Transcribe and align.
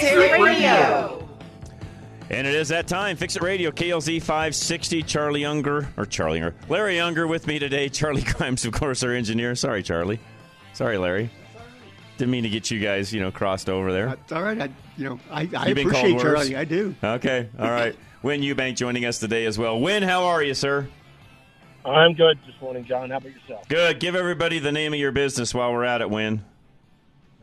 Fix 0.00 0.12
It 0.12 0.40
Radio. 0.40 1.28
And 2.30 2.46
it 2.46 2.54
is 2.54 2.68
that 2.68 2.86
time. 2.86 3.16
Fix 3.16 3.36
It 3.36 3.42
Radio, 3.42 3.70
KLZ 3.70 4.20
560. 4.20 5.02
Charlie 5.02 5.40
Younger, 5.40 5.88
or 5.96 6.06
Charlie 6.06 6.38
Younger, 6.40 6.54
Larry 6.68 6.96
Younger 6.96 7.26
with 7.26 7.46
me 7.46 7.58
today. 7.58 7.88
Charlie 7.88 8.22
Grimes, 8.22 8.64
of 8.64 8.72
course, 8.72 9.02
our 9.02 9.12
engineer. 9.12 9.54
Sorry, 9.54 9.82
Charlie. 9.82 10.20
Sorry, 10.72 10.98
Larry. 10.98 11.30
Didn't 12.16 12.30
mean 12.30 12.42
to 12.42 12.48
get 12.48 12.70
you 12.70 12.80
guys, 12.80 13.12
you 13.12 13.20
know, 13.20 13.30
crossed 13.30 13.68
over 13.70 13.92
there. 13.92 14.06
That's 14.06 14.32
all 14.32 14.42
right. 14.42 14.60
I, 14.60 14.68
you 14.96 15.08
know, 15.08 15.20
I, 15.30 15.48
I 15.56 15.68
You 15.68 15.74
been 15.74 15.86
appreciate? 15.88 16.20
Charlie. 16.20 16.56
I 16.56 16.64
do. 16.64 16.94
Okay, 17.02 17.48
all 17.58 17.70
right. 17.70 17.96
Win 18.22 18.40
Eubank 18.40 18.76
joining 18.76 19.04
us 19.04 19.18
today 19.20 19.46
as 19.46 19.56
well. 19.58 19.78
Win, 19.80 20.02
how 20.02 20.24
are 20.24 20.42
you, 20.42 20.52
sir? 20.54 20.88
I'm 21.84 22.14
good 22.14 22.36
this 22.44 22.60
morning, 22.60 22.84
John. 22.84 23.10
How 23.10 23.18
about 23.18 23.32
yourself? 23.32 23.68
Good. 23.68 24.00
Give 24.00 24.16
everybody 24.16 24.58
the 24.58 24.72
name 24.72 24.92
of 24.92 24.98
your 24.98 25.12
business 25.12 25.54
while 25.54 25.72
we're 25.72 25.84
at 25.84 26.00
it, 26.00 26.10
Win. 26.10 26.44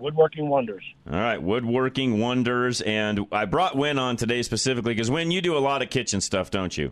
Woodworking 0.05 0.49
Wonders. 0.49 0.83
All 1.11 1.19
right, 1.19 1.41
Woodworking 1.41 2.19
Wonders. 2.19 2.81
And 2.81 3.25
I 3.31 3.45
brought 3.45 3.75
Win 3.75 3.97
on 3.97 4.17
today 4.17 4.43
specifically 4.43 4.93
because, 4.93 5.09
Win, 5.09 5.31
you 5.31 5.41
do 5.41 5.57
a 5.57 5.59
lot 5.59 5.81
of 5.81 5.89
kitchen 5.89 6.21
stuff, 6.21 6.51
don't 6.51 6.77
you? 6.77 6.91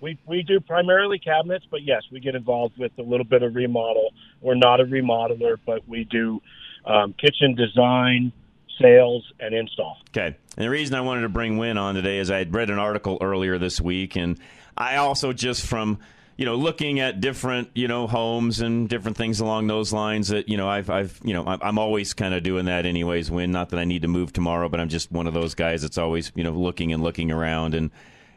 We 0.00 0.18
we 0.26 0.42
do 0.42 0.58
primarily 0.58 1.20
cabinets, 1.20 1.64
but 1.70 1.82
yes, 1.84 2.02
we 2.10 2.18
get 2.18 2.34
involved 2.34 2.76
with 2.76 2.90
a 2.98 3.02
little 3.02 3.22
bit 3.24 3.44
of 3.44 3.54
remodel. 3.54 4.12
We're 4.40 4.56
not 4.56 4.80
a 4.80 4.84
remodeler, 4.84 5.58
but 5.64 5.86
we 5.88 6.02
do 6.02 6.42
um, 6.84 7.12
kitchen 7.12 7.54
design, 7.54 8.32
sales, 8.80 9.24
and 9.38 9.54
install. 9.54 9.98
Okay. 10.08 10.36
And 10.56 10.64
the 10.64 10.70
reason 10.70 10.96
I 10.96 11.02
wanted 11.02 11.20
to 11.20 11.28
bring 11.28 11.56
Win 11.56 11.78
on 11.78 11.94
today 11.94 12.18
is 12.18 12.32
I 12.32 12.38
had 12.38 12.52
read 12.52 12.68
an 12.68 12.80
article 12.80 13.16
earlier 13.20 13.58
this 13.58 13.80
week, 13.80 14.16
and 14.16 14.40
I 14.76 14.96
also 14.96 15.32
just 15.32 15.64
from 15.64 16.00
you 16.36 16.44
know 16.44 16.54
looking 16.54 17.00
at 17.00 17.20
different 17.20 17.70
you 17.74 17.88
know 17.88 18.06
homes 18.06 18.60
and 18.60 18.88
different 18.88 19.16
things 19.16 19.40
along 19.40 19.66
those 19.66 19.92
lines 19.92 20.28
that 20.28 20.48
you 20.48 20.56
know 20.56 20.68
I've 20.68 20.90
I've 20.90 21.20
you 21.22 21.34
know 21.34 21.44
I'm 21.46 21.78
always 21.78 22.14
kind 22.14 22.34
of 22.34 22.42
doing 22.42 22.66
that 22.66 22.86
anyways. 22.86 23.30
When 23.30 23.52
not 23.52 23.70
that 23.70 23.78
I 23.78 23.84
need 23.84 24.02
to 24.02 24.08
move 24.08 24.32
tomorrow, 24.32 24.68
but 24.68 24.80
I'm 24.80 24.88
just 24.88 25.12
one 25.12 25.26
of 25.26 25.34
those 25.34 25.54
guys 25.54 25.82
that's 25.82 25.98
always 25.98 26.32
you 26.34 26.44
know 26.44 26.52
looking 26.52 26.92
and 26.92 27.02
looking 27.02 27.30
around, 27.30 27.74
and 27.74 27.90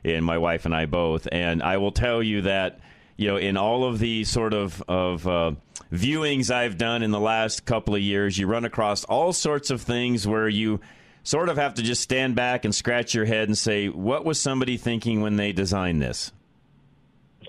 and 0.04 0.26
my 0.26 0.38
wife 0.38 0.66
and 0.66 0.76
I 0.76 0.86
both. 0.86 1.28
And 1.32 1.64
I 1.64 1.78
will 1.78 1.92
tell 1.92 2.22
you 2.22 2.42
that 2.42 2.80
you 3.18 3.28
know 3.28 3.38
in 3.38 3.58
all 3.58 3.86
of 3.86 4.00
the 4.00 4.24
sort 4.24 4.54
of 4.54 4.84
of 4.88 5.28
uh, 5.28 5.52
viewings 5.92 6.52
I've 6.52 6.78
done 6.78 7.04
in 7.04 7.12
the 7.12 7.20
last 7.20 7.66
couple 7.66 7.96
of 7.96 8.02
years, 8.02 8.38
you 8.38 8.48
run 8.48 8.66
across 8.66 9.04
all 9.06 9.34
sorts 9.34 9.70
of 9.70 9.82
things 9.82 10.28
where 10.28 10.48
you 10.50 10.80
sort 11.24 11.50
of 11.50 11.58
have 11.58 11.74
to 11.76 11.82
just 11.82 12.02
stand 12.02 12.36
back 12.36 12.66
and 12.66 12.74
scratch 12.74 13.14
your 13.16 13.26
head 13.26 13.48
and 13.48 13.58
say, 13.58 13.90
what 13.90 14.24
was 14.24 14.40
somebody 14.40 14.78
thinking 14.78 15.22
when 15.22 15.38
they 15.38 15.52
designed 15.52 16.02
this? 16.02 16.32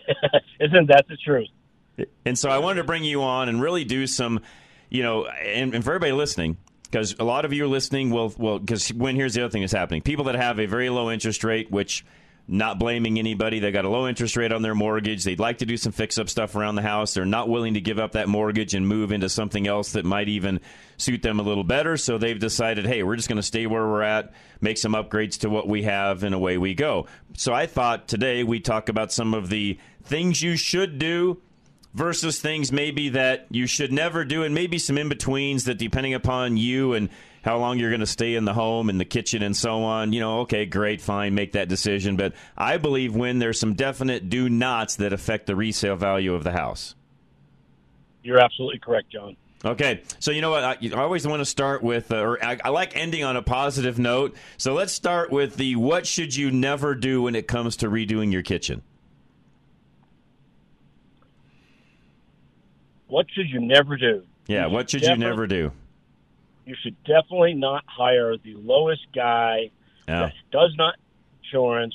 Isn't 0.60 0.88
that 0.88 1.06
the 1.08 1.16
truth? 1.16 1.48
And 2.24 2.38
so 2.38 2.50
I 2.50 2.58
wanted 2.58 2.82
to 2.82 2.84
bring 2.84 3.04
you 3.04 3.22
on 3.22 3.48
and 3.48 3.60
really 3.60 3.84
do 3.84 4.06
some, 4.06 4.40
you 4.90 5.02
know, 5.02 5.26
and, 5.26 5.74
and 5.74 5.82
for 5.82 5.90
everybody 5.90 6.12
listening, 6.12 6.58
because 6.82 7.16
a 7.18 7.24
lot 7.24 7.44
of 7.44 7.52
you 7.52 7.64
are 7.64 7.68
listening 7.68 8.10
will, 8.10 8.32
well, 8.36 8.58
because 8.58 8.92
when 8.92 9.16
here's 9.16 9.34
the 9.34 9.42
other 9.42 9.50
thing 9.50 9.62
that's 9.62 9.72
happening 9.72 10.02
people 10.02 10.26
that 10.26 10.34
have 10.34 10.58
a 10.58 10.66
very 10.66 10.90
low 10.90 11.10
interest 11.10 11.42
rate, 11.42 11.70
which 11.70 12.04
not 12.48 12.78
blaming 12.78 13.18
anybody, 13.18 13.58
they 13.58 13.72
got 13.72 13.84
a 13.84 13.88
low 13.88 14.06
interest 14.06 14.36
rate 14.36 14.52
on 14.52 14.62
their 14.62 14.74
mortgage. 14.74 15.24
They'd 15.24 15.40
like 15.40 15.58
to 15.58 15.66
do 15.66 15.76
some 15.76 15.90
fix 15.90 16.16
up 16.16 16.28
stuff 16.28 16.54
around 16.54 16.76
the 16.76 16.82
house. 16.82 17.14
They're 17.14 17.24
not 17.24 17.48
willing 17.48 17.74
to 17.74 17.80
give 17.80 17.98
up 17.98 18.12
that 18.12 18.28
mortgage 18.28 18.74
and 18.74 18.86
move 18.86 19.10
into 19.10 19.28
something 19.28 19.66
else 19.66 19.92
that 19.92 20.04
might 20.04 20.28
even 20.28 20.60
suit 20.96 21.22
them 21.22 21.40
a 21.40 21.42
little 21.42 21.64
better. 21.64 21.96
So 21.96 22.18
they've 22.18 22.38
decided, 22.38 22.86
hey, 22.86 23.02
we're 23.02 23.16
just 23.16 23.28
going 23.28 23.36
to 23.36 23.42
stay 23.42 23.66
where 23.66 23.84
we're 23.84 24.02
at, 24.02 24.32
make 24.60 24.78
some 24.78 24.92
upgrades 24.92 25.40
to 25.40 25.50
what 25.50 25.66
we 25.66 25.82
have, 25.82 26.22
and 26.22 26.34
away 26.34 26.56
we 26.56 26.74
go. 26.74 27.06
So 27.36 27.52
I 27.52 27.66
thought 27.66 28.06
today 28.06 28.44
we 28.44 28.60
talk 28.60 28.88
about 28.88 29.12
some 29.12 29.34
of 29.34 29.48
the 29.48 29.78
things 30.06 30.42
you 30.42 30.56
should 30.56 30.98
do 30.98 31.40
versus 31.94 32.40
things 32.40 32.70
maybe 32.70 33.10
that 33.10 33.46
you 33.50 33.66
should 33.66 33.92
never 33.92 34.24
do, 34.24 34.42
and 34.42 34.54
maybe 34.54 34.78
some 34.78 34.98
in 34.98 35.08
betweens 35.08 35.64
that, 35.64 35.78
depending 35.78 36.14
upon 36.14 36.56
you 36.56 36.92
and 36.92 37.08
how 37.42 37.56
long 37.58 37.78
you're 37.78 37.90
going 37.90 38.00
to 38.00 38.06
stay 38.06 38.34
in 38.34 38.44
the 38.44 38.52
home 38.52 38.90
and 38.90 39.00
the 39.00 39.04
kitchen 39.04 39.42
and 39.42 39.56
so 39.56 39.84
on, 39.84 40.12
you 40.12 40.20
know, 40.20 40.40
okay, 40.40 40.66
great, 40.66 41.00
fine, 41.00 41.34
make 41.34 41.52
that 41.52 41.68
decision. 41.68 42.16
But 42.16 42.34
I 42.56 42.76
believe 42.76 43.14
Win 43.14 43.38
there's 43.38 43.58
some 43.58 43.74
definite 43.74 44.28
do 44.28 44.48
nots 44.48 44.96
that 44.96 45.12
affect 45.12 45.46
the 45.46 45.54
resale 45.54 45.96
value 45.96 46.34
of 46.34 46.44
the 46.44 46.52
house. 46.52 46.94
You're 48.22 48.40
absolutely 48.40 48.80
correct, 48.80 49.10
John. 49.10 49.36
Okay, 49.64 50.02
so 50.18 50.32
you 50.32 50.42
know 50.42 50.50
what? 50.50 50.64
I, 50.64 50.76
I 50.92 51.00
always 51.00 51.26
want 51.26 51.40
to 51.40 51.44
start 51.46 51.82
with, 51.82 52.12
uh, 52.12 52.16
or 52.16 52.44
I, 52.44 52.58
I 52.64 52.68
like 52.68 52.96
ending 52.96 53.24
on 53.24 53.36
a 53.36 53.42
positive 53.42 53.98
note. 53.98 54.36
So 54.58 54.74
let's 54.74 54.92
start 54.92 55.30
with 55.30 55.56
the 55.56 55.76
what 55.76 56.06
should 56.06 56.36
you 56.36 56.50
never 56.50 56.94
do 56.94 57.22
when 57.22 57.34
it 57.34 57.48
comes 57.48 57.76
to 57.78 57.88
redoing 57.88 58.32
your 58.32 58.42
kitchen? 58.42 58.82
What 63.08 63.26
should 63.32 63.48
you 63.48 63.60
never 63.60 63.96
do? 63.96 64.22
Yeah, 64.46 64.66
what 64.66 64.90
should 64.90 65.02
you 65.02 65.16
never 65.16 65.46
do? 65.46 65.72
You 66.64 66.74
should 66.82 66.96
definitely 67.04 67.54
not 67.54 67.84
hire 67.86 68.36
the 68.36 68.54
lowest 68.54 69.06
guy 69.14 69.70
that 70.06 70.32
does 70.52 70.74
not 70.76 70.94
insurance 71.42 71.94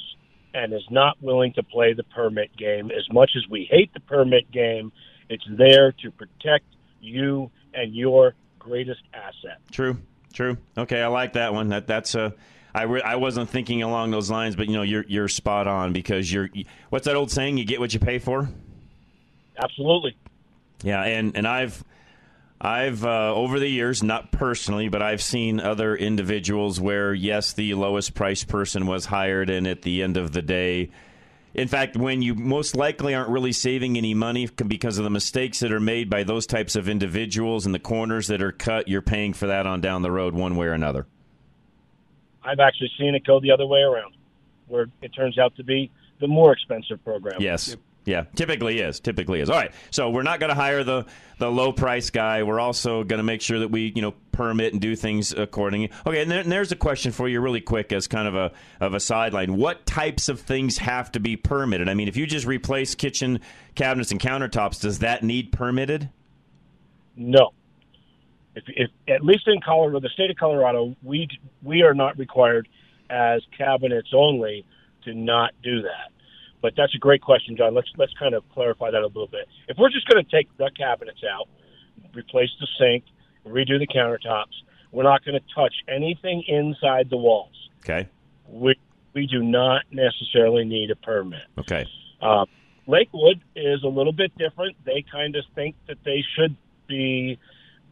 and 0.53 0.73
is 0.73 0.85
not 0.89 1.21
willing 1.21 1.53
to 1.53 1.63
play 1.63 1.93
the 1.93 2.03
permit 2.03 2.55
game. 2.57 2.91
As 2.91 3.11
much 3.11 3.31
as 3.35 3.49
we 3.49 3.67
hate 3.69 3.93
the 3.93 3.99
permit 4.01 4.51
game, 4.51 4.91
it's 5.29 5.45
there 5.49 5.91
to 6.03 6.11
protect 6.11 6.65
you 7.01 7.51
and 7.73 7.95
your 7.95 8.35
greatest 8.59 9.01
asset. 9.13 9.59
True, 9.71 9.97
true. 10.33 10.57
Okay, 10.77 11.01
I 11.01 11.07
like 11.07 11.33
that 11.33 11.53
one. 11.53 11.69
That 11.69 11.87
that's 11.87 12.15
uh, 12.15 12.31
I 12.73 12.83
re- 12.83 13.01
I 13.01 13.15
wasn't 13.15 13.49
thinking 13.49 13.81
along 13.81 14.11
those 14.11 14.29
lines, 14.29 14.55
but 14.55 14.67
you 14.67 14.73
know 14.73 14.81
you're 14.81 15.05
you're 15.07 15.27
spot 15.27 15.67
on 15.67 15.93
because 15.93 16.31
you're 16.31 16.49
what's 16.89 17.05
that 17.05 17.15
old 17.15 17.31
saying? 17.31 17.57
You 17.57 17.65
get 17.65 17.79
what 17.79 17.93
you 17.93 17.99
pay 17.99 18.19
for. 18.19 18.49
Absolutely. 19.61 20.15
Yeah, 20.83 21.03
and 21.03 21.35
and 21.35 21.47
I've 21.47 21.83
I've 22.59 23.03
uh, 23.03 23.33
over 23.33 23.59
the 23.59 23.67
years, 23.67 24.03
not 24.03 24.31
personally, 24.31 24.87
but 24.89 25.01
I've 25.01 25.21
seen 25.21 25.59
other 25.59 25.95
individuals 25.95 26.79
where 26.79 27.13
yes, 27.13 27.53
the 27.53 27.73
lowest 27.73 28.13
price 28.13 28.43
person 28.43 28.85
was 28.85 29.05
hired, 29.05 29.49
and 29.49 29.67
at 29.67 29.81
the 29.81 30.03
end 30.03 30.17
of 30.17 30.31
the 30.31 30.41
day. 30.41 30.91
In 31.53 31.67
fact, 31.67 31.97
when 31.97 32.21
you 32.21 32.33
most 32.33 32.77
likely 32.77 33.13
aren't 33.13 33.29
really 33.29 33.51
saving 33.51 33.97
any 33.97 34.13
money 34.13 34.47
because 34.47 34.97
of 34.97 35.03
the 35.03 35.09
mistakes 35.09 35.59
that 35.59 35.73
are 35.73 35.81
made 35.81 36.09
by 36.09 36.23
those 36.23 36.47
types 36.47 36.77
of 36.77 36.87
individuals 36.87 37.65
and 37.65 37.75
the 37.75 37.79
corners 37.79 38.27
that 38.27 38.41
are 38.41 38.53
cut, 38.53 38.87
you're 38.87 39.01
paying 39.01 39.33
for 39.33 39.47
that 39.47 39.67
on 39.67 39.81
down 39.81 40.01
the 40.01 40.11
road 40.11 40.33
one 40.33 40.55
way 40.55 40.67
or 40.67 40.71
another. 40.71 41.07
I've 42.41 42.61
actually 42.61 42.91
seen 42.97 43.15
it 43.15 43.25
go 43.25 43.41
the 43.41 43.51
other 43.51 43.65
way 43.65 43.81
around, 43.81 44.15
where 44.67 44.87
it 45.01 45.09
turns 45.09 45.37
out 45.37 45.53
to 45.57 45.63
be 45.63 45.91
the 46.21 46.27
more 46.27 46.53
expensive 46.53 47.03
program. 47.03 47.41
Yes. 47.41 47.75
Yeah, 48.03 48.23
typically 48.35 48.79
is. 48.79 48.99
Typically 48.99 49.41
is. 49.41 49.49
All 49.49 49.57
right. 49.57 49.71
So 49.91 50.09
we're 50.09 50.23
not 50.23 50.39
going 50.39 50.49
to 50.49 50.55
hire 50.55 50.83
the 50.83 51.05
the 51.37 51.51
low 51.51 51.71
price 51.71 52.09
guy. 52.09 52.43
We're 52.43 52.59
also 52.59 53.03
going 53.03 53.17
to 53.17 53.23
make 53.23 53.41
sure 53.41 53.59
that 53.59 53.69
we 53.69 53.91
you 53.95 54.01
know 54.01 54.13
permit 54.31 54.73
and 54.73 54.81
do 54.81 54.95
things 54.95 55.31
accordingly. 55.33 55.91
Okay. 56.05 56.21
And, 56.21 56.31
there, 56.31 56.39
and 56.39 56.51
there's 56.51 56.71
a 56.71 56.75
question 56.75 57.11
for 57.11 57.29
you, 57.29 57.39
really 57.41 57.61
quick, 57.61 57.91
as 57.91 58.07
kind 58.07 58.27
of 58.27 58.35
a 58.35 58.51
of 58.79 58.95
a 58.95 58.99
sideline. 58.99 59.55
What 59.55 59.85
types 59.85 60.29
of 60.29 60.39
things 60.39 60.79
have 60.79 61.11
to 61.11 61.19
be 61.19 61.35
permitted? 61.37 61.89
I 61.89 61.93
mean, 61.93 62.07
if 62.07 62.17
you 62.17 62.25
just 62.25 62.47
replace 62.47 62.95
kitchen 62.95 63.39
cabinets 63.75 64.11
and 64.11 64.19
countertops, 64.19 64.81
does 64.81 64.99
that 64.99 65.23
need 65.23 65.51
permitted? 65.51 66.09
No. 67.15 67.51
If, 68.55 68.63
if 68.67 68.89
at 69.07 69.23
least 69.23 69.47
in 69.47 69.61
Colorado, 69.61 69.99
the 69.99 70.09
state 70.09 70.31
of 70.31 70.37
Colorado, 70.37 70.95
we 71.03 71.27
we 71.61 71.83
are 71.83 71.93
not 71.93 72.17
required 72.17 72.67
as 73.11 73.41
cabinets 73.55 74.09
only 74.13 74.65
to 75.03 75.13
not 75.13 75.53
do 75.61 75.83
that. 75.83 76.11
But 76.61 76.73
that's 76.77 76.93
a 76.95 76.99
great 76.99 77.21
question, 77.21 77.57
John. 77.57 77.73
Let's 77.73 77.89
let's 77.97 78.13
kind 78.19 78.35
of 78.35 78.47
clarify 78.49 78.91
that 78.91 79.01
a 79.01 79.07
little 79.07 79.27
bit. 79.27 79.47
If 79.67 79.77
we're 79.77 79.89
just 79.89 80.07
going 80.07 80.23
to 80.23 80.31
take 80.31 80.55
the 80.57 80.69
cabinets 80.77 81.21
out, 81.23 81.47
replace 82.13 82.49
the 82.59 82.67
sink, 82.79 83.03
redo 83.45 83.79
the 83.79 83.87
countertops, 83.87 84.53
we're 84.91 85.03
not 85.03 85.25
going 85.25 85.39
to 85.39 85.55
touch 85.55 85.73
anything 85.87 86.43
inside 86.47 87.09
the 87.09 87.17
walls. 87.17 87.69
Okay. 87.79 88.07
We 88.47 88.75
we 89.13 89.27
do 89.27 89.41
not 89.43 89.83
necessarily 89.91 90.65
need 90.65 90.91
a 90.91 90.95
permit. 90.95 91.41
Okay. 91.57 91.85
Uh, 92.21 92.45
Lakewood 92.87 93.41
is 93.55 93.83
a 93.83 93.87
little 93.87 94.13
bit 94.13 94.37
different. 94.37 94.75
They 94.85 95.03
kind 95.11 95.35
of 95.35 95.43
think 95.55 95.75
that 95.87 95.97
they 96.03 96.23
should 96.35 96.55
be 96.87 97.39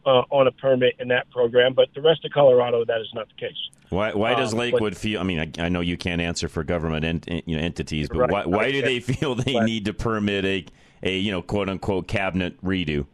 uh, 0.06 0.22
on 0.30 0.46
a 0.46 0.52
permit 0.52 0.94
in 0.98 1.08
that 1.08 1.30
program, 1.30 1.74
but 1.74 1.88
the 1.94 2.00
rest 2.00 2.24
of 2.24 2.32
Colorado, 2.32 2.84
that 2.84 3.00
is 3.00 3.08
not 3.14 3.28
the 3.28 3.34
case. 3.34 3.56
Why, 3.90 4.12
why 4.14 4.34
does 4.34 4.52
Um, 4.52 4.58
but- 4.58 4.72
Lakewood 4.72 4.96
feel? 4.96 5.20
I 5.20 5.24
mean, 5.24 5.40
I, 5.58 5.64
I 5.64 5.68
know 5.68 5.80
you 5.80 5.96
can't 5.96 6.20
answer 6.20 6.48
for 6.48 6.62
government 6.64 7.04
ent, 7.04 7.28
you 7.46 7.56
know, 7.56 7.62
entities, 7.62 8.08
but 8.08 8.18
Right. 8.18 8.30
why, 8.30 8.44
why 8.46 8.72
do 8.72 8.80
they 8.82 9.00
feel 9.00 9.34
they 9.34 9.54
But- 9.54 9.64
need 9.64 9.84
to 9.86 9.92
permit 9.92 10.44
a, 10.44 10.64
a 11.02 11.18
you 11.18 11.30
know 11.32 11.42
quote 11.42 11.68
unquote 11.68 12.06
cabinet 12.08 12.62
redo? 12.64 13.06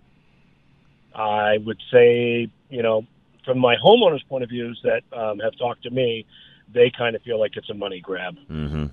I 1.15 1.59
would 1.59 1.81
say, 1.91 2.49
you 2.71 2.83
know, 2.83 3.07
from 3.45 3.59
my 3.59 3.77
homeowners' 3.77 4.27
point 4.29 4.45
of 4.45 4.51
views 4.51 4.81
that 4.85 5.03
um, 5.19 5.39
have 5.39 5.57
talked 5.57 5.83
to 5.85 5.91
me, 5.91 6.27
they 6.73 6.91
kind 6.91 7.17
of 7.17 7.23
feel 7.23 7.39
like 7.41 7.57
it's 7.57 7.71
a 7.71 7.75
money 7.75 8.01
grab. 8.01 8.37
Mm-hmm. 8.51 8.87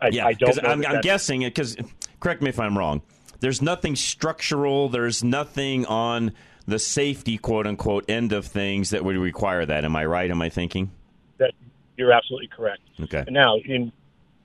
I, 0.00 0.08
yeah, 0.08 0.26
I 0.26 0.32
don't. 0.34 0.62
know 0.62 0.68
I'm, 0.68 0.84
I'm 0.86 1.00
guessing 1.00 1.42
it 1.42 1.54
because. 1.54 1.76
Correct 2.20 2.42
me 2.42 2.48
if 2.50 2.58
I'm 2.60 2.76
wrong. 2.76 3.00
There's 3.40 3.62
nothing 3.62 3.94
structural. 3.96 4.88
There's 4.88 5.22
nothing 5.22 5.86
on 5.86 6.32
the 6.68 6.78
safety 6.78 7.38
quote 7.38 7.66
unquote 7.66 8.04
end 8.08 8.32
of 8.32 8.46
things 8.46 8.90
that 8.90 9.02
would 9.02 9.16
require 9.16 9.64
that. 9.64 9.84
Am 9.84 9.96
I 9.96 10.04
right? 10.04 10.30
Am 10.30 10.42
I 10.42 10.50
thinking? 10.50 10.90
that 11.38 11.52
you're 11.96 12.12
absolutely 12.12 12.48
correct. 12.48 12.82
Okay. 13.00 13.24
Now, 13.30 13.56
in 13.56 13.92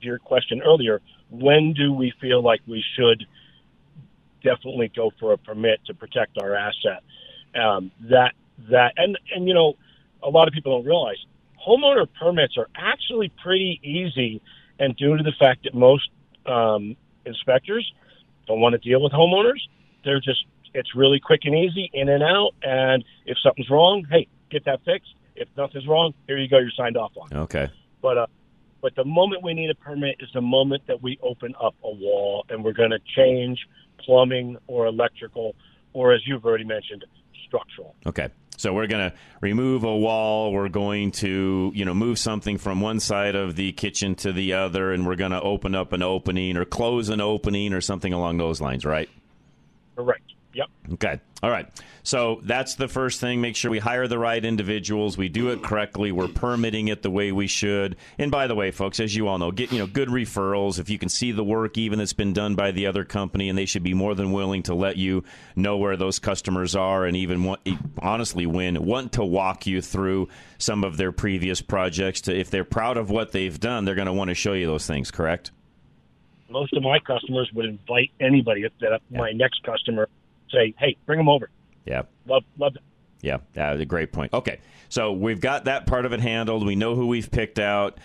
your 0.00 0.18
question 0.18 0.62
earlier, 0.62 1.00
when 1.30 1.74
do 1.74 1.92
we 1.92 2.12
feel 2.20 2.42
like 2.42 2.60
we 2.66 2.82
should 2.96 3.26
definitely 4.42 4.90
go 4.94 5.12
for 5.20 5.32
a 5.32 5.38
permit 5.38 5.80
to 5.86 5.94
protect 5.94 6.38
our 6.38 6.54
asset? 6.54 7.02
Um, 7.54 7.92
that 8.08 8.32
that 8.70 8.94
and 8.96 9.18
and 9.34 9.46
you 9.46 9.54
know, 9.54 9.74
a 10.22 10.30
lot 10.30 10.48
of 10.48 10.54
people 10.54 10.78
don't 10.78 10.86
realize 10.86 11.18
homeowner 11.66 12.06
permits 12.18 12.56
are 12.56 12.68
actually 12.74 13.30
pretty 13.42 13.80
easy, 13.82 14.40
and 14.78 14.96
due 14.96 15.16
to 15.16 15.22
the 15.22 15.32
fact 15.38 15.64
that 15.64 15.74
most 15.74 16.08
um, 16.46 16.96
inspectors 17.24 17.90
don't 18.46 18.60
want 18.60 18.72
to 18.72 18.78
deal 18.78 19.02
with 19.02 19.12
homeowners, 19.12 19.60
they're 20.04 20.20
just 20.20 20.44
it's 20.74 20.94
really 20.94 21.20
quick 21.20 21.40
and 21.44 21.54
easy 21.54 21.90
in 21.92 22.08
and 22.08 22.22
out. 22.22 22.50
And 22.62 23.04
if 23.26 23.38
something's 23.42 23.70
wrong, 23.70 24.04
hey, 24.10 24.26
get 24.50 24.64
that 24.66 24.84
fixed. 24.84 25.14
If 25.36 25.48
nothing's 25.56 25.86
wrong, 25.86 26.14
here 26.26 26.38
you 26.38 26.48
go, 26.48 26.58
you're 26.58 26.70
signed 26.76 26.96
off 26.96 27.12
on. 27.16 27.36
Okay. 27.36 27.70
But 28.02 28.18
uh, 28.18 28.26
but 28.80 28.94
the 28.96 29.04
moment 29.04 29.42
we 29.42 29.54
need 29.54 29.70
a 29.70 29.74
permit 29.74 30.16
is 30.20 30.28
the 30.34 30.42
moment 30.42 30.82
that 30.88 31.02
we 31.02 31.18
open 31.22 31.54
up 31.60 31.74
a 31.82 31.90
wall 31.90 32.44
and 32.50 32.62
we're 32.62 32.74
going 32.74 32.90
to 32.90 33.00
change 33.16 33.58
plumbing 33.98 34.58
or 34.66 34.86
electrical, 34.86 35.54
or 35.94 36.12
as 36.12 36.20
you've 36.26 36.44
already 36.44 36.64
mentioned, 36.64 37.04
structural. 37.46 37.94
Okay. 38.06 38.28
So 38.56 38.72
we're 38.72 38.86
going 38.86 39.10
to 39.10 39.16
remove 39.40 39.84
a 39.84 39.96
wall. 39.96 40.52
We're 40.52 40.68
going 40.68 41.12
to, 41.12 41.72
you 41.74 41.84
know, 41.84 41.94
move 41.94 42.18
something 42.18 42.58
from 42.58 42.80
one 42.80 43.00
side 43.00 43.34
of 43.34 43.56
the 43.56 43.72
kitchen 43.72 44.14
to 44.16 44.32
the 44.32 44.52
other, 44.52 44.92
and 44.92 45.06
we're 45.06 45.16
going 45.16 45.32
to 45.32 45.40
open 45.40 45.74
up 45.74 45.92
an 45.92 46.02
opening 46.02 46.56
or 46.56 46.64
close 46.64 47.08
an 47.08 47.20
opening 47.20 47.72
or 47.72 47.80
something 47.80 48.12
along 48.12 48.36
those 48.36 48.60
lines, 48.60 48.84
right? 48.84 49.08
Correct. 49.96 50.33
Yep. 50.54 50.66
Okay. 50.94 51.20
All 51.42 51.50
right. 51.50 51.68
So 52.04 52.40
that's 52.42 52.76
the 52.76 52.88
first 52.88 53.20
thing. 53.20 53.40
Make 53.40 53.56
sure 53.56 53.70
we 53.70 53.78
hire 53.78 54.06
the 54.06 54.18
right 54.18 54.42
individuals. 54.42 55.18
We 55.18 55.28
do 55.28 55.48
it 55.50 55.62
correctly. 55.62 56.12
We're 56.12 56.28
permitting 56.28 56.88
it 56.88 57.02
the 57.02 57.10
way 57.10 57.32
we 57.32 57.46
should. 57.46 57.96
And 58.18 58.30
by 58.30 58.46
the 58.46 58.54
way, 58.54 58.70
folks, 58.70 59.00
as 59.00 59.14
you 59.14 59.26
all 59.28 59.38
know, 59.38 59.50
get 59.50 59.72
you 59.72 59.78
know 59.78 59.86
good 59.86 60.08
referrals. 60.08 60.78
If 60.78 60.88
you 60.88 60.98
can 60.98 61.08
see 61.08 61.32
the 61.32 61.44
work 61.44 61.76
even 61.76 61.98
that's 61.98 62.12
been 62.12 62.32
done 62.32 62.54
by 62.54 62.70
the 62.70 62.86
other 62.86 63.04
company, 63.04 63.48
and 63.48 63.58
they 63.58 63.66
should 63.66 63.82
be 63.82 63.94
more 63.94 64.14
than 64.14 64.32
willing 64.32 64.62
to 64.64 64.74
let 64.74 64.96
you 64.96 65.24
know 65.56 65.76
where 65.76 65.96
those 65.96 66.18
customers 66.18 66.76
are, 66.76 67.04
and 67.04 67.16
even 67.16 67.44
want, 67.44 67.60
honestly, 67.98 68.46
when 68.46 68.84
want 68.84 69.12
to 69.12 69.24
walk 69.24 69.66
you 69.66 69.82
through 69.82 70.28
some 70.58 70.84
of 70.84 70.96
their 70.96 71.12
previous 71.12 71.60
projects. 71.60 72.22
To 72.22 72.38
if 72.38 72.50
they're 72.50 72.64
proud 72.64 72.96
of 72.96 73.10
what 73.10 73.32
they've 73.32 73.58
done, 73.58 73.84
they're 73.84 73.94
going 73.94 74.06
to 74.06 74.12
want 74.12 74.28
to 74.28 74.34
show 74.34 74.52
you 74.52 74.66
those 74.66 74.86
things. 74.86 75.10
Correct. 75.10 75.50
Most 76.48 76.74
of 76.74 76.82
my 76.82 76.98
customers 77.00 77.50
would 77.54 77.64
invite 77.64 78.10
anybody 78.20 78.64
that 78.80 79.00
my 79.10 79.32
next 79.32 79.62
customer 79.64 80.08
say, 80.54 80.74
"Hey, 80.78 80.96
bring 81.06 81.18
them 81.18 81.28
over." 81.28 81.50
Yeah. 81.84 82.02
Love 82.26 82.44
love. 82.58 82.76
It. 82.76 82.82
Yeah, 83.20 83.38
that's 83.54 83.80
a 83.80 83.86
great 83.86 84.12
point. 84.12 84.32
Okay, 84.32 84.60
so 84.88 85.12
we've 85.12 85.40
got 85.40 85.64
that 85.64 85.86
part 85.86 86.04
of 86.04 86.12
it 86.12 86.20
handled. 86.20 86.66
We 86.66 86.76
know 86.76 86.94
who 86.94 87.06
we've 87.06 87.30
picked 87.30 87.58
out. 87.58 87.98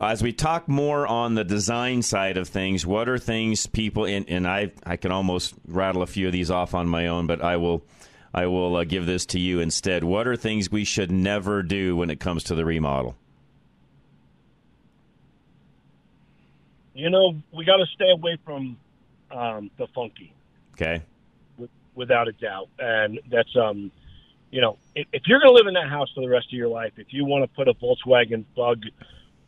As 0.00 0.22
we 0.22 0.32
talk 0.32 0.66
more 0.66 1.06
on 1.06 1.34
the 1.34 1.44
design 1.44 2.02
side 2.02 2.36
of 2.36 2.48
things, 2.48 2.86
what 2.86 3.08
are 3.08 3.18
things 3.18 3.66
people 3.66 4.06
and, 4.06 4.28
and 4.28 4.48
I 4.48 4.72
I 4.84 4.96
can 4.96 5.12
almost 5.12 5.54
rattle 5.66 6.02
a 6.02 6.06
few 6.06 6.26
of 6.26 6.32
these 6.32 6.50
off 6.50 6.74
on 6.74 6.88
my 6.88 7.06
own, 7.06 7.26
but 7.26 7.42
I 7.42 7.58
will 7.58 7.84
I 8.32 8.46
will 8.46 8.76
uh, 8.76 8.84
give 8.84 9.06
this 9.06 9.26
to 9.26 9.38
you 9.38 9.60
instead. 9.60 10.04
What 10.04 10.26
are 10.26 10.36
things 10.36 10.70
we 10.70 10.84
should 10.84 11.10
never 11.10 11.62
do 11.62 11.96
when 11.96 12.10
it 12.10 12.18
comes 12.20 12.44
to 12.44 12.54
the 12.54 12.64
remodel? 12.64 13.16
You 16.94 17.10
know, 17.10 17.34
we 17.52 17.64
got 17.64 17.76
to 17.76 17.86
stay 17.94 18.10
away 18.10 18.36
from 18.44 18.76
um, 19.30 19.70
the 19.78 19.86
funky. 19.94 20.32
Okay. 20.74 21.02
Without 21.94 22.28
a 22.28 22.32
doubt. 22.32 22.68
And 22.78 23.20
that's 23.30 23.54
um, 23.56 23.90
you 24.50 24.60
know, 24.60 24.78
if, 24.94 25.06
if 25.12 25.22
you're 25.26 25.40
going 25.40 25.52
to 25.52 25.56
live 25.56 25.66
in 25.66 25.74
that 25.74 25.88
house 25.88 26.08
for 26.14 26.20
the 26.20 26.28
rest 26.28 26.46
of 26.46 26.52
your 26.52 26.68
life, 26.68 26.92
if 26.96 27.08
you 27.10 27.24
want 27.24 27.44
to 27.44 27.48
put 27.54 27.68
a 27.68 27.74
Volkswagen 27.74 28.44
Bug 28.56 28.82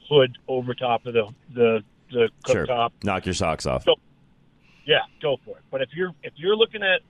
hood 0.08 0.36
over 0.48 0.74
top 0.74 1.06
of 1.06 1.14
the 1.14 1.28
the 1.54 1.84
the 2.10 2.28
Sure. 2.46 2.66
cooktop, 2.66 2.90
Knock 3.02 3.24
your 3.26 3.34
socks 3.34 3.66
off. 3.66 3.84
So- 3.84 3.94
yeah, 4.84 4.98
go 5.20 5.38
for 5.44 5.56
it. 5.56 5.62
But 5.70 5.82
if 5.82 5.90
you're 5.94 6.10
if 6.22 6.32
you're 6.36 6.56
looking 6.56 6.82
at 6.82 7.00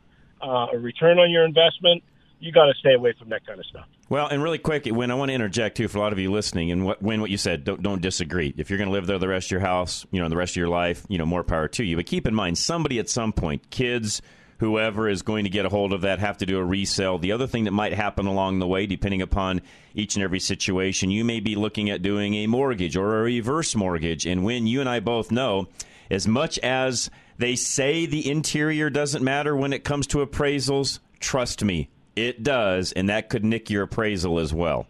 uh, 0.47 0.67
a 0.73 0.79
return 0.79 1.19
on 1.19 1.31
your 1.31 1.45
investment, 1.45 2.03
you 2.39 2.53
got 2.53 2.67
to 2.67 2.75
stay 2.75 2.93
away 2.95 3.15
from 3.19 3.31
that 3.31 3.47
kind 3.47 3.59
of 3.59 3.67
stuff. 3.67 3.87
Well, 4.09 4.27
and 4.27 4.43
really 4.43 4.59
quick, 4.59 4.85
Win 4.87 5.11
I 5.11 5.15
want 5.15 5.31
to 5.31 5.35
interject 5.35 5.77
too 5.77 5.89
for 5.89 5.99
a 5.99 6.01
lot 6.03 6.13
of 6.13 6.19
you 6.19 6.31
listening, 6.31 6.71
and 6.71 6.85
what, 6.85 7.01
when 7.01 7.21
what 7.21 7.31
you 7.31 7.39
said, 7.39 7.65
don't, 7.65 7.83
don't 7.83 8.03
disagree. 8.03 8.53
If 8.59 8.69
you're 8.69 8.79
going 8.79 8.89
to 8.89 8.93
live 8.93 9.07
there 9.07 9.19
the 9.19 9.29
rest 9.29 9.47
of 9.47 9.53
your 9.53 9.61
house, 9.61 10.05
you 10.11 10.21
know, 10.21 10.29
the 10.29 10.37
rest 10.37 10.53
of 10.53 10.57
your 10.57 10.69
life, 10.69 11.07
you 11.09 11.17
know, 11.19 11.25
more 11.25 11.43
power 11.45 11.69
to 11.69 11.85
you. 11.85 11.97
But 11.97 12.07
keep 12.07 12.27
in 12.27 12.35
mind, 12.35 12.59
somebody 12.59 12.99
at 12.99 13.09
some 13.09 13.33
point, 13.33 13.71
kids, 13.71 14.21
whoever 14.63 15.09
is 15.09 15.23
going 15.23 15.43
to 15.43 15.51
get 15.51 15.67
a 15.67 15.69
hold 15.69 15.93
of 15.93 16.03
that, 16.03 16.21
have 16.21 16.39
to 16.39 16.47
do 16.47 16.57
a 16.57 16.65
resale. 16.65 17.19
The 17.19 17.33
other 17.33 17.49
thing 17.49 17.65
that 17.65 17.73
might 17.73 17.93
happen 17.93 18.27
along 18.27 18.61
the 18.61 18.67
way, 18.69 18.87
depending 18.87 19.21
upon 19.21 19.61
each 19.93 20.15
and 20.15 20.23
every 20.23 20.39
situation, 20.39 21.11
you 21.11 21.25
may 21.25 21.41
be 21.41 21.57
looking 21.57 21.91
at 21.91 22.01
doing 22.01 22.35
a 22.35 22.47
mortgage 22.47 22.97
or 22.97 23.19
a 23.19 23.23
reverse 23.25 23.75
mortgage. 23.75 24.25
And 24.25 24.45
Win 24.45 24.69
you 24.69 24.79
and 24.79 24.89
I 24.89 25.01
both 25.01 25.33
know, 25.33 25.67
as 26.13 26.29
much 26.29 26.61
as 26.61 27.11
they 27.39 27.57
say 27.57 28.07
the 28.07 28.31
interior 28.31 28.89
doesn't 28.89 29.25
matter 29.25 29.57
when 29.57 29.73
it 29.73 29.83
comes 29.83 30.07
to 30.07 30.25
appraisals, 30.25 31.01
trust 31.19 31.65
me, 31.65 31.89
it 32.15 32.45
does, 32.45 32.93
and 32.93 33.09
that 33.09 33.31
could 33.31 33.45
nick 33.45 33.69
your 33.69 33.83
appraisal 33.83 34.39
as 34.39 34.55
well. 34.55 34.87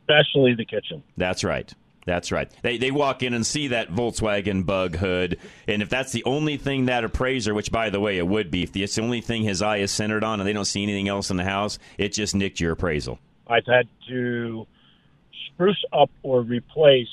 Especially 0.00 0.54
the 0.54 0.64
kitchen. 0.64 1.02
That's 1.18 1.44
right. 1.44 1.74
That's 2.06 2.30
right. 2.30 2.50
They 2.62 2.78
they 2.78 2.92
walk 2.92 3.22
in 3.22 3.34
and 3.34 3.44
see 3.44 3.68
that 3.68 3.90
Volkswagen 3.90 4.64
Bug 4.64 4.96
hood, 4.96 5.38
and 5.66 5.82
if 5.82 5.90
that's 5.90 6.12
the 6.12 6.24
only 6.24 6.56
thing 6.56 6.86
that 6.86 7.04
appraiser, 7.04 7.52
which 7.52 7.72
by 7.72 7.90
the 7.90 8.00
way 8.00 8.16
it 8.16 8.26
would 8.26 8.50
be, 8.50 8.62
if 8.62 8.74
it's 8.76 8.94
the 8.94 9.02
only 9.02 9.20
thing 9.20 9.42
his 9.42 9.60
eye 9.60 9.78
is 9.78 9.90
centered 9.90 10.22
on, 10.22 10.40
and 10.40 10.48
they 10.48 10.52
don't 10.52 10.64
see 10.64 10.84
anything 10.84 11.08
else 11.08 11.30
in 11.30 11.36
the 11.36 11.44
house, 11.44 11.80
it 11.98 12.12
just 12.12 12.34
nicked 12.34 12.60
your 12.60 12.72
appraisal. 12.72 13.18
I've 13.48 13.66
had 13.66 13.88
to 14.08 14.66
spruce 15.48 15.84
up 15.92 16.10
or 16.22 16.42
replace 16.42 17.08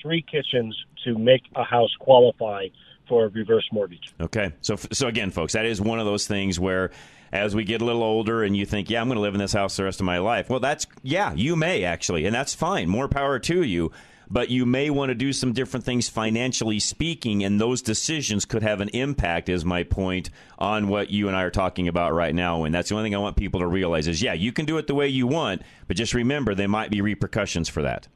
three 0.00 0.22
kitchens 0.22 0.76
to 1.04 1.16
make 1.16 1.42
a 1.54 1.62
house 1.62 1.94
qualify 2.00 2.66
for 3.08 3.26
a 3.26 3.28
reverse 3.28 3.68
mortgage. 3.72 4.12
Okay. 4.20 4.52
So 4.60 4.74
so 4.74 5.06
again, 5.06 5.30
folks, 5.30 5.52
that 5.52 5.66
is 5.66 5.80
one 5.80 6.00
of 6.00 6.06
those 6.06 6.26
things 6.26 6.58
where 6.58 6.90
as 7.32 7.54
we 7.54 7.64
get 7.64 7.80
a 7.80 7.84
little 7.84 8.02
older 8.02 8.42
and 8.42 8.56
you 8.56 8.66
think, 8.66 8.90
yeah, 8.90 9.00
I'm 9.00 9.08
going 9.08 9.16
to 9.16 9.22
live 9.22 9.34
in 9.34 9.40
this 9.40 9.52
house 9.52 9.76
the 9.76 9.84
rest 9.84 10.00
of 10.00 10.06
my 10.06 10.18
life. 10.18 10.50
Well, 10.50 10.60
that's 10.60 10.86
yeah, 11.02 11.32
you 11.32 11.54
may 11.54 11.84
actually, 11.84 12.26
and 12.26 12.34
that's 12.34 12.54
fine. 12.54 12.88
More 12.88 13.08
power 13.08 13.38
to 13.38 13.62
you. 13.62 13.92
But 14.32 14.48
you 14.48 14.64
may 14.64 14.88
want 14.88 15.10
to 15.10 15.14
do 15.14 15.30
some 15.34 15.52
different 15.52 15.84
things 15.84 16.08
financially 16.08 16.80
speaking, 16.80 17.44
and 17.44 17.60
those 17.60 17.82
decisions 17.82 18.46
could 18.46 18.62
have 18.62 18.80
an 18.80 18.88
impact, 18.88 19.50
is 19.50 19.62
my 19.62 19.82
point, 19.82 20.30
on 20.58 20.88
what 20.88 21.10
you 21.10 21.28
and 21.28 21.36
I 21.36 21.42
are 21.42 21.50
talking 21.50 21.86
about 21.86 22.14
right 22.14 22.34
now. 22.34 22.64
And 22.64 22.74
that's 22.74 22.88
the 22.88 22.94
only 22.94 23.10
thing 23.10 23.14
I 23.14 23.18
want 23.18 23.36
people 23.36 23.60
to 23.60 23.66
realize 23.66 24.08
is, 24.08 24.22
yeah, 24.22 24.32
you 24.32 24.50
can 24.50 24.64
do 24.64 24.78
it 24.78 24.86
the 24.86 24.94
way 24.94 25.06
you 25.06 25.26
want, 25.26 25.60
but 25.86 25.98
just 25.98 26.14
remember 26.14 26.54
there 26.54 26.66
might 26.66 26.90
be 26.90 27.02
repercussions 27.02 27.68
for 27.68 27.82
that. 27.82 28.08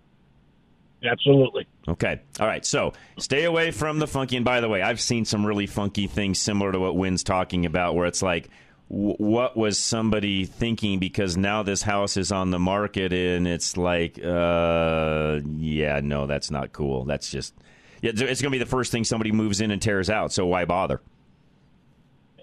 Absolutely. 1.04 1.66
Okay. 1.86 2.18
All 2.40 2.46
right. 2.46 2.64
So 2.64 2.94
stay 3.18 3.44
away 3.44 3.70
from 3.70 3.98
the 3.98 4.06
funky. 4.06 4.36
And 4.36 4.44
by 4.44 4.62
the 4.62 4.68
way, 4.70 4.80
I've 4.80 5.02
seen 5.02 5.26
some 5.26 5.44
really 5.44 5.66
funky 5.66 6.06
things 6.06 6.38
similar 6.38 6.72
to 6.72 6.80
what 6.80 6.96
Win's 6.96 7.22
talking 7.22 7.66
about, 7.66 7.94
where 7.94 8.06
it's 8.06 8.22
like, 8.22 8.48
w- 8.90 9.16
what 9.18 9.56
was 9.56 9.78
somebody 9.78 10.44
thinking? 10.44 10.98
Because 10.98 11.36
now 11.36 11.62
this 11.62 11.82
house 11.82 12.16
is 12.16 12.32
on 12.32 12.50
the 12.50 12.58
market, 12.58 13.12
and 13.12 13.46
it's 13.46 13.76
like, 13.76 14.18
uh, 14.22 15.40
yeah, 15.56 16.00
no, 16.02 16.26
that's 16.26 16.50
not 16.50 16.72
cool. 16.72 17.04
That's 17.04 17.30
just, 17.30 17.54
yeah, 18.02 18.10
it's 18.14 18.20
going 18.20 18.36
to 18.36 18.50
be 18.50 18.58
the 18.58 18.66
first 18.66 18.92
thing 18.92 19.04
somebody 19.04 19.32
moves 19.32 19.60
in 19.60 19.70
and 19.70 19.80
tears 19.80 20.10
out. 20.10 20.32
So 20.32 20.46
why 20.46 20.64
bother? 20.64 21.00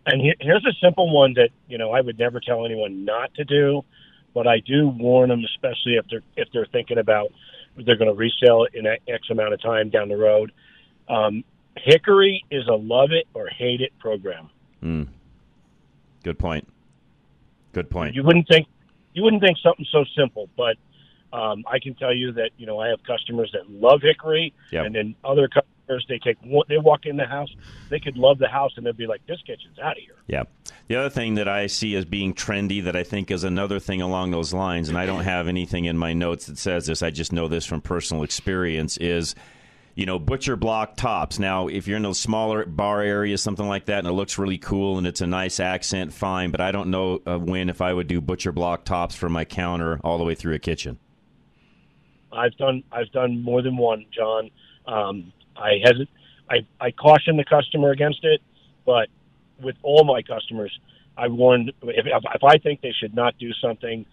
And 0.05 0.21
here's 0.41 0.65
a 0.65 0.73
simple 0.81 1.13
one 1.13 1.33
that 1.35 1.49
you 1.69 1.77
know 1.77 1.91
I 1.91 2.01
would 2.01 2.19
never 2.19 2.41
tell 2.41 2.65
anyone 2.65 3.05
not 3.05 3.33
to 3.35 3.45
do, 3.45 3.85
but 4.33 4.47
I 4.47 4.59
do 4.59 4.89
warn 4.89 5.29
them, 5.29 5.43
especially 5.45 5.95
if 5.95 6.05
they're 6.09 6.23
if 6.35 6.49
they're 6.51 6.65
thinking 6.65 6.97
about 6.97 7.31
they're 7.77 7.95
going 7.95 8.09
to 8.09 8.13
resell 8.13 8.65
it 8.65 8.75
in 8.75 8.85
X 8.85 9.29
amount 9.31 9.53
of 9.53 9.61
time 9.61 9.89
down 9.89 10.09
the 10.09 10.17
road. 10.17 10.51
Um, 11.07 11.43
Hickory 11.77 12.45
is 12.51 12.67
a 12.67 12.75
love 12.75 13.09
it 13.11 13.27
or 13.33 13.47
hate 13.47 13.81
it 13.81 13.97
program. 13.99 14.49
Mm. 14.83 15.07
Good 16.23 16.39
point. 16.39 16.67
Good 17.73 17.89
point. 17.89 18.15
You 18.15 18.23
wouldn't 18.23 18.47
think 18.47 18.67
you 19.13 19.23
wouldn't 19.23 19.41
think 19.41 19.57
something 19.61 19.85
so 19.91 20.05
simple, 20.17 20.49
but 20.57 20.77
um, 21.31 21.63
I 21.67 21.79
can 21.79 21.95
tell 21.95 22.13
you 22.13 22.31
that 22.33 22.51
you 22.57 22.65
know 22.65 22.79
I 22.79 22.89
have 22.89 23.03
customers 23.03 23.51
that 23.53 23.69
love 23.69 24.01
Hickory, 24.01 24.53
Yep. 24.71 24.85
and 24.85 24.95
then 24.95 25.15
other 25.23 25.47
customers 25.47 26.05
they 26.07 26.19
take 26.19 26.37
they 26.69 26.77
walk 26.77 27.05
in 27.05 27.17
the 27.17 27.25
house, 27.25 27.53
they 27.89 27.99
could 27.99 28.15
love 28.15 28.39
the 28.39 28.47
house, 28.47 28.71
and 28.77 28.85
they'd 28.85 28.95
be 28.95 29.07
like, 29.07 29.25
"This 29.27 29.39
kitchen's 29.45 29.77
out 29.79 29.97
of 29.97 30.03
here." 30.03 30.15
Yeah. 30.27 30.43
The 30.87 30.95
other 30.97 31.09
thing 31.09 31.35
that 31.35 31.47
I 31.47 31.67
see 31.67 31.95
as 31.95 32.05
being 32.05 32.33
trendy 32.33 32.83
that 32.83 32.95
I 32.95 33.03
think 33.03 33.31
is 33.31 33.43
another 33.43 33.79
thing 33.79 34.01
along 34.01 34.31
those 34.31 34.53
lines, 34.53 34.89
and 34.89 34.97
I 34.97 35.05
don't 35.05 35.23
have 35.23 35.47
anything 35.47 35.85
in 35.85 35.97
my 35.97 36.13
notes 36.13 36.45
that 36.45 36.57
says 36.57 36.87
this, 36.87 37.01
I 37.01 37.09
just 37.09 37.31
know 37.33 37.47
this 37.47 37.65
from 37.65 37.81
personal 37.81 38.23
experience, 38.23 38.97
is 38.97 39.33
you 39.95 40.05
know, 40.05 40.17
butcher 40.17 40.55
block 40.55 40.95
tops. 40.95 41.37
Now, 41.37 41.67
if 41.67 41.87
you're 41.87 41.97
in 41.97 42.05
a 42.05 42.13
smaller 42.13 42.65
bar 42.65 43.01
area, 43.01 43.37
something 43.37 43.67
like 43.67 43.85
that, 43.85 43.99
and 43.99 44.07
it 44.07 44.13
looks 44.13 44.37
really 44.37 44.57
cool 44.57 44.97
and 44.97 45.05
it's 45.05 45.21
a 45.21 45.27
nice 45.27 45.59
accent, 45.59 46.13
fine. 46.13 46.51
But 46.51 46.61
I 46.61 46.71
don't 46.71 46.89
know 46.89 47.21
uh, 47.27 47.37
Win 47.39 47.69
if 47.69 47.81
I 47.81 47.93
would 47.93 48.07
do 48.07 48.19
butcher 48.19 48.51
block 48.51 48.85
tops 48.85 49.15
for 49.15 49.29
my 49.29 49.45
counter 49.45 49.99
all 50.03 50.17
the 50.17 50.23
way 50.23 50.35
through 50.35 50.55
a 50.55 50.59
kitchen. 50.59 50.97
I've 52.31 52.57
done 52.57 52.83
I've 52.91 53.11
done 53.11 53.43
more 53.43 53.61
than 53.61 53.77
one, 53.77 54.05
John. 54.11 54.49
Um, 54.87 55.31
I 55.55 55.73
hesit 55.85 56.07
I 56.49 56.65
I 56.79 56.91
caution 56.91 57.37
the 57.37 57.45
customer 57.45 57.91
against 57.91 58.23
it, 58.23 58.41
but 58.85 59.09
with 59.61 59.75
all 59.83 60.03
my 60.03 60.23
customers, 60.23 60.77
I 61.15 61.27
warned 61.27 61.71
if 61.83 62.05
if 62.07 62.43
I 62.43 62.57
think 62.57 62.81
they 62.81 62.93
should 62.99 63.13
not 63.13 63.37
do 63.37 63.53
something, 63.53 64.05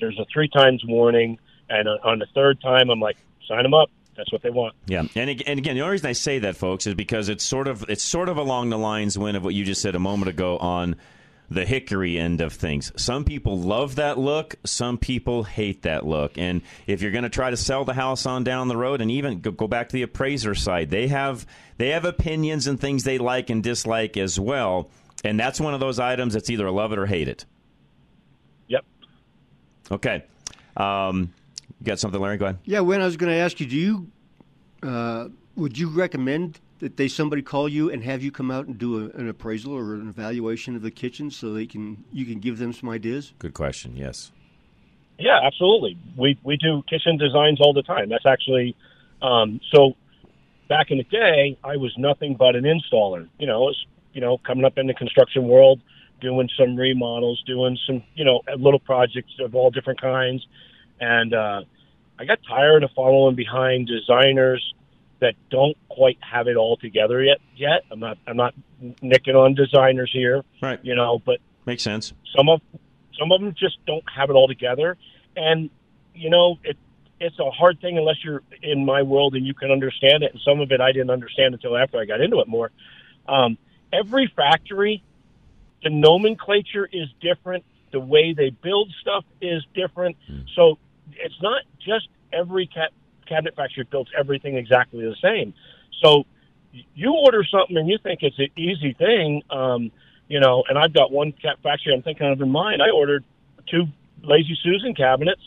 there's 0.00 0.18
a 0.18 0.24
three 0.32 0.48
times 0.48 0.82
warning, 0.86 1.38
and 1.68 1.86
on 1.88 2.18
the 2.18 2.26
third 2.34 2.60
time, 2.62 2.88
I'm 2.88 3.00
like, 3.00 3.18
sign 3.46 3.62
them 3.62 3.74
up. 3.74 3.90
That's 4.16 4.32
what 4.32 4.42
they 4.42 4.50
want. 4.50 4.74
Yeah, 4.86 5.00
and 5.14 5.30
and 5.46 5.58
again, 5.58 5.76
the 5.76 5.82
only 5.82 5.92
reason 5.92 6.08
I 6.08 6.12
say 6.12 6.38
that, 6.40 6.56
folks, 6.56 6.86
is 6.86 6.94
because 6.94 7.28
it's 7.28 7.44
sort 7.44 7.68
of 7.68 7.84
it's 7.88 8.02
sort 8.02 8.28
of 8.28 8.36
along 8.36 8.70
the 8.70 8.78
lines, 8.78 9.18
Win, 9.18 9.36
of 9.36 9.44
what 9.44 9.54
you 9.54 9.64
just 9.64 9.82
said 9.82 9.94
a 9.94 9.98
moment 9.98 10.30
ago 10.30 10.56
on 10.58 10.96
the 11.50 11.64
hickory 11.64 12.18
end 12.18 12.40
of 12.40 12.52
things. 12.52 12.92
Some 12.96 13.24
people 13.24 13.58
love 13.58 13.96
that 13.96 14.18
look, 14.18 14.56
some 14.64 14.98
people 14.98 15.44
hate 15.44 15.82
that 15.82 16.06
look. 16.06 16.38
And 16.38 16.62
if 16.86 17.02
you're 17.02 17.12
going 17.12 17.24
to 17.24 17.30
try 17.30 17.50
to 17.50 17.56
sell 17.56 17.84
the 17.84 17.94
house 17.94 18.26
on 18.26 18.42
down 18.44 18.68
the 18.68 18.76
road 18.76 19.00
and 19.00 19.10
even 19.10 19.40
go, 19.40 19.52
go 19.52 19.68
back 19.68 19.88
to 19.90 19.92
the 19.92 20.02
appraiser 20.02 20.54
side, 20.54 20.90
they 20.90 21.08
have 21.08 21.46
they 21.76 21.90
have 21.90 22.04
opinions 22.04 22.66
and 22.66 22.80
things 22.80 23.04
they 23.04 23.18
like 23.18 23.50
and 23.50 23.62
dislike 23.62 24.16
as 24.16 24.40
well. 24.40 24.90
And 25.24 25.38
that's 25.38 25.60
one 25.60 25.74
of 25.74 25.80
those 25.80 25.98
items 25.98 26.34
that's 26.34 26.50
either 26.50 26.70
love 26.70 26.92
it 26.92 26.98
or 26.98 27.06
hate 27.06 27.28
it. 27.28 27.44
Yep. 28.68 28.84
Okay. 29.92 30.24
Um, 30.76 31.32
you 31.80 31.86
got 31.86 31.98
something, 31.98 32.20
Larry? 32.20 32.36
Go 32.36 32.46
ahead. 32.46 32.58
Yeah, 32.64 32.80
Win 32.80 33.00
I 33.00 33.04
was 33.04 33.16
going 33.16 33.32
to 33.32 33.38
ask 33.38 33.60
you, 33.60 33.66
do 33.66 33.76
you 33.76 34.10
uh, 34.82 35.28
would 35.56 35.78
you 35.78 35.88
recommend 35.88 36.60
that 36.78 36.96
they 36.96 37.08
somebody 37.08 37.42
call 37.42 37.68
you 37.68 37.90
and 37.90 38.04
have 38.04 38.22
you 38.22 38.30
come 38.30 38.50
out 38.50 38.66
and 38.66 38.78
do 38.78 39.04
a, 39.04 39.18
an 39.18 39.28
appraisal 39.28 39.72
or 39.72 39.94
an 39.94 40.08
evaluation 40.08 40.76
of 40.76 40.82
the 40.82 40.90
kitchen 40.90 41.30
so 41.30 41.52
they 41.52 41.66
can 41.66 42.04
you 42.12 42.24
can 42.26 42.38
give 42.38 42.58
them 42.58 42.72
some 42.72 42.88
ideas? 42.88 43.32
Good 43.38 43.54
question. 43.54 43.96
Yes. 43.96 44.32
Yeah, 45.18 45.40
absolutely. 45.42 45.98
We 46.16 46.38
we 46.42 46.56
do 46.56 46.82
kitchen 46.88 47.16
designs 47.16 47.60
all 47.60 47.72
the 47.72 47.82
time. 47.82 48.08
That's 48.08 48.26
actually 48.26 48.76
um, 49.22 49.60
so. 49.72 49.92
Back 50.68 50.90
in 50.90 50.98
the 50.98 51.04
day, 51.04 51.56
I 51.62 51.76
was 51.76 51.94
nothing 51.96 52.34
but 52.34 52.56
an 52.56 52.64
installer. 52.64 53.28
You 53.38 53.46
know, 53.46 53.60
was, 53.60 53.86
you 54.12 54.20
know, 54.20 54.38
coming 54.38 54.64
up 54.64 54.78
in 54.78 54.88
the 54.88 54.94
construction 54.94 55.46
world, 55.46 55.80
doing 56.20 56.48
some 56.58 56.74
remodels, 56.74 57.40
doing 57.46 57.78
some 57.86 58.02
you 58.16 58.24
know 58.24 58.40
little 58.58 58.80
projects 58.80 59.30
of 59.38 59.54
all 59.54 59.70
different 59.70 60.00
kinds, 60.00 60.44
and 61.00 61.34
uh, 61.34 61.62
I 62.18 62.24
got 62.24 62.38
tired 62.48 62.82
of 62.82 62.90
following 62.94 63.34
behind 63.34 63.88
designers 63.88 64.74
that 65.20 65.34
don't 65.50 65.76
quite 65.88 66.18
have 66.20 66.46
it 66.46 66.56
all 66.56 66.76
together 66.76 67.22
yet. 67.22 67.38
Yet 67.54 67.84
I'm 67.90 68.00
not 68.00 68.18
I'm 68.26 68.36
not 68.36 68.54
nicking 69.02 69.34
on 69.34 69.54
designers 69.54 70.10
here, 70.12 70.42
right? 70.62 70.78
You 70.82 70.94
know, 70.94 71.20
but 71.24 71.38
makes 71.64 71.82
sense. 71.82 72.12
Some 72.36 72.48
of 72.48 72.60
some 73.18 73.32
of 73.32 73.40
them 73.40 73.54
just 73.58 73.78
don't 73.86 74.04
have 74.14 74.30
it 74.30 74.34
all 74.34 74.48
together, 74.48 74.96
and 75.36 75.70
you 76.14 76.30
know 76.30 76.58
it. 76.64 76.76
It's 77.18 77.38
a 77.38 77.50
hard 77.50 77.80
thing 77.80 77.96
unless 77.96 78.22
you're 78.22 78.42
in 78.62 78.84
my 78.84 79.00
world 79.00 79.34
and 79.36 79.46
you 79.46 79.54
can 79.54 79.70
understand 79.70 80.22
it. 80.22 80.32
And 80.32 80.40
some 80.44 80.60
of 80.60 80.70
it 80.70 80.82
I 80.82 80.92
didn't 80.92 81.08
understand 81.08 81.54
until 81.54 81.74
after 81.74 81.98
I 81.98 82.04
got 82.04 82.20
into 82.20 82.40
it 82.40 82.48
more. 82.48 82.70
Um, 83.26 83.56
every 83.90 84.30
factory, 84.36 85.02
the 85.82 85.88
nomenclature 85.88 86.86
is 86.92 87.08
different. 87.22 87.64
The 87.90 88.00
way 88.00 88.34
they 88.34 88.50
build 88.50 88.92
stuff 89.00 89.24
is 89.40 89.64
different. 89.74 90.18
So 90.54 90.78
it's 91.12 91.40
not 91.42 91.62
just 91.84 92.08
every 92.32 92.66
cat 92.66 92.92
cabinet 93.26 93.56
factory 93.56 93.86
builds 93.90 94.10
everything 94.16 94.56
exactly 94.56 95.04
the 95.04 95.16
same. 95.20 95.54
So 96.02 96.24
you 96.94 97.12
order 97.12 97.44
something 97.44 97.76
and 97.76 97.88
you 97.88 97.98
think 98.02 98.22
it's 98.22 98.38
an 98.38 98.48
easy 98.56 98.92
thing, 98.92 99.42
um, 99.50 99.90
you 100.28 100.40
know, 100.40 100.64
and 100.68 100.78
I've 100.78 100.92
got 100.92 101.10
one 101.10 101.32
cat 101.32 101.58
factory 101.62 101.94
I'm 101.94 102.02
thinking 102.02 102.26
of 102.26 102.40
in 102.40 102.50
mind. 102.50 102.82
I 102.82 102.90
ordered 102.90 103.24
two 103.70 103.86
Lazy 104.22 104.56
Susan 104.62 104.94
cabinets 104.94 105.40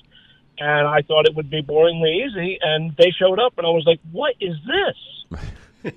and 0.57 0.87
I 0.87 1.01
thought 1.01 1.25
it 1.25 1.35
would 1.35 1.49
be 1.49 1.61
boringly 1.61 2.25
easy 2.25 2.59
and 2.61 2.95
they 2.97 3.11
showed 3.11 3.39
up 3.39 3.57
and 3.57 3.65
I 3.65 3.69
was 3.69 3.85
like, 3.85 3.99
what 4.11 4.35
is 4.39 4.55
this? 4.65 5.41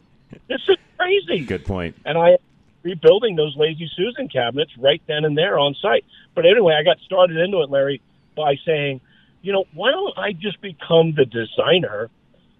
this 0.48 0.60
is 0.68 0.76
crazy. 0.98 1.44
Good 1.44 1.64
point. 1.64 1.96
And 2.04 2.18
I 2.18 2.38
rebuilding 2.82 3.36
those 3.36 3.56
Lazy 3.56 3.90
Susan 3.96 4.28
cabinets 4.28 4.72
right 4.76 5.02
then 5.06 5.24
and 5.24 5.36
there 5.36 5.58
on 5.58 5.74
site. 5.80 6.04
But 6.34 6.46
anyway, 6.46 6.74
I 6.78 6.82
got 6.82 6.98
started 7.00 7.36
into 7.36 7.60
it, 7.62 7.70
Larry, 7.70 8.00
by 8.36 8.56
saying, 8.66 9.00
you 9.42 9.52
know, 9.52 9.64
why 9.74 9.90
don't 9.90 10.16
I 10.16 10.32
just 10.32 10.60
become 10.60 11.14
the 11.14 11.24
designer 11.24 12.10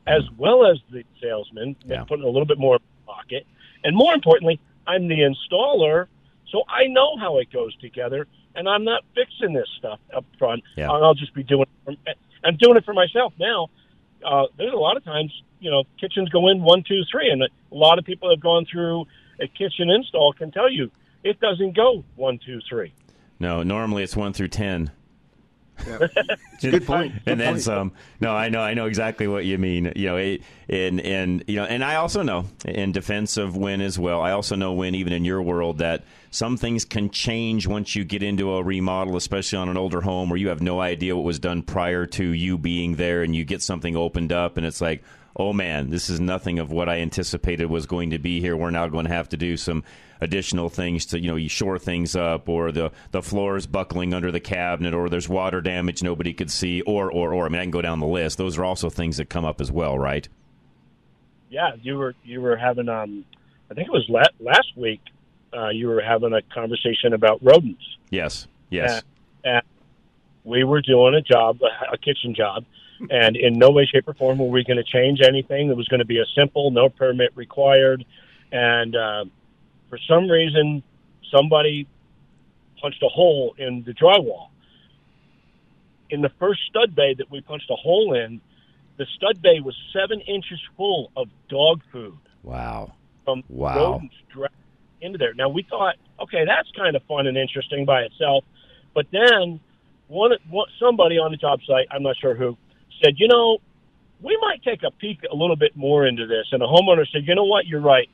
as 0.06 0.22
well 0.36 0.66
as 0.66 0.78
the 0.90 1.04
salesman, 1.20 1.76
Yeah. 1.86 2.04
putting 2.04 2.24
a 2.24 2.28
little 2.28 2.44
bit 2.46 2.58
more 2.58 2.76
in 2.76 2.82
my 3.06 3.14
pocket, 3.14 3.46
and 3.84 3.96
more 3.96 4.12
importantly, 4.14 4.58
I'm 4.86 5.06
the 5.08 5.20
installer, 5.20 6.06
so 6.50 6.64
I 6.68 6.88
know 6.88 7.16
how 7.16 7.38
it 7.38 7.50
goes 7.52 7.74
together, 7.76 8.26
and 8.56 8.68
I'm 8.68 8.84
not 8.84 9.04
fixing 9.14 9.52
this 9.52 9.68
stuff 9.78 10.00
up 10.12 10.24
front. 10.38 10.64
Yeah. 10.76 10.90
I'll 10.90 11.14
just 11.14 11.32
be 11.34 11.44
doing 11.44 11.62
it. 11.62 11.98
For, 12.04 12.12
I'm 12.44 12.56
doing 12.56 12.76
it 12.76 12.84
for 12.84 12.92
myself 12.94 13.32
now. 13.38 13.68
Uh, 14.24 14.46
there's 14.58 14.72
a 14.72 14.76
lot 14.76 14.96
of 14.96 15.04
times, 15.04 15.32
you 15.60 15.70
know, 15.70 15.84
kitchens 16.00 16.28
go 16.30 16.48
in 16.48 16.62
one, 16.62 16.82
two, 16.82 17.02
three, 17.10 17.30
and 17.30 17.42
a 17.42 17.48
lot 17.70 17.98
of 17.98 18.04
people 18.04 18.28
have 18.30 18.40
gone 18.40 18.64
through 18.66 19.06
a 19.40 19.46
kitchen 19.46 19.88
install 19.90 20.32
can 20.32 20.50
tell 20.50 20.70
you 20.70 20.90
it 21.24 21.38
doesn't 21.40 21.74
go 21.76 22.04
one, 22.16 22.38
two, 22.44 22.60
three. 22.68 22.92
No, 23.38 23.62
normally 23.62 24.02
it's 24.02 24.16
one 24.16 24.32
through 24.32 24.48
ten. 24.48 24.90
A 25.86 26.08
good 26.60 26.86
point. 26.86 27.14
and 27.26 27.40
then 27.40 27.54
point. 27.54 27.62
some. 27.62 27.92
No, 28.20 28.32
I 28.32 28.48
know, 28.48 28.60
I 28.60 28.74
know 28.74 28.86
exactly 28.86 29.26
what 29.26 29.44
you 29.44 29.58
mean. 29.58 29.92
You 29.96 30.06
know, 30.06 30.16
it, 30.16 30.42
and 30.68 31.00
and 31.00 31.44
you 31.46 31.56
know, 31.56 31.64
and 31.64 31.84
I 31.84 31.96
also 31.96 32.22
know 32.22 32.46
in 32.64 32.92
defense 32.92 33.36
of 33.36 33.56
Win 33.56 33.80
as 33.80 33.98
well. 33.98 34.20
I 34.20 34.32
also 34.32 34.56
know 34.56 34.72
Win, 34.72 34.94
even 34.94 35.12
in 35.12 35.24
your 35.24 35.42
world, 35.42 35.78
that 35.78 36.04
some 36.30 36.56
things 36.56 36.84
can 36.84 37.10
change 37.10 37.66
once 37.66 37.94
you 37.94 38.04
get 38.04 38.22
into 38.22 38.52
a 38.52 38.62
remodel, 38.62 39.16
especially 39.16 39.58
on 39.58 39.68
an 39.68 39.76
older 39.76 40.00
home 40.00 40.30
where 40.30 40.38
you 40.38 40.48
have 40.48 40.62
no 40.62 40.80
idea 40.80 41.16
what 41.16 41.24
was 41.24 41.38
done 41.38 41.62
prior 41.62 42.06
to 42.06 42.24
you 42.24 42.58
being 42.58 42.96
there, 42.96 43.22
and 43.22 43.34
you 43.34 43.44
get 43.44 43.62
something 43.62 43.96
opened 43.96 44.32
up, 44.32 44.56
and 44.56 44.66
it's 44.66 44.80
like. 44.80 45.02
Oh 45.34 45.54
man, 45.54 45.88
this 45.88 46.10
is 46.10 46.20
nothing 46.20 46.58
of 46.58 46.70
what 46.70 46.90
I 46.90 46.98
anticipated 46.98 47.64
was 47.64 47.86
going 47.86 48.10
to 48.10 48.18
be 48.18 48.42
here. 48.42 48.54
We're 48.54 48.68
now 48.68 48.86
going 48.88 49.06
to 49.06 49.14
have 49.14 49.30
to 49.30 49.38
do 49.38 49.56
some 49.56 49.82
additional 50.22 50.68
things 50.68 51.04
to, 51.06 51.20
you 51.20 51.28
know, 51.28 51.36
you 51.36 51.48
shore 51.48 51.78
things 51.78 52.14
up, 52.14 52.48
or 52.48 52.70
the 52.70 52.92
the 53.10 53.20
floor 53.20 53.56
is 53.56 53.66
buckling 53.66 54.14
under 54.14 54.30
the 54.30 54.40
cabinet, 54.40 54.94
or 54.94 55.08
there's 55.08 55.28
water 55.28 55.60
damage 55.60 56.02
nobody 56.02 56.32
could 56.32 56.50
see, 56.50 56.80
or 56.82 57.10
or 57.10 57.34
or. 57.34 57.46
I 57.46 57.48
mean, 57.48 57.60
I 57.60 57.64
can 57.64 57.70
go 57.70 57.82
down 57.82 58.00
the 58.00 58.06
list. 58.06 58.38
Those 58.38 58.56
are 58.56 58.64
also 58.64 58.88
things 58.88 59.16
that 59.16 59.28
come 59.28 59.44
up 59.44 59.60
as 59.60 59.70
well, 59.70 59.98
right? 59.98 60.28
Yeah, 61.50 61.72
you 61.82 61.98
were 61.98 62.14
you 62.24 62.40
were 62.40 62.56
having 62.56 62.88
um, 62.88 63.24
I 63.70 63.74
think 63.74 63.88
it 63.88 63.92
was 63.92 64.06
la- 64.08 64.22
last 64.40 64.68
week. 64.76 65.00
Uh, 65.54 65.68
you 65.68 65.88
were 65.88 66.00
having 66.00 66.32
a 66.32 66.40
conversation 66.54 67.12
about 67.12 67.42
rodents. 67.42 67.84
Yes, 68.10 68.46
yes. 68.70 69.02
And, 69.44 69.56
and 69.56 69.62
we 70.44 70.64
were 70.64 70.80
doing 70.80 71.14
a 71.14 71.20
job, 71.20 71.58
a, 71.62 71.94
a 71.94 71.98
kitchen 71.98 72.34
job, 72.34 72.64
and 73.10 73.36
in 73.36 73.58
no 73.58 73.70
way, 73.70 73.84
shape, 73.84 74.08
or 74.08 74.14
form 74.14 74.38
were 74.38 74.46
we 74.46 74.64
going 74.64 74.78
to 74.78 74.84
change 74.84 75.20
anything. 75.20 75.68
It 75.68 75.76
was 75.76 75.88
going 75.88 76.00
to 76.00 76.06
be 76.06 76.18
a 76.18 76.26
simple, 76.34 76.70
no 76.70 76.88
permit 76.88 77.32
required. 77.34 78.04
And 78.50 78.94
uh, 78.94 79.24
for 79.92 79.98
some 80.08 80.26
reason, 80.26 80.82
somebody 81.30 81.86
punched 82.80 83.02
a 83.02 83.08
hole 83.10 83.54
in 83.58 83.84
the 83.84 83.92
drywall. 83.92 84.48
In 86.08 86.22
the 86.22 86.30
first 86.40 86.60
stud 86.66 86.94
bay 86.94 87.14
that 87.18 87.30
we 87.30 87.42
punched 87.42 87.70
a 87.70 87.76
hole 87.76 88.14
in, 88.14 88.40
the 88.96 89.04
stud 89.16 89.42
bay 89.42 89.60
was 89.60 89.76
seven 89.92 90.22
inches 90.22 90.58
full 90.78 91.12
of 91.14 91.28
dog 91.50 91.82
food 91.92 92.16
Wow. 92.42 92.94
from 93.26 93.42
Wow. 93.50 93.74
rodents 93.74 94.14
dragged 94.32 94.54
into 95.02 95.18
there. 95.18 95.34
Now 95.34 95.50
we 95.50 95.62
thought, 95.68 95.96
okay, 96.22 96.46
that's 96.46 96.70
kind 96.74 96.96
of 96.96 97.02
fun 97.02 97.26
and 97.26 97.36
interesting 97.36 97.84
by 97.84 98.00
itself, 98.00 98.44
but 98.94 99.04
then 99.12 99.60
one, 100.08 100.30
one 100.48 100.68
somebody 100.80 101.18
on 101.18 101.32
the 101.32 101.36
job 101.36 101.60
site, 101.68 101.86
I'm 101.90 102.02
not 102.02 102.16
sure 102.16 102.34
who, 102.34 102.56
said, 103.04 103.16
you 103.18 103.28
know, 103.28 103.58
we 104.22 104.38
might 104.40 104.62
take 104.62 104.84
a 104.84 104.90
peek 104.90 105.18
a 105.30 105.36
little 105.36 105.56
bit 105.56 105.76
more 105.76 106.06
into 106.06 106.26
this. 106.26 106.46
And 106.50 106.62
the 106.62 106.66
homeowner 106.66 107.04
said, 107.12 107.26
you 107.26 107.34
know 107.34 107.44
what, 107.44 107.66
you're 107.66 107.80
right. 107.80 108.08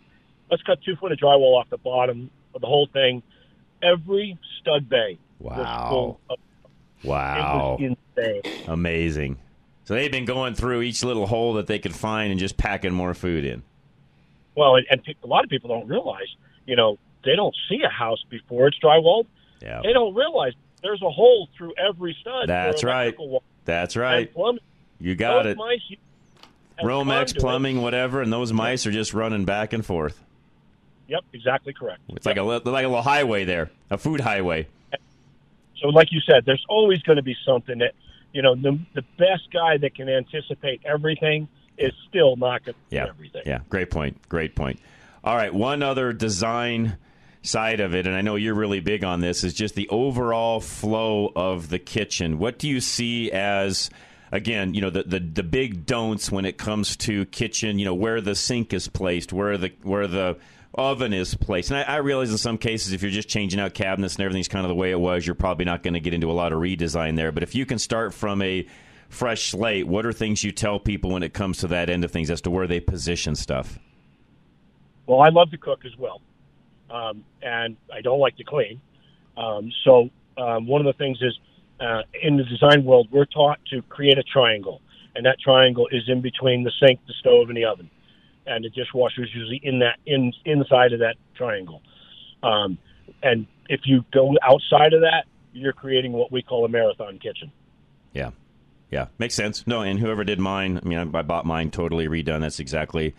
Let's 0.50 0.62
cut 0.62 0.78
two 0.83 0.97
foot 0.97 1.12
of 1.12 1.19
drywall 1.19 1.59
off 1.61 1.69
the 1.71 1.78
bottom 1.78 2.31
of 2.55 2.61
the 2.61 2.67
whole 2.67 2.87
thing. 2.93 3.23
Every 3.83 4.37
stud 4.61 4.88
bay 4.88 5.19
Wow. 5.38 6.19
of 6.31 6.38
Wow. 7.05 7.76
it 7.81 7.90
was 7.90 7.97
insane. 8.17 8.64
Amazing. 8.69 9.38
So 9.85 9.95
they've 9.95 10.11
been 10.12 10.25
going 10.25 10.55
through 10.55 10.83
each 10.83 11.02
little 11.05 11.26
hole 11.26 11.55
that 11.55 11.67
they 11.67 11.78
could 11.78 11.95
find 11.95 12.31
and 12.31 12.38
just 12.40 12.57
packing 12.57 12.93
more 12.93 13.14
food 13.14 13.45
in. 13.45 13.62
Well, 14.55 14.76
and, 14.76 14.87
and 14.90 15.00
a 15.23 15.26
lot 15.26 15.45
of 15.45 15.50
people 15.50 15.69
don't 15.71 15.87
realize, 15.88 16.26
you 16.67 16.76
know, 16.76 16.99
they 17.25 17.37
don't 17.37 17.55
see 17.69 17.81
a 17.85 17.88
house 17.88 18.23
before 18.28 18.67
it's 18.69 18.78
drywalled. 18.83 19.26
Yeah. 19.62 19.81
They 19.83 19.93
don't 19.93 20.14
realize 20.14 20.52
there's 20.83 21.02
a 21.02 21.11
hole 21.11 21.49
through 21.57 21.75
every 21.78 22.17
stud. 22.21 22.49
That's 22.49 22.83
right. 22.85 23.14
That's 23.64 23.97
right. 23.97 24.31
You 25.00 25.14
got 25.14 25.45
Those 25.45 25.52
it. 25.52 25.59
mice 25.59 25.81
Romex 26.83 27.37
plumbing, 27.37 27.83
whatever, 27.83 28.21
and 28.23 28.33
those 28.33 28.52
mice 28.52 28.87
are 28.87 28.93
just 28.93 29.14
running 29.14 29.45
back 29.45 29.73
and 29.73 29.85
forth. 29.85 30.23
Yep, 31.09 31.25
exactly 31.33 31.73
correct. 31.73 32.00
It's 32.11 32.27
like 32.27 32.37
a 32.37 32.43
like 32.43 32.65
a 32.65 32.88
little 32.88 33.03
highway 33.03 33.45
there, 33.45 33.71
a 33.91 33.99
food 33.99 34.21
highway. 34.21 34.69
So, 35.81 35.88
like 35.88 36.12
you 36.12 36.21
said, 36.21 36.45
there's 36.45 36.65
always 36.69 37.00
going 37.03 37.17
to 37.17 37.23
be 37.23 37.37
something 37.47 37.79
that, 37.79 37.93
you 38.33 38.43
know, 38.43 38.55
the, 38.55 38.79
the 38.95 39.03
best 39.17 39.50
guy 39.53 39.79
that 39.79 39.95
can 39.95 40.09
anticipate 40.09 40.81
everything 40.85 41.49
is 41.79 41.93
still 42.09 42.37
not 42.37 42.65
going 42.65 42.75
to 42.75 42.97
Yeah. 42.97 43.07
everything. 43.09 43.43
Yeah, 43.47 43.61
great 43.69 43.91
point. 43.91 44.29
Great 44.29 44.57
point. 44.57 44.81
All 45.23 45.37
right, 45.37 45.55
one 45.55 45.83
other 45.83 46.12
design 46.12 46.99
side 47.43 47.79
of 47.81 47.95
it, 47.95 48.07
and 48.07 48.17
I 48.17 48.21
know 48.23 48.35
you're 48.35 48.55
really 48.55 48.81
big 48.81 49.05
on 49.05 49.21
this, 49.21 49.45
is 49.45 49.55
just 49.55 49.77
the 49.77 49.88
overall 49.88 50.61
flow 50.61 51.33
of 51.37 51.69
the 51.69 51.79
kitchen. 51.79 52.38
What 52.38 52.59
do 52.59 52.69
you 52.69 52.81
see 52.81 53.31
as 53.31 53.88
again, 54.33 54.75
you 54.75 54.81
know, 54.81 54.91
the, 54.91 55.05
the 55.05 55.21
the 55.21 55.43
big 55.45 55.87
don'ts 55.87 56.31
when 56.31 56.45
it 56.45 56.59
comes 56.59 56.97
to 56.99 57.25
kitchen, 57.27 57.79
you 57.79 57.85
know, 57.85 57.95
where 57.95 58.21
the 58.21 58.35
sink 58.35 58.73
is 58.75 58.88
placed, 58.88 59.33
where 59.33 59.57
the 59.57 59.73
where 59.83 60.07
the 60.09 60.37
oven 60.75 61.12
is 61.12 61.34
placed. 61.34 61.70
And 61.70 61.80
I, 61.80 61.82
I 61.82 61.96
realize 61.96 62.30
in 62.30 62.38
some 62.38 62.58
cases, 62.58 62.92
if 62.92 63.02
you're 63.02 63.10
just 63.10 63.28
changing 63.28 63.60
out 63.60 63.75
cabinets 63.75 64.16
and 64.16 64.25
everything's 64.25 64.48
kind 64.48 64.64
of 64.64 64.68
the 64.68 64.75
way 64.75 64.90
it 64.90 65.00
was, 65.00 65.26
you're 65.26 65.34
probably 65.34 65.64
not 65.64 65.82
going 65.82 65.94
to 65.94 66.00
get 66.00 66.14
into 66.14 66.30
a 66.30 66.32
lot 66.32 66.52
of 66.52 66.60
redesign 66.60 67.16
there. 67.16 67.32
But 67.32 67.42
if 67.42 67.54
you 67.54 67.66
can 67.66 67.78
start 67.78 68.14
from 68.14 68.42
a 68.42 68.66
fresh 69.08 69.50
slate, 69.50 69.87
what 69.87 70.04
are 70.06 70.12
things 70.12 70.44
you 70.44 70.52
tell 70.52 70.78
people 70.78 71.10
when 71.10 71.22
it 71.22 71.32
comes 71.32 71.58
to 71.58 71.68
that 71.68 71.90
end 71.90 72.04
of 72.04 72.10
things 72.10 72.30
as 72.30 72.40
to 72.42 72.50
where 72.50 72.66
they 72.66 72.80
position 72.80 73.34
stuff? 73.34 73.78
Well, 75.06 75.20
I 75.20 75.30
love 75.30 75.50
to 75.52 75.58
cook 75.58 75.84
as 75.87 75.96
well, 75.96 76.20
um, 76.90 77.25
and 77.42 77.76
I 77.92 78.02
don't 78.02 78.20
like 78.20 78.37
to 78.37 78.44
clean. 78.44 78.80
Um, 79.38 79.72
so 79.84 80.10
um, 80.37 80.66
one 80.66 80.84
of 80.84 80.87
the 80.87 80.98
things 80.98 81.18
is 81.22 81.38
uh, 81.80 82.02
in 82.22 82.37
the 82.37 82.44
design 82.44 82.84
world, 82.84 83.08
we're 83.10 83.25
taught 83.25 83.58
to 83.70 83.80
create 83.82 84.18
a 84.18 84.22
triangle, 84.22 84.82
and 85.14 85.25
that 85.25 85.40
triangle 85.40 85.88
is 85.90 86.02
in 86.08 86.20
between 86.20 86.62
the 86.62 86.72
sink, 86.78 87.00
the 87.06 87.14
stove, 87.20 87.48
and 87.48 87.56
the 87.56 87.64
oven, 87.64 87.88
and 88.49 88.64
the 88.64 88.71
dishwasher 88.71 89.23
is 89.23 89.31
usually 89.35 89.61
in 89.62 89.81
that 89.81 89.99
in 90.07 90.33
inside 90.45 90.93
of 90.93 91.00
that 91.00 91.17
triangle. 91.37 91.83
Um, 92.43 92.78
and 93.23 93.47
if 93.69 93.81
you 93.85 94.05
go 94.12 94.35
outside 94.43 94.93
of 94.93 95.02
that, 95.02 95.25
you're 95.52 95.73
creating 95.73 96.12
what 96.12 96.31
we 96.31 96.43
call 96.43 96.64
a 96.64 96.69
marathon 96.69 97.19
kitchen. 97.19 97.52
Yeah. 98.12 98.31
Yeah, 98.90 99.09
makes 99.19 99.35
sense. 99.35 99.67
No, 99.67 99.83
and 99.83 99.99
whoever 100.00 100.25
did 100.25 100.40
mine, 100.40 100.81
I 100.83 100.88
mean, 100.88 100.99
I, 100.99 101.19
I 101.19 101.23
bought 101.23 101.45
mine 101.45 101.71
totally 101.71 102.09
redone. 102.09 102.40
That's 102.40 102.59
exactly 102.59 103.14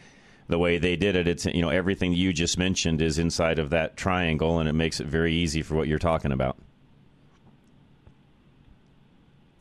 the 0.48 0.57
way 0.57 0.79
they 0.79 0.95
did 0.95 1.15
it. 1.15 1.27
It's 1.27 1.45
you 1.45 1.62
know 1.62 1.69
everything 1.69 2.13
you 2.13 2.33
just 2.33 2.57
mentioned 2.57 3.01
is 3.01 3.19
inside 3.19 3.59
of 3.59 3.69
that 3.69 3.95
triangle, 3.95 4.59
and 4.59 4.67
it 4.67 4.74
makes 4.74 5.00
it 5.00 5.05
very 5.05 5.33
easy 5.33 5.62
for 5.62 5.75
what 5.75 5.88
you're 5.88 6.00
talking 6.00 6.31
about. 6.31 6.57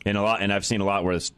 And 0.07 0.17
a 0.17 0.23
lot, 0.23 0.41
and 0.41 0.51
I've 0.51 0.65
seen 0.65 0.81
a 0.81 0.85
lot 0.85 1.05
where 1.05 1.15
it's 1.15 1.31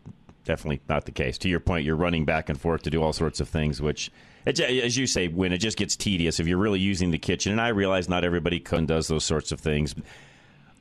definitely 0.44 0.80
not 0.88 1.04
the 1.04 1.12
case. 1.12 1.38
To 1.38 1.48
your 1.48 1.60
point, 1.60 1.84
you're 1.84 1.96
running 1.96 2.24
back 2.24 2.48
and 2.48 2.60
forth 2.60 2.82
to 2.82 2.90
do 2.90 3.02
all 3.02 3.12
sorts 3.12 3.40
of 3.40 3.48
things, 3.48 3.80
which, 3.80 4.10
as 4.46 4.96
you 4.96 5.06
say, 5.06 5.28
Win 5.28 5.52
it 5.52 5.58
just 5.58 5.76
gets 5.76 5.96
tedious 5.96 6.40
if 6.40 6.46
you're 6.46 6.58
really 6.58 6.80
using 6.80 7.10
the 7.10 7.18
kitchen. 7.18 7.52
And 7.52 7.60
I 7.60 7.68
realize 7.68 8.08
not 8.08 8.24
everybody 8.24 8.60
can 8.60 8.86
does 8.86 9.08
those 9.08 9.24
sorts 9.24 9.52
of 9.52 9.60
things 9.60 9.94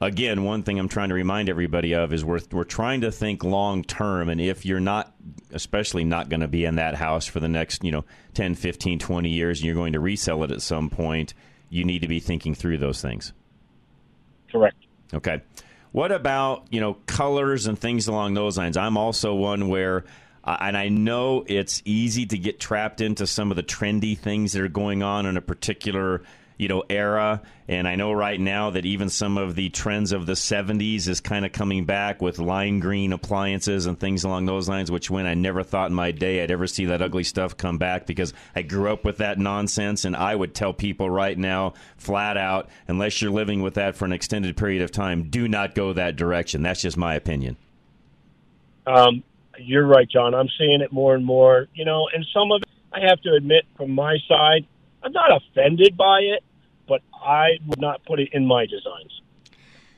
again, 0.01 0.43
one 0.43 0.63
thing 0.63 0.79
I'm 0.79 0.87
trying 0.87 1.09
to 1.09 1.15
remind 1.15 1.49
everybody 1.49 1.93
of 1.93 2.13
is 2.13 2.23
we're 2.23 2.39
we're 2.51 2.63
trying 2.63 3.01
to 3.01 3.11
think 3.11 3.43
long 3.43 3.83
term, 3.83 4.29
and 4.29 4.39
if 4.39 4.65
you're 4.65 4.79
not, 4.79 5.13
especially 5.51 6.03
not 6.03 6.29
going 6.29 6.41
to 6.41 6.47
be 6.47 6.65
in 6.65 6.75
that 6.75 6.95
house 6.95 7.25
for 7.25 7.39
the 7.39 7.47
next 7.47 7.83
you 7.83 7.91
know 7.91 8.05
10, 8.33 8.55
15, 8.55 8.99
20 8.99 9.29
years, 9.29 9.59
and 9.59 9.65
you're 9.65 9.75
going 9.75 9.93
to 9.93 9.99
resell 9.99 10.43
it 10.43 10.51
at 10.51 10.61
some 10.61 10.89
point, 10.89 11.33
you 11.69 11.83
need 11.83 12.01
to 12.01 12.07
be 12.07 12.19
thinking 12.19 12.55
through 12.55 12.77
those 12.77 13.01
things. 13.01 13.33
Correct. 14.51 14.77
Okay. 15.13 15.41
What 15.91 16.11
about 16.11 16.67
you 16.69 16.79
know 16.79 16.95
colors 17.05 17.67
and 17.67 17.77
things 17.77 18.07
along 18.07 18.33
those 18.33 18.57
lines? 18.57 18.77
I'm 18.77 18.97
also 18.97 19.35
one 19.35 19.67
where. 19.67 20.05
Uh, 20.41 20.55
and 20.61 20.77
I 20.77 20.87
know 20.87 21.43
it's 21.47 21.81
easy 21.83 22.25
to 22.27 22.37
get 22.37 22.61
trapped 22.61 23.01
into 23.01 23.27
some 23.27 23.51
of 23.51 23.57
the 23.57 23.61
trendy 23.61 24.17
things 24.17 24.53
that 24.53 24.61
are 24.61 24.69
going 24.69 25.03
on 25.03 25.25
in 25.25 25.35
a 25.35 25.41
particular 25.41 26.23
you 26.59 26.67
know 26.67 26.83
era. 26.89 27.41
And 27.67 27.87
I 27.87 27.95
know 27.95 28.11
right 28.11 28.39
now 28.39 28.71
that 28.71 28.85
even 28.85 29.09
some 29.09 29.37
of 29.37 29.55
the 29.55 29.69
trends 29.69 30.11
of 30.11 30.25
the 30.25 30.33
70s 30.33 31.07
is 31.07 31.21
kind 31.21 31.45
of 31.45 31.51
coming 31.51 31.85
back 31.85 32.21
with 32.21 32.37
lime 32.37 32.79
green 32.79 33.13
appliances 33.13 33.85
and 33.85 33.97
things 33.99 34.23
along 34.23 34.45
those 34.45 34.67
lines. 34.67 34.91
Which 34.91 35.09
Win 35.09 35.25
I 35.25 35.33
never 35.33 35.63
thought 35.63 35.89
in 35.89 35.95
my 35.95 36.11
day 36.11 36.43
I'd 36.43 36.51
ever 36.51 36.67
see 36.67 36.85
that 36.85 37.01
ugly 37.01 37.23
stuff 37.23 37.57
come 37.57 37.77
back 37.77 38.05
because 38.05 38.33
I 38.55 38.61
grew 38.61 38.91
up 38.91 39.05
with 39.05 39.17
that 39.17 39.39
nonsense. 39.39 40.03
And 40.05 40.15
I 40.15 40.35
would 40.35 40.53
tell 40.53 40.73
people 40.73 41.09
right 41.09 41.37
now, 41.37 41.73
flat 41.97 42.37
out, 42.37 42.69
unless 42.87 43.21
you're 43.21 43.31
living 43.31 43.61
with 43.61 43.75
that 43.75 43.95
for 43.95 44.05
an 44.05 44.13
extended 44.13 44.57
period 44.57 44.81
of 44.81 44.91
time, 44.91 45.29
do 45.29 45.47
not 45.47 45.73
go 45.73 45.93
that 45.93 46.17
direction. 46.17 46.61
That's 46.61 46.81
just 46.81 46.97
my 46.97 47.15
opinion. 47.15 47.55
Um, 48.85 49.23
you're 49.57 49.87
right, 49.87 50.09
John. 50.09 50.35
I'm 50.35 50.49
seeing 50.57 50.81
it 50.81 50.91
more 50.91 51.15
and 51.15 51.25
more. 51.25 51.67
You 51.73 51.85
know, 51.85 52.09
and 52.13 52.25
some 52.33 52.51
of 52.51 52.61
it, 52.63 52.67
I 52.91 53.07
have 53.07 53.21
to 53.21 53.33
admit, 53.33 53.65
from 53.77 53.91
my 53.91 54.17
side, 54.27 54.65
I'm 55.03 55.13
not 55.13 55.29
offended 55.31 55.95
by 55.95 56.19
it 56.19 56.43
I 57.23 57.59
would 57.67 57.79
not 57.79 58.03
put 58.05 58.19
it 58.19 58.29
in 58.33 58.45
my 58.45 58.65
designs. 58.65 59.21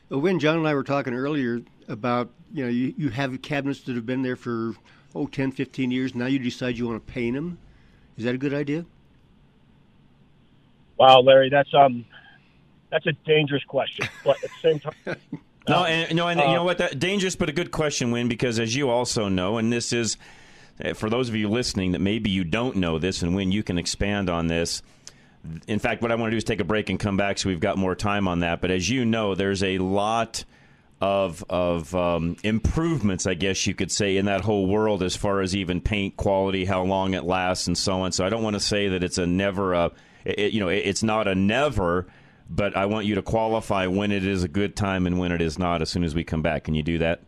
Win, 0.10 0.39
John 0.39 0.57
and 0.57 0.67
I 0.67 0.73
were 0.73 0.84
talking 0.84 1.13
earlier 1.13 1.62
about, 1.88 2.31
you 2.53 2.63
know, 2.63 2.69
you, 2.69 2.93
you 2.97 3.10
have 3.10 3.41
cabinets 3.41 3.81
that 3.81 3.95
have 3.95 4.05
been 4.05 4.23
there 4.23 4.36
for, 4.36 4.73
oh, 5.15 5.27
10, 5.27 5.51
15 5.53 5.91
years. 5.91 6.13
Now 6.13 6.25
you 6.25 6.39
decide 6.39 6.77
you 6.77 6.88
want 6.88 7.05
to 7.05 7.13
paint 7.13 7.36
them. 7.36 7.57
Is 8.17 8.25
that 8.25 8.36
a 8.36 8.38
good 8.38 8.53
idea? 8.53 8.86
Wow, 10.97 11.21
Larry, 11.21 11.49
that's 11.49 11.73
um, 11.73 12.05
that's 12.91 13.07
a 13.07 13.13
dangerous 13.25 13.63
question. 13.63 14.07
But 14.23 14.36
at 14.43 14.51
the 14.51 14.69
same 14.69 14.79
time, 14.79 14.93
no, 15.67 15.86
and 15.86 16.10
you 16.10 16.15
know, 16.15 16.27
and 16.27 16.39
uh, 16.39 16.43
you 16.43 16.53
know 16.53 16.63
what? 16.63 16.77
That 16.77 16.99
dangerous, 16.99 17.36
but 17.36 17.49
a 17.49 17.53
good 17.53 17.71
question, 17.71 18.12
Win, 18.12 18.27
because 18.27 18.60
as 18.60 18.75
you 18.75 18.89
also 18.89 19.27
know, 19.27 19.57
and 19.57 19.73
this 19.73 19.93
is 19.93 20.17
eh, 20.79 20.93
for 20.93 21.10
those 21.10 21.27
of 21.27 21.36
you 21.36 21.49
listening 21.49 21.93
that 21.93 22.01
maybe 22.01 22.29
you 22.29 22.43
don't 22.43 22.75
know 22.75 22.99
this, 22.99 23.23
and 23.23 23.36
Win 23.36 23.51
you 23.51 23.63
can 23.63 23.79
expand 23.79 24.29
on 24.29 24.45
this 24.45 24.84
in 25.67 25.80
fact, 25.80 26.01
what 26.01 26.12
I 26.12 26.15
want 26.15 26.27
to 26.27 26.32
do 26.32 26.38
is 26.38 26.43
take 26.43 26.60
a 26.60 26.65
break 26.65 26.89
and 26.89 26.99
come 26.99 27.17
back 27.17 27.38
so 27.38 27.49
we've 27.49 27.60
got 27.60 27.77
more 27.77 27.95
time 27.95 28.27
on 28.27 28.39
that. 28.41 28.62
But 28.62 28.71
as 28.71 28.89
you 28.89 29.06
know, 29.06 29.36
there's 29.36 29.63
a 29.63 29.77
lot 29.80 30.43
of 31.01 31.43
of 31.49 31.93
um, 31.95 32.38
improvements, 32.43 33.25
I 33.25 33.34
guess 33.34 33.65
you 33.65 33.73
could 33.73 33.91
say, 33.91 34.17
in 34.17 34.25
that 34.25 34.41
whole 34.41 34.67
world 34.67 35.01
as 35.01 35.15
far 35.15 35.41
as 35.41 35.56
even 35.56 35.82
paint 35.82 36.15
quality, 36.15 36.65
how 36.65 36.84
long 36.84 37.15
it 37.15 37.23
lasts, 37.23 37.67
and 37.67 37.77
so 37.77 38.01
on. 38.01 38.12
So 38.12 38.25
I 38.25 38.30
don't 38.30 38.43
want 38.43 38.54
to 38.54 38.60
say 38.60 38.89
that 38.89 39.04
it's 39.04 39.17
a 39.17 39.25
never 39.25 39.73
a, 39.73 39.91
it, 40.23 40.54
you 40.54 40.60
know, 40.60 40.69
it's 40.69 41.01
not 41.01 41.27
a 41.27 41.34
never, 41.34 42.06
but 42.49 42.77
I 42.77 42.86
want 42.86 43.08
you 43.08 43.15
to 43.15 43.23
qualify 43.23 43.88
when 43.88 44.12
it 44.12 44.25
is 44.25 44.43
a 44.43 44.47
good 44.47 44.75
time 44.75 45.08
and 45.08 45.17
when 45.17 45.32
it 45.32 45.41
is 45.41 45.58
not. 45.58 45.82
As 45.82 45.89
soon 45.89 46.04
as 46.04 46.13
we 46.13 46.23
come 46.23 46.43
back, 46.43 46.65
can 46.65 46.75
you 46.75 46.84
do 46.84 46.99
that? 46.99 47.21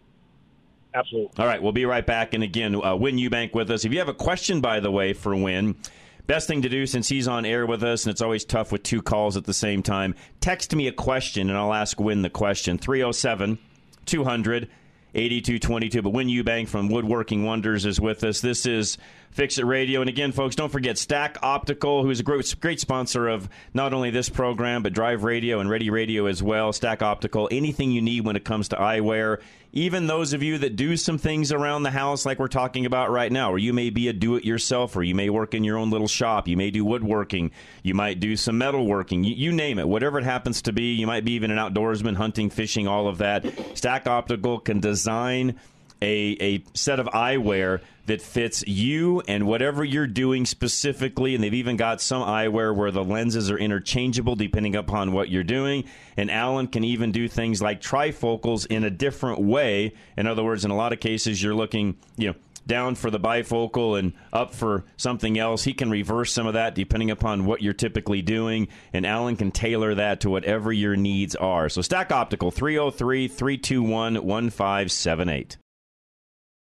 Absolutely. 0.93 1.31
All 1.39 1.47
right, 1.47 1.61
we'll 1.61 1.71
be 1.71 1.85
right 1.85 2.05
back. 2.05 2.35
And 2.35 2.43
again, 2.43 2.75
uh, 2.75 2.95
Win 2.95 3.15
Eubank 3.15 3.55
with 3.55 3.71
us. 3.71 3.83
If 3.83 3.91
you 3.91 3.97
have 3.97 4.09
a 4.09 4.13
question, 4.13 4.61
by 4.61 4.79
the 4.79 4.91
way, 4.91 5.13
for 5.13 5.35
Win 5.35 5.75
Best 6.25 6.47
thing 6.47 6.61
to 6.61 6.69
do 6.69 6.85
since 6.85 7.09
he's 7.09 7.27
on 7.27 7.45
air 7.45 7.65
with 7.65 7.83
us, 7.83 8.05
and 8.05 8.11
it's 8.11 8.21
always 8.21 8.45
tough 8.45 8.71
with 8.71 8.83
two 8.83 9.01
calls 9.01 9.35
at 9.35 9.43
the 9.43 9.53
same 9.53 9.83
time, 9.83 10.15
text 10.39 10.73
me 10.73 10.87
a 10.87 10.91
question 10.91 11.49
and 11.49 11.57
I'll 11.57 11.73
ask 11.73 11.99
Win 11.99 12.21
the 12.21 12.29
question. 12.29 12.77
307 12.77 13.59
200 14.05 14.69
8222. 15.15 16.01
But 16.01 16.09
Win 16.09 16.27
Eubank 16.27 16.67
from 16.67 16.89
Woodworking 16.89 17.43
Wonders 17.43 17.85
is 17.85 17.99
with 17.99 18.23
us. 18.23 18.41
This 18.41 18.65
is 18.65 18.97
Fix 19.33 19.57
It 19.57 19.65
Radio. 19.65 20.01
And 20.01 20.09
again, 20.09 20.31
folks, 20.31 20.55
don't 20.55 20.71
forget 20.71 20.97
Stack 20.97 21.37
Optical, 21.41 22.03
who's 22.03 22.19
a 22.19 22.23
great, 22.23 22.55
great 22.59 22.79
sponsor 22.79 23.27
of 23.27 23.49
not 23.73 23.93
only 23.93 24.11
this 24.11 24.29
program, 24.29 24.83
but 24.83 24.93
Drive 24.93 25.23
Radio 25.23 25.59
and 25.59 25.69
Ready 25.69 25.89
Radio 25.89 26.27
as 26.27 26.43
well. 26.43 26.71
Stack 26.71 27.01
Optical, 27.01 27.49
anything 27.51 27.91
you 27.91 28.01
need 28.01 28.25
when 28.25 28.35
it 28.35 28.45
comes 28.45 28.69
to 28.69 28.75
eyewear 28.75 29.39
even 29.75 30.05
those 30.05 30.33
of 30.33 30.43
you 30.43 30.59
that 30.59 30.75
do 30.75 30.95
some 30.95 31.17
things 31.17 31.51
around 31.51 31.81
the 31.81 31.89
house, 31.89 32.27
like 32.27 32.37
we're 32.37 32.47
talking 32.47 32.85
about 32.85 33.09
right 33.09 33.31
now, 33.31 33.51
or 33.51 33.57
you 33.57 33.73
may 33.73 33.89
be 33.89 34.07
a 34.07 34.13
do 34.13 34.35
it 34.35 34.45
yourself, 34.45 34.95
or 34.95 35.01
you 35.01 35.15
may 35.15 35.31
work 35.31 35.55
in 35.55 35.63
your 35.63 35.77
own 35.79 35.89
little 35.89 36.07
shop, 36.07 36.47
you 36.47 36.55
may 36.55 36.69
do 36.69 36.85
woodworking, 36.85 37.49
you 37.81 37.95
might 37.95 38.19
do 38.19 38.35
some 38.35 38.59
metalworking, 38.59 39.25
you, 39.25 39.33
you 39.33 39.51
name 39.51 39.79
it, 39.79 39.87
whatever 39.87 40.19
it 40.19 40.23
happens 40.23 40.61
to 40.61 40.71
be, 40.71 40.93
you 40.93 41.07
might 41.07 41.25
be 41.25 41.31
even 41.31 41.49
an 41.49 41.57
outdoorsman, 41.57 42.15
hunting, 42.15 42.51
fishing, 42.51 42.87
all 42.87 43.07
of 43.07 43.17
that. 43.17 43.43
Stack 43.75 44.05
Optical 44.05 44.59
can 44.59 44.79
design 44.79 45.59
a, 46.03 46.37
a 46.41 46.63
set 46.73 46.99
of 46.99 47.07
eyewear 47.07 47.79
that 48.05 48.21
fits 48.21 48.63
you 48.67 49.21
and 49.21 49.47
whatever 49.47 49.83
you're 49.83 50.07
doing 50.07 50.45
specifically. 50.45 51.33
And 51.33 51.43
they've 51.43 51.53
even 51.53 51.77
got 51.77 52.01
some 52.01 52.21
eyewear 52.21 52.75
where 52.75 52.91
the 52.91 53.03
lenses 53.03 53.49
are 53.49 53.57
interchangeable 53.57 54.35
depending 54.35 54.75
upon 54.75 55.13
what 55.13 55.29
you're 55.29 55.43
doing. 55.43 55.85
And 56.17 56.29
Alan 56.29 56.67
can 56.67 56.83
even 56.83 57.11
do 57.11 57.29
things 57.29 57.61
like 57.61 57.81
trifocals 57.81 58.67
in 58.67 58.83
a 58.83 58.89
different 58.89 59.39
way. 59.39 59.93
In 60.17 60.27
other 60.27 60.43
words, 60.43 60.65
in 60.65 60.71
a 60.71 60.75
lot 60.75 60.91
of 60.91 60.99
cases, 60.99 61.41
you're 61.41 61.55
looking, 61.55 61.95
you 62.17 62.27
know, 62.27 62.35
down 62.65 62.95
for 62.95 63.09
the 63.09 63.19
bifocal 63.19 63.97
and 63.97 64.13
up 64.31 64.53
for 64.53 64.85
something 64.97 65.37
else. 65.37 65.63
He 65.63 65.73
can 65.73 65.89
reverse 65.89 66.31
some 66.31 66.47
of 66.47 66.53
that 66.53 66.75
depending 66.75 67.11
upon 67.11 67.45
what 67.45 67.61
you're 67.61 67.73
typically 67.73 68.21
doing, 68.21 68.69
and 68.93 69.05
Alan 69.05 69.35
can 69.35 69.51
tailor 69.51 69.95
that 69.95 70.21
to 70.21 70.29
whatever 70.29 70.71
your 70.71 70.95
needs 70.95 71.35
are. 71.35 71.67
So, 71.67 71.81
Stack 71.81 72.11
Optical 72.11 72.51
303 72.51 73.27
321 73.27 74.13
1578. 74.13 75.57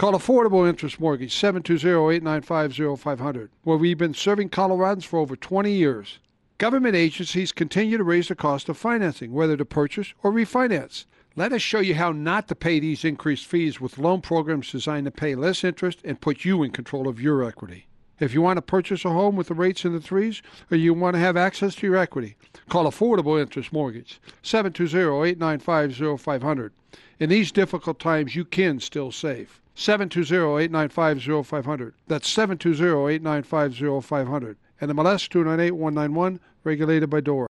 Call 0.00 0.14
Affordable 0.14 0.66
Interest 0.66 0.98
Mortgage 0.98 1.36
720-895-0500, 1.36 3.50
where 3.64 3.76
we've 3.76 3.98
been 3.98 4.14
serving 4.14 4.48
Coloradans 4.48 5.04
for 5.04 5.18
over 5.18 5.36
20 5.36 5.70
years. 5.70 6.20
Government 6.56 6.96
agencies 6.96 7.52
continue 7.52 7.98
to 7.98 8.02
raise 8.02 8.28
the 8.28 8.34
cost 8.34 8.70
of 8.70 8.78
financing, 8.78 9.34
whether 9.34 9.58
to 9.58 9.64
purchase 9.66 10.14
or 10.22 10.32
refinance. 10.32 11.04
Let 11.36 11.52
us 11.52 11.60
show 11.60 11.80
you 11.80 11.96
how 11.96 12.12
not 12.12 12.48
to 12.48 12.54
pay 12.54 12.80
these 12.80 13.04
increased 13.04 13.44
fees 13.44 13.78
with 13.78 13.98
loan 13.98 14.22
programs 14.22 14.72
designed 14.72 15.04
to 15.04 15.10
pay 15.10 15.34
less 15.34 15.64
interest 15.64 16.00
and 16.02 16.18
put 16.18 16.46
you 16.46 16.62
in 16.62 16.70
control 16.70 17.06
of 17.06 17.20
your 17.20 17.44
equity. 17.44 17.86
If 18.20 18.32
you 18.34 18.42
want 18.42 18.58
to 18.58 18.62
purchase 18.62 19.06
a 19.06 19.10
home 19.10 19.34
with 19.34 19.48
the 19.48 19.54
rates 19.54 19.86
in 19.86 19.94
the 19.94 20.00
threes 20.00 20.42
or 20.70 20.76
you 20.76 20.92
want 20.92 21.14
to 21.14 21.20
have 21.20 21.38
access 21.38 21.74
to 21.76 21.86
your 21.86 21.96
equity, 21.96 22.36
call 22.68 22.84
Affordable 22.84 23.40
Interest 23.40 23.72
Mortgage 23.72 24.20
720-895-0500. 24.42 26.70
In 27.18 27.30
these 27.30 27.50
difficult 27.50 27.98
times, 27.98 28.36
you 28.36 28.44
can 28.44 28.78
still 28.78 29.10
save. 29.10 29.58
720-895-0500. 29.74 31.94
That's 32.08 32.30
720-895-0500. 32.34 34.56
And 34.82 34.90
the 34.90 34.94
MLS 34.94 35.28
298-191, 35.28 36.40
regulated 36.62 37.08
by 37.08 37.20
DORA. 37.20 37.49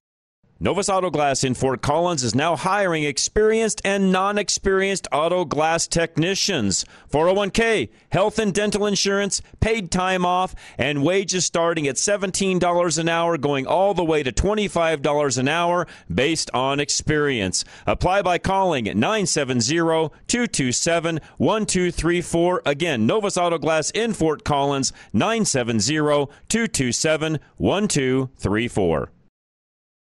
Novus 0.63 0.89
Auto 0.89 1.09
Glass 1.09 1.43
in 1.43 1.55
Fort 1.55 1.81
Collins 1.81 2.23
is 2.23 2.35
now 2.35 2.55
hiring 2.55 3.03
experienced 3.03 3.81
and 3.83 4.11
non 4.11 4.37
experienced 4.37 5.07
auto 5.11 5.43
glass 5.43 5.87
technicians. 5.87 6.85
401k, 7.11 7.89
health 8.11 8.37
and 8.37 8.53
dental 8.53 8.85
insurance, 8.85 9.41
paid 9.59 9.89
time 9.89 10.23
off, 10.23 10.53
and 10.77 11.03
wages 11.03 11.45
starting 11.45 11.87
at 11.87 11.95
$17 11.95 12.99
an 12.99 13.09
hour, 13.09 13.39
going 13.39 13.65
all 13.65 13.95
the 13.95 14.03
way 14.03 14.21
to 14.21 14.31
$25 14.31 15.39
an 15.39 15.47
hour 15.47 15.87
based 16.13 16.51
on 16.53 16.79
experience. 16.79 17.65
Apply 17.87 18.21
by 18.21 18.37
calling 18.37 18.83
970 18.83 20.11
227 20.27 21.19
1234. 21.39 22.61
Again, 22.67 23.07
Novus 23.07 23.35
Auto 23.35 23.57
Glass 23.57 23.89
in 23.89 24.13
Fort 24.13 24.43
Collins, 24.43 24.93
970 25.11 26.27
227 26.49 27.39
1234. 27.57 29.11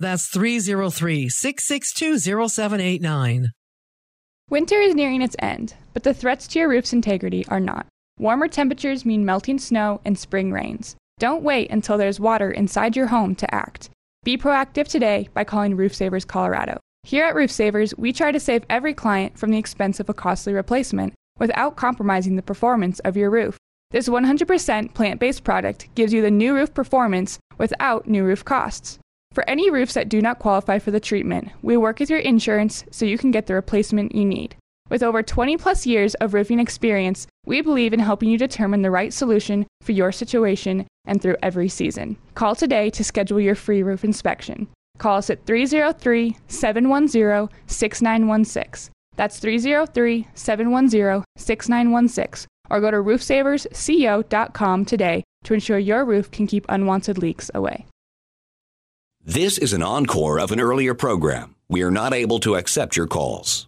That's 0.00 0.28
303 0.28 1.28
662 1.28 2.48
0789. 2.48 3.48
Winter 4.50 4.80
is 4.80 4.94
nearing 4.94 5.22
its 5.22 5.36
end, 5.38 5.74
but 5.92 6.02
the 6.02 6.12
threats 6.12 6.46
to 6.48 6.58
your 6.58 6.68
roof's 6.68 6.92
integrity 6.92 7.46
are 7.48 7.60
not. 7.60 7.86
Warmer 8.18 8.48
temperatures 8.48 9.06
mean 9.06 9.24
melting 9.24 9.58
snow 9.58 10.00
and 10.04 10.18
spring 10.18 10.52
rains. 10.52 10.96
Don't 11.18 11.42
wait 11.42 11.70
until 11.70 11.96
there's 11.96 12.20
water 12.20 12.50
inside 12.50 12.96
your 12.96 13.06
home 13.06 13.34
to 13.36 13.54
act. 13.54 13.90
Be 14.24 14.36
proactive 14.36 14.88
today 14.88 15.28
by 15.32 15.44
calling 15.44 15.76
Roof 15.76 15.94
Savers 15.94 16.24
Colorado. 16.24 16.78
Here 17.04 17.24
at 17.24 17.34
Roof 17.34 17.50
Savers, 17.50 17.96
we 17.96 18.12
try 18.12 18.32
to 18.32 18.40
save 18.40 18.64
every 18.68 18.94
client 18.94 19.38
from 19.38 19.50
the 19.50 19.58
expense 19.58 20.00
of 20.00 20.08
a 20.08 20.14
costly 20.14 20.52
replacement 20.52 21.14
without 21.38 21.76
compromising 21.76 22.36
the 22.36 22.42
performance 22.42 22.98
of 23.00 23.16
your 23.16 23.30
roof. 23.30 23.58
This 23.90 24.08
100% 24.08 24.94
plant 24.94 25.20
based 25.20 25.44
product 25.44 25.88
gives 25.94 26.12
you 26.12 26.22
the 26.22 26.30
new 26.30 26.54
roof 26.54 26.74
performance 26.74 27.38
without 27.58 28.08
new 28.08 28.24
roof 28.24 28.44
costs. 28.44 28.98
For 29.34 29.44
any 29.50 29.68
roofs 29.68 29.94
that 29.94 30.08
do 30.08 30.22
not 30.22 30.38
qualify 30.38 30.78
for 30.78 30.92
the 30.92 31.00
treatment, 31.00 31.50
we 31.60 31.76
work 31.76 31.98
with 31.98 32.08
your 32.08 32.20
insurance 32.20 32.84
so 32.92 33.04
you 33.04 33.18
can 33.18 33.32
get 33.32 33.48
the 33.48 33.54
replacement 33.54 34.14
you 34.14 34.24
need. 34.24 34.54
With 34.90 35.02
over 35.02 35.24
20 35.24 35.56
plus 35.56 35.86
years 35.86 36.14
of 36.16 36.34
roofing 36.34 36.60
experience, 36.60 37.26
we 37.44 37.60
believe 37.60 37.92
in 37.92 37.98
helping 37.98 38.28
you 38.28 38.38
determine 38.38 38.82
the 38.82 38.92
right 38.92 39.12
solution 39.12 39.66
for 39.80 39.90
your 39.90 40.12
situation 40.12 40.86
and 41.04 41.20
through 41.20 41.36
every 41.42 41.68
season. 41.68 42.16
Call 42.36 42.54
today 42.54 42.90
to 42.90 43.02
schedule 43.02 43.40
your 43.40 43.56
free 43.56 43.82
roof 43.82 44.04
inspection. 44.04 44.68
Call 44.98 45.16
us 45.16 45.30
at 45.30 45.44
303 45.46 46.36
710 46.46 47.48
6916. 47.66 48.92
That's 49.16 49.40
303 49.40 50.28
710 50.34 51.24
6916. 51.36 52.46
Or 52.70 52.80
go 52.80 52.92
to 52.92 52.98
roofsaversco.com 52.98 54.84
today 54.84 55.24
to 55.42 55.54
ensure 55.54 55.78
your 55.78 56.04
roof 56.04 56.30
can 56.30 56.46
keep 56.46 56.64
unwanted 56.68 57.18
leaks 57.18 57.50
away. 57.52 57.86
This 59.26 59.56
is 59.56 59.72
an 59.72 59.82
encore 59.82 60.38
of 60.38 60.52
an 60.52 60.60
earlier 60.60 60.92
program. 60.92 61.54
We 61.70 61.82
are 61.82 61.90
not 61.90 62.12
able 62.12 62.40
to 62.40 62.56
accept 62.56 62.94
your 62.94 63.06
calls. 63.06 63.66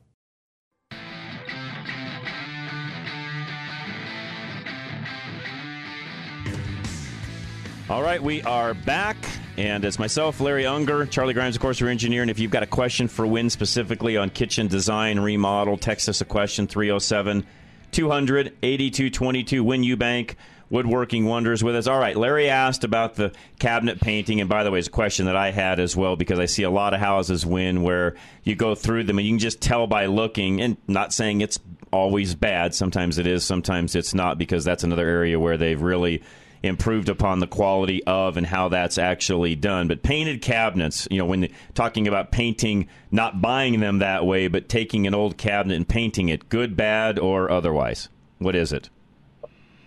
All 7.88 8.02
right, 8.02 8.22
we 8.22 8.42
are 8.42 8.74
back. 8.74 9.16
And 9.56 9.82
it's 9.86 9.98
myself, 9.98 10.42
Larry 10.42 10.66
Unger, 10.66 11.06
Charlie 11.06 11.32
Grimes, 11.32 11.56
of 11.56 11.62
course, 11.62 11.80
our 11.80 11.88
engineer. 11.88 12.20
And 12.20 12.30
if 12.30 12.38
you've 12.38 12.50
got 12.50 12.62
a 12.62 12.66
question 12.66 13.08
for 13.08 13.26
Win 13.26 13.48
specifically 13.48 14.18
on 14.18 14.28
kitchen 14.28 14.66
design, 14.66 15.18
remodel, 15.18 15.78
text 15.78 16.06
us 16.10 16.20
a 16.20 16.26
question 16.26 16.66
307 16.66 17.46
200 17.92 18.52
8222 18.62 19.64
Win 19.64 19.80
Eubank 19.80 20.34
woodworking 20.70 21.26
wonders 21.26 21.62
with 21.62 21.76
us. 21.76 21.86
All 21.86 21.98
right, 21.98 22.16
Larry 22.16 22.48
asked 22.48 22.84
about 22.84 23.14
the 23.14 23.32
cabinet 23.58 24.00
painting, 24.00 24.40
and 24.40 24.48
by 24.48 24.64
the 24.64 24.70
way, 24.70 24.78
it's 24.78 24.88
a 24.88 24.90
question 24.90 25.26
that 25.26 25.36
I 25.36 25.50
had 25.50 25.78
as 25.80 25.96
well 25.96 26.16
because 26.16 26.38
I 26.38 26.46
see 26.46 26.64
a 26.64 26.70
lot 26.70 26.94
of 26.94 27.00
houses 27.00 27.46
Win 27.46 27.82
where 27.82 28.14
you 28.44 28.54
go 28.56 28.74
through 28.74 29.04
them 29.04 29.18
and 29.18 29.26
you 29.26 29.32
can 29.32 29.38
just 29.38 29.60
tell 29.60 29.86
by 29.86 30.06
looking, 30.06 30.60
and 30.60 30.76
not 30.88 31.12
saying 31.12 31.40
it's 31.40 31.58
always 31.92 32.34
bad. 32.34 32.74
Sometimes 32.74 33.18
it 33.18 33.26
is, 33.26 33.44
sometimes 33.44 33.94
it's 33.94 34.14
not, 34.14 34.38
because 34.38 34.64
that's 34.64 34.84
another 34.84 35.06
area 35.06 35.38
where 35.38 35.56
they've 35.56 35.80
really 35.80 36.22
improved 36.62 37.08
upon 37.08 37.38
the 37.38 37.46
quality 37.46 38.02
of 38.04 38.36
and 38.36 38.46
how 38.46 38.68
that's 38.68 38.98
actually 38.98 39.54
done. 39.54 39.88
But 39.88 40.02
painted 40.02 40.42
cabinets, 40.42 41.06
you 41.10 41.18
know, 41.18 41.26
when 41.26 41.48
talking 41.74 42.08
about 42.08 42.32
painting, 42.32 42.88
not 43.10 43.40
buying 43.40 43.78
them 43.78 43.98
that 43.98 44.26
way, 44.26 44.48
but 44.48 44.68
taking 44.68 45.06
an 45.06 45.14
old 45.14 45.36
cabinet 45.36 45.76
and 45.76 45.88
painting 45.88 46.28
it, 46.28 46.48
good, 46.48 46.76
bad, 46.76 47.18
or 47.18 47.50
otherwise, 47.50 48.08
what 48.38 48.56
is 48.56 48.72
it? 48.72 48.90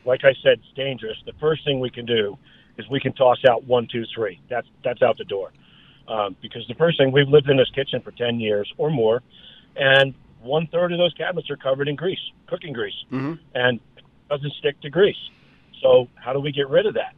Like 0.06 0.22
I 0.24 0.34
said, 0.44 0.60
it's 0.60 0.74
dangerous. 0.76 1.18
The 1.26 1.34
first 1.40 1.64
thing 1.66 1.80
we 1.80 1.90
can 1.90 2.06
do 2.06 2.38
is 2.78 2.90
we 2.90 3.00
can 3.00 3.14
toss 3.14 3.38
out 3.50 3.66
one, 3.66 3.88
two, 3.92 4.04
three. 4.14 4.40
That's 4.50 4.68
that's 4.84 5.02
out 5.02 5.18
the 5.18 5.26
door. 5.26 5.52
Um, 6.08 6.36
because 6.42 6.66
the 6.68 6.74
first 6.74 6.98
thing 6.98 7.12
we've 7.12 7.28
lived 7.28 7.50
in 7.50 7.58
this 7.58 7.70
kitchen 7.70 8.02
for 8.02 8.12
ten 8.12 8.40
years 8.40 8.72
or 8.78 8.90
more, 8.90 9.22
and 9.76 10.14
one 10.42 10.68
third 10.68 10.92
of 10.92 10.98
those 10.98 11.14
cabinets 11.14 11.50
are 11.50 11.58
covered 11.58 11.88
in 11.88 11.96
grease, 11.96 12.32
cooking 12.48 12.74
grease, 12.74 12.96
mm-hmm. 13.12 13.34
and 13.54 13.80
it 13.98 14.04
doesn't 14.30 14.54
stick 14.54 14.80
to 14.82 14.90
grease. 14.90 15.30
So 15.82 16.08
how 16.16 16.34
do 16.34 16.40
we 16.40 16.52
get 16.52 16.70
rid 16.70 16.86
of 16.86 16.96
that? 16.96 17.14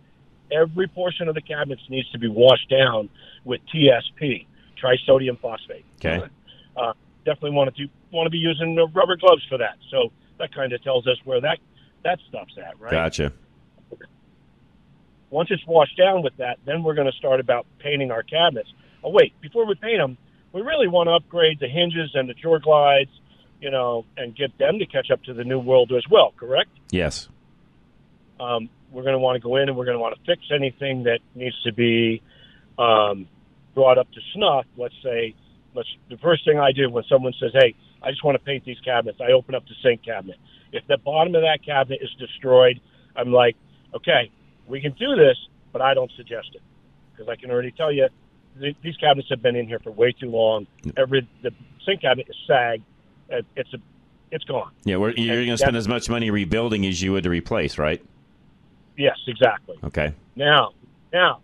every 0.51 0.87
portion 0.87 1.27
of 1.27 1.35
the 1.35 1.41
cabinets 1.41 1.81
needs 1.89 2.09
to 2.11 2.19
be 2.19 2.27
washed 2.27 2.69
down 2.69 3.09
with 3.43 3.61
TSP, 3.73 4.45
trisodium 4.81 5.39
phosphate. 5.39 5.85
Okay. 5.97 6.23
Uh, 6.75 6.93
definitely 7.25 7.51
want 7.51 7.73
to 7.73 7.85
do, 7.87 7.91
want 8.11 8.25
to 8.25 8.29
be 8.29 8.37
using 8.37 8.75
rubber 8.93 9.15
gloves 9.15 9.43
for 9.49 9.57
that. 9.57 9.77
So 9.89 10.11
that 10.39 10.53
kind 10.53 10.73
of 10.73 10.83
tells 10.83 11.07
us 11.07 11.17
where 11.23 11.41
that 11.41 11.59
that 12.03 12.19
stuff's 12.29 12.57
at, 12.57 12.79
right? 12.79 12.91
Gotcha. 12.91 13.33
Once 15.29 15.49
it's 15.49 15.65
washed 15.65 15.97
down 15.97 16.23
with 16.23 16.35
that, 16.37 16.57
then 16.65 16.83
we're 16.83 16.93
going 16.93 17.09
to 17.09 17.17
start 17.17 17.39
about 17.39 17.65
painting 17.79 18.11
our 18.11 18.23
cabinets. 18.23 18.69
Oh 19.03 19.09
wait, 19.09 19.39
before 19.41 19.65
we 19.65 19.75
paint 19.75 19.97
them, 19.97 20.17
we 20.51 20.61
really 20.61 20.87
want 20.87 21.07
to 21.07 21.13
upgrade 21.13 21.59
the 21.59 21.67
hinges 21.67 22.11
and 22.13 22.27
the 22.27 22.33
drawer 22.33 22.59
glides, 22.59 23.09
you 23.61 23.71
know, 23.71 24.05
and 24.17 24.35
get 24.35 24.57
them 24.57 24.79
to 24.79 24.85
catch 24.85 25.09
up 25.09 25.23
to 25.23 25.33
the 25.33 25.43
new 25.43 25.59
world 25.59 25.91
as 25.93 26.03
well. 26.09 26.33
Correct? 26.35 26.69
Yes. 26.91 27.29
Um, 28.39 28.69
we're 28.91 29.03
going 29.03 29.13
to 29.13 29.19
want 29.19 29.35
to 29.35 29.39
go 29.39 29.55
in 29.55 29.69
and 29.69 29.77
we're 29.77 29.85
going 29.85 29.95
to 29.95 30.01
want 30.01 30.15
to 30.15 30.21
fix 30.25 30.43
anything 30.53 31.03
that 31.03 31.19
needs 31.35 31.55
to 31.63 31.71
be 31.71 32.21
um, 32.77 33.27
brought 33.73 33.97
up 33.97 34.11
to 34.11 34.19
snuff. 34.33 34.65
Let's 34.75 34.95
say, 35.01 35.35
let's 35.73 35.87
the 36.09 36.17
first 36.17 36.43
thing 36.45 36.59
I 36.59 36.71
do 36.71 36.89
when 36.89 37.03
someone 37.07 37.33
says, 37.39 37.51
"Hey, 37.53 37.75
I 38.01 38.11
just 38.11 38.23
want 38.23 38.35
to 38.35 38.43
paint 38.43 38.65
these 38.65 38.79
cabinets," 38.83 39.19
I 39.21 39.31
open 39.31 39.55
up 39.55 39.63
the 39.67 39.75
sink 39.81 40.03
cabinet. 40.03 40.37
If 40.71 40.85
the 40.87 40.97
bottom 40.97 41.35
of 41.35 41.41
that 41.41 41.59
cabinet 41.65 41.99
is 42.01 42.09
destroyed, 42.19 42.79
I'm 43.15 43.31
like, 43.31 43.55
"Okay, 43.93 44.31
we 44.67 44.79
can 44.81 44.93
do 44.93 45.15
this, 45.15 45.37
but 45.73 45.81
I 45.81 45.93
don't 45.93 46.11
suggest 46.15 46.49
it 46.53 46.61
because 47.11 47.27
I 47.29 47.35
can 47.35 47.51
already 47.51 47.71
tell 47.71 47.91
you 47.91 48.07
th- 48.59 48.75
these 48.81 48.95
cabinets 48.97 49.29
have 49.29 49.41
been 49.41 49.55
in 49.55 49.67
here 49.67 49.79
for 49.79 49.91
way 49.91 50.11
too 50.13 50.29
long. 50.29 50.67
Every 50.97 51.27
the 51.41 51.51
sink 51.85 52.01
cabinet 52.01 52.27
is 52.29 52.35
sagged. 52.47 52.83
It- 53.29 53.45
It's 53.55 53.73
a, 53.73 53.77
it's 54.31 54.43
gone. 54.45 54.71
Yeah, 54.85 54.95
we're, 54.97 55.11
you're 55.11 55.35
going 55.45 55.49
to 55.49 55.57
spend 55.57 55.75
as 55.75 55.87
much 55.89 56.09
money 56.09 56.29
rebuilding 56.31 56.85
as 56.85 57.01
you 57.01 57.11
would 57.13 57.23
to 57.25 57.29
replace, 57.29 57.77
right? 57.77 58.01
Yes, 58.97 59.17
exactly. 59.27 59.77
Okay. 59.83 60.13
Now, 60.35 60.71
now 61.11 61.39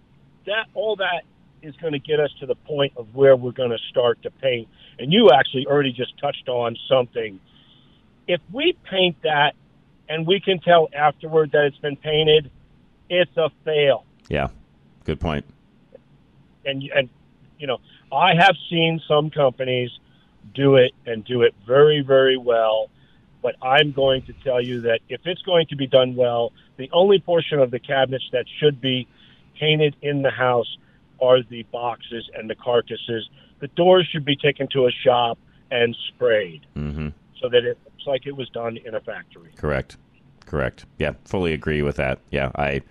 that 0.46 0.68
all 0.74 0.96
that 0.98 1.24
is 1.62 1.76
going 1.78 1.94
to 1.94 2.00
get 2.00 2.20
us 2.20 2.30
to 2.40 2.46
the 2.46 2.56
point 2.56 2.94
of 2.96 3.14
where 3.16 3.36
we're 3.36 3.52
going 3.52 3.72
to 3.72 3.78
start 3.90 4.22
to 4.24 4.32
paint. 4.32 4.68
And 5.00 5.12
you 5.12 5.32
actually 5.32 5.66
already 5.66 5.92
just 5.92 6.18
touched 6.20 6.48
on 6.48 6.78
something. 6.90 7.40
If 8.28 8.42
we 8.52 8.76
paint 8.90 9.22
that 9.24 9.56
and 10.10 10.28
we 10.28 10.40
can 10.40 10.60
tell 10.60 10.90
afterward 10.94 11.52
that 11.52 11.66
it's 11.66 11.78
been 11.78 11.96
painted, 11.96 12.52
it's 13.10 13.36
a 13.38 13.50
fail. 13.64 14.06
Yeah. 14.30 14.50
Good 15.06 15.20
point. 15.20 15.46
And 16.66 16.84
and 16.94 17.10
you 17.60 17.68
know, 17.68 17.80
I 18.12 18.36
have 18.36 18.56
seen 18.70 19.02
some 19.08 19.30
companies 19.30 19.90
do 20.54 20.76
it 20.76 20.92
and 21.06 21.24
do 21.24 21.42
it 21.42 21.56
very 21.66 22.02
very 22.02 22.38
well. 22.38 22.90
But 23.42 23.56
I'm 23.62 23.92
going 23.92 24.24
to 24.24 24.34
tell 24.44 24.62
you 24.62 24.82
that 24.82 25.00
if 25.08 25.22
it's 25.26 25.42
going 25.44 25.68
to 25.68 25.76
be 25.76 25.88
done 25.88 26.16
well, 26.16 26.52
the 26.78 26.90
only 26.92 27.20
portion 27.20 27.60
of 27.60 27.72
the 27.72 27.80
cabinets 27.80 28.28
that 28.34 28.46
should 28.60 28.82
be 28.82 29.08
painted 29.60 29.96
in 30.02 30.22
the 30.22 30.32
house 30.32 30.78
are 31.22 31.42
the 31.44 31.64
boxes 31.72 32.30
and 32.36 32.50
the 32.50 32.56
carcasses. 32.56 33.30
The 33.60 33.68
doors 33.70 34.08
should 34.12 34.26
be 34.26 34.36
taken 34.36 34.68
to 34.74 34.88
a 34.88 34.92
shop 34.92 35.38
and 35.72 35.96
sprayed 36.10 36.66
Mm-hmm. 36.76 37.10
so 37.42 37.50
that 37.50 37.64
it 37.64 37.78
like 38.08 38.26
it 38.26 38.36
was 38.36 38.50
done 38.50 38.78
in 38.78 38.96
a 38.96 39.02
factory. 39.02 39.52
Correct. 39.56 39.98
Correct. 40.46 40.86
Yeah, 40.98 41.14
fully 41.26 41.54
agree 41.54 41.82
with 41.82 41.98
that. 41.98 42.20
Yeah, 42.32 42.52
I 42.56 42.82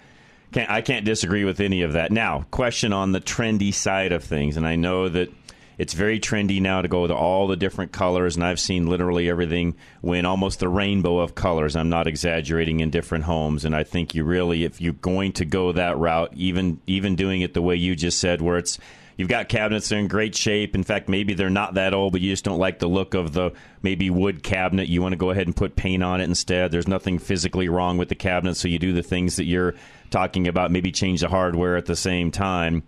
can't 0.52 0.70
I 0.70 0.82
can't 0.82 1.04
disagree 1.04 1.44
with 1.44 1.60
any 1.60 1.82
of 1.82 1.94
that. 1.94 2.12
Now, 2.12 2.46
question 2.50 2.92
on 2.92 3.12
the 3.12 3.20
trendy 3.20 3.72
side 3.72 4.12
of 4.12 4.22
things, 4.22 4.56
and 4.56 4.66
I 4.66 4.76
know 4.76 5.08
that 5.08 5.30
it's 5.78 5.92
very 5.92 6.18
trendy 6.18 6.60
now 6.60 6.80
to 6.82 6.88
go 6.88 7.06
to 7.06 7.14
all 7.14 7.46
the 7.46 7.56
different 7.56 7.92
colors, 7.92 8.36
and 8.36 8.44
I've 8.44 8.60
seen 8.60 8.86
literally 8.86 9.28
everything 9.28 9.74
Win 10.00 10.24
almost 10.24 10.60
the 10.60 10.68
rainbow 10.68 11.18
of 11.18 11.34
colors. 11.34 11.76
I'm 11.76 11.90
not 11.90 12.06
exaggerating 12.06 12.80
in 12.80 12.90
different 12.90 13.24
homes, 13.24 13.64
and 13.64 13.74
I 13.74 13.84
think 13.84 14.14
you 14.14 14.24
really, 14.24 14.64
if 14.64 14.80
you're 14.80 14.94
going 14.94 15.32
to 15.32 15.44
go 15.44 15.72
that 15.72 15.98
route, 15.98 16.32
even 16.34 16.80
even 16.86 17.16
doing 17.16 17.40
it 17.40 17.54
the 17.54 17.62
way 17.62 17.76
you 17.76 17.96
just 17.96 18.18
said, 18.18 18.40
where 18.40 18.56
it's 18.58 18.78
You've 19.16 19.28
got 19.28 19.48
cabinets 19.48 19.88
that 19.88 19.96
are 19.96 19.98
in 19.98 20.08
great 20.08 20.34
shape. 20.34 20.74
In 20.74 20.82
fact, 20.82 21.08
maybe 21.08 21.32
they're 21.32 21.48
not 21.48 21.74
that 21.74 21.94
old, 21.94 22.12
but 22.12 22.20
you 22.20 22.30
just 22.30 22.44
don't 22.44 22.58
like 22.58 22.78
the 22.78 22.88
look 22.88 23.14
of 23.14 23.32
the 23.32 23.52
maybe 23.82 24.10
wood 24.10 24.42
cabinet. 24.42 24.88
You 24.88 25.00
want 25.00 25.12
to 25.12 25.16
go 25.16 25.30
ahead 25.30 25.46
and 25.46 25.56
put 25.56 25.74
paint 25.74 26.02
on 26.02 26.20
it 26.20 26.24
instead. 26.24 26.70
There's 26.70 26.88
nothing 26.88 27.18
physically 27.18 27.68
wrong 27.68 27.96
with 27.96 28.10
the 28.10 28.14
cabinet, 28.14 28.56
so 28.56 28.68
you 28.68 28.78
do 28.78 28.92
the 28.92 29.02
things 29.02 29.36
that 29.36 29.44
you're 29.44 29.74
talking 30.10 30.46
about. 30.46 30.70
Maybe 30.70 30.92
change 30.92 31.22
the 31.22 31.28
hardware 31.28 31.76
at 31.76 31.86
the 31.86 31.96
same 31.96 32.30
time. 32.30 32.82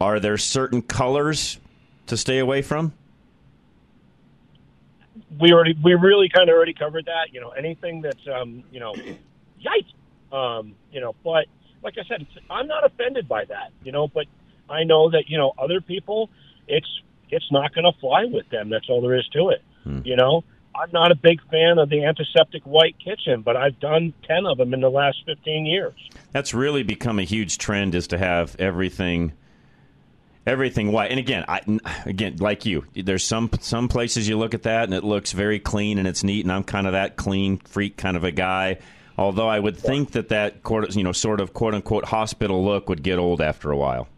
Are 0.00 0.18
there 0.18 0.38
certain 0.38 0.82
colors 0.82 1.58
to 2.06 2.16
stay 2.16 2.38
away 2.38 2.62
from? 2.62 2.92
we 5.38 5.52
already 5.52 5.78
we 5.82 5.94
really 5.94 6.28
kind 6.28 6.48
of 6.48 6.54
already 6.54 6.74
covered 6.74 7.06
that. 7.06 7.32
You 7.32 7.40
know, 7.40 7.50
anything 7.50 8.00
that's 8.00 8.26
um, 8.28 8.64
you 8.70 8.80
know, 8.80 8.94
yikes. 8.94 9.92
Um, 10.34 10.74
you 10.92 11.00
know, 11.00 11.14
but 11.24 11.46
like 11.82 11.94
I 11.98 12.04
said, 12.08 12.26
I'm 12.48 12.66
not 12.66 12.84
offended 12.84 13.28
by 13.28 13.44
that. 13.46 13.72
You 13.84 13.92
know, 13.92 14.08
but 14.08 14.26
I 14.70 14.84
know 14.84 15.10
that 15.10 15.24
you 15.28 15.38
know 15.38 15.52
other 15.58 15.80
people, 15.80 16.30
it's 16.68 16.88
it's 17.30 17.50
not 17.50 17.74
going 17.74 17.84
to 17.84 17.98
fly 18.00 18.24
with 18.24 18.48
them. 18.50 18.70
That's 18.70 18.88
all 18.88 19.00
there 19.00 19.16
is 19.16 19.28
to 19.32 19.50
it. 19.50 19.62
Hmm. 19.84 20.00
You 20.04 20.16
know, 20.16 20.44
I'm 20.74 20.90
not 20.92 21.10
a 21.12 21.14
big 21.14 21.40
fan 21.50 21.78
of 21.78 21.88
the 21.88 22.04
antiseptic 22.04 22.64
white 22.64 22.96
kitchen, 22.98 23.42
but 23.42 23.56
I've 23.56 23.78
done 23.80 24.14
ten 24.26 24.46
of 24.46 24.58
them 24.58 24.74
in 24.74 24.80
the 24.80 24.90
last 24.90 25.18
15 25.26 25.66
years. 25.66 25.94
That's 26.32 26.54
really 26.54 26.82
become 26.82 27.18
a 27.18 27.24
huge 27.24 27.58
trend 27.58 27.94
is 27.94 28.08
to 28.08 28.18
have 28.18 28.56
everything 28.58 29.32
everything 30.46 30.90
white. 30.92 31.10
And 31.10 31.20
again, 31.20 31.44
I 31.48 31.60
again 32.06 32.36
like 32.36 32.66
you, 32.66 32.86
there's 32.94 33.24
some 33.24 33.50
some 33.60 33.88
places 33.88 34.28
you 34.28 34.38
look 34.38 34.54
at 34.54 34.62
that 34.62 34.84
and 34.84 34.94
it 34.94 35.04
looks 35.04 35.32
very 35.32 35.60
clean 35.60 35.98
and 35.98 36.06
it's 36.06 36.24
neat 36.24 36.44
and 36.44 36.52
I'm 36.52 36.64
kind 36.64 36.86
of 36.86 36.92
that 36.92 37.16
clean 37.16 37.58
freak 37.58 37.96
kind 37.96 38.16
of 38.16 38.24
a 38.24 38.32
guy. 38.32 38.78
Although 39.18 39.48
I 39.48 39.58
would 39.58 39.76
think 39.76 40.12
that 40.12 40.30
that 40.30 40.56
you 40.96 41.04
know 41.04 41.12
sort 41.12 41.40
of 41.40 41.52
quote 41.52 41.74
unquote 41.74 42.06
hospital 42.06 42.64
look 42.64 42.88
would 42.88 43.02
get 43.02 43.18
old 43.18 43.40
after 43.40 43.70
a 43.70 43.76
while. 43.76 44.08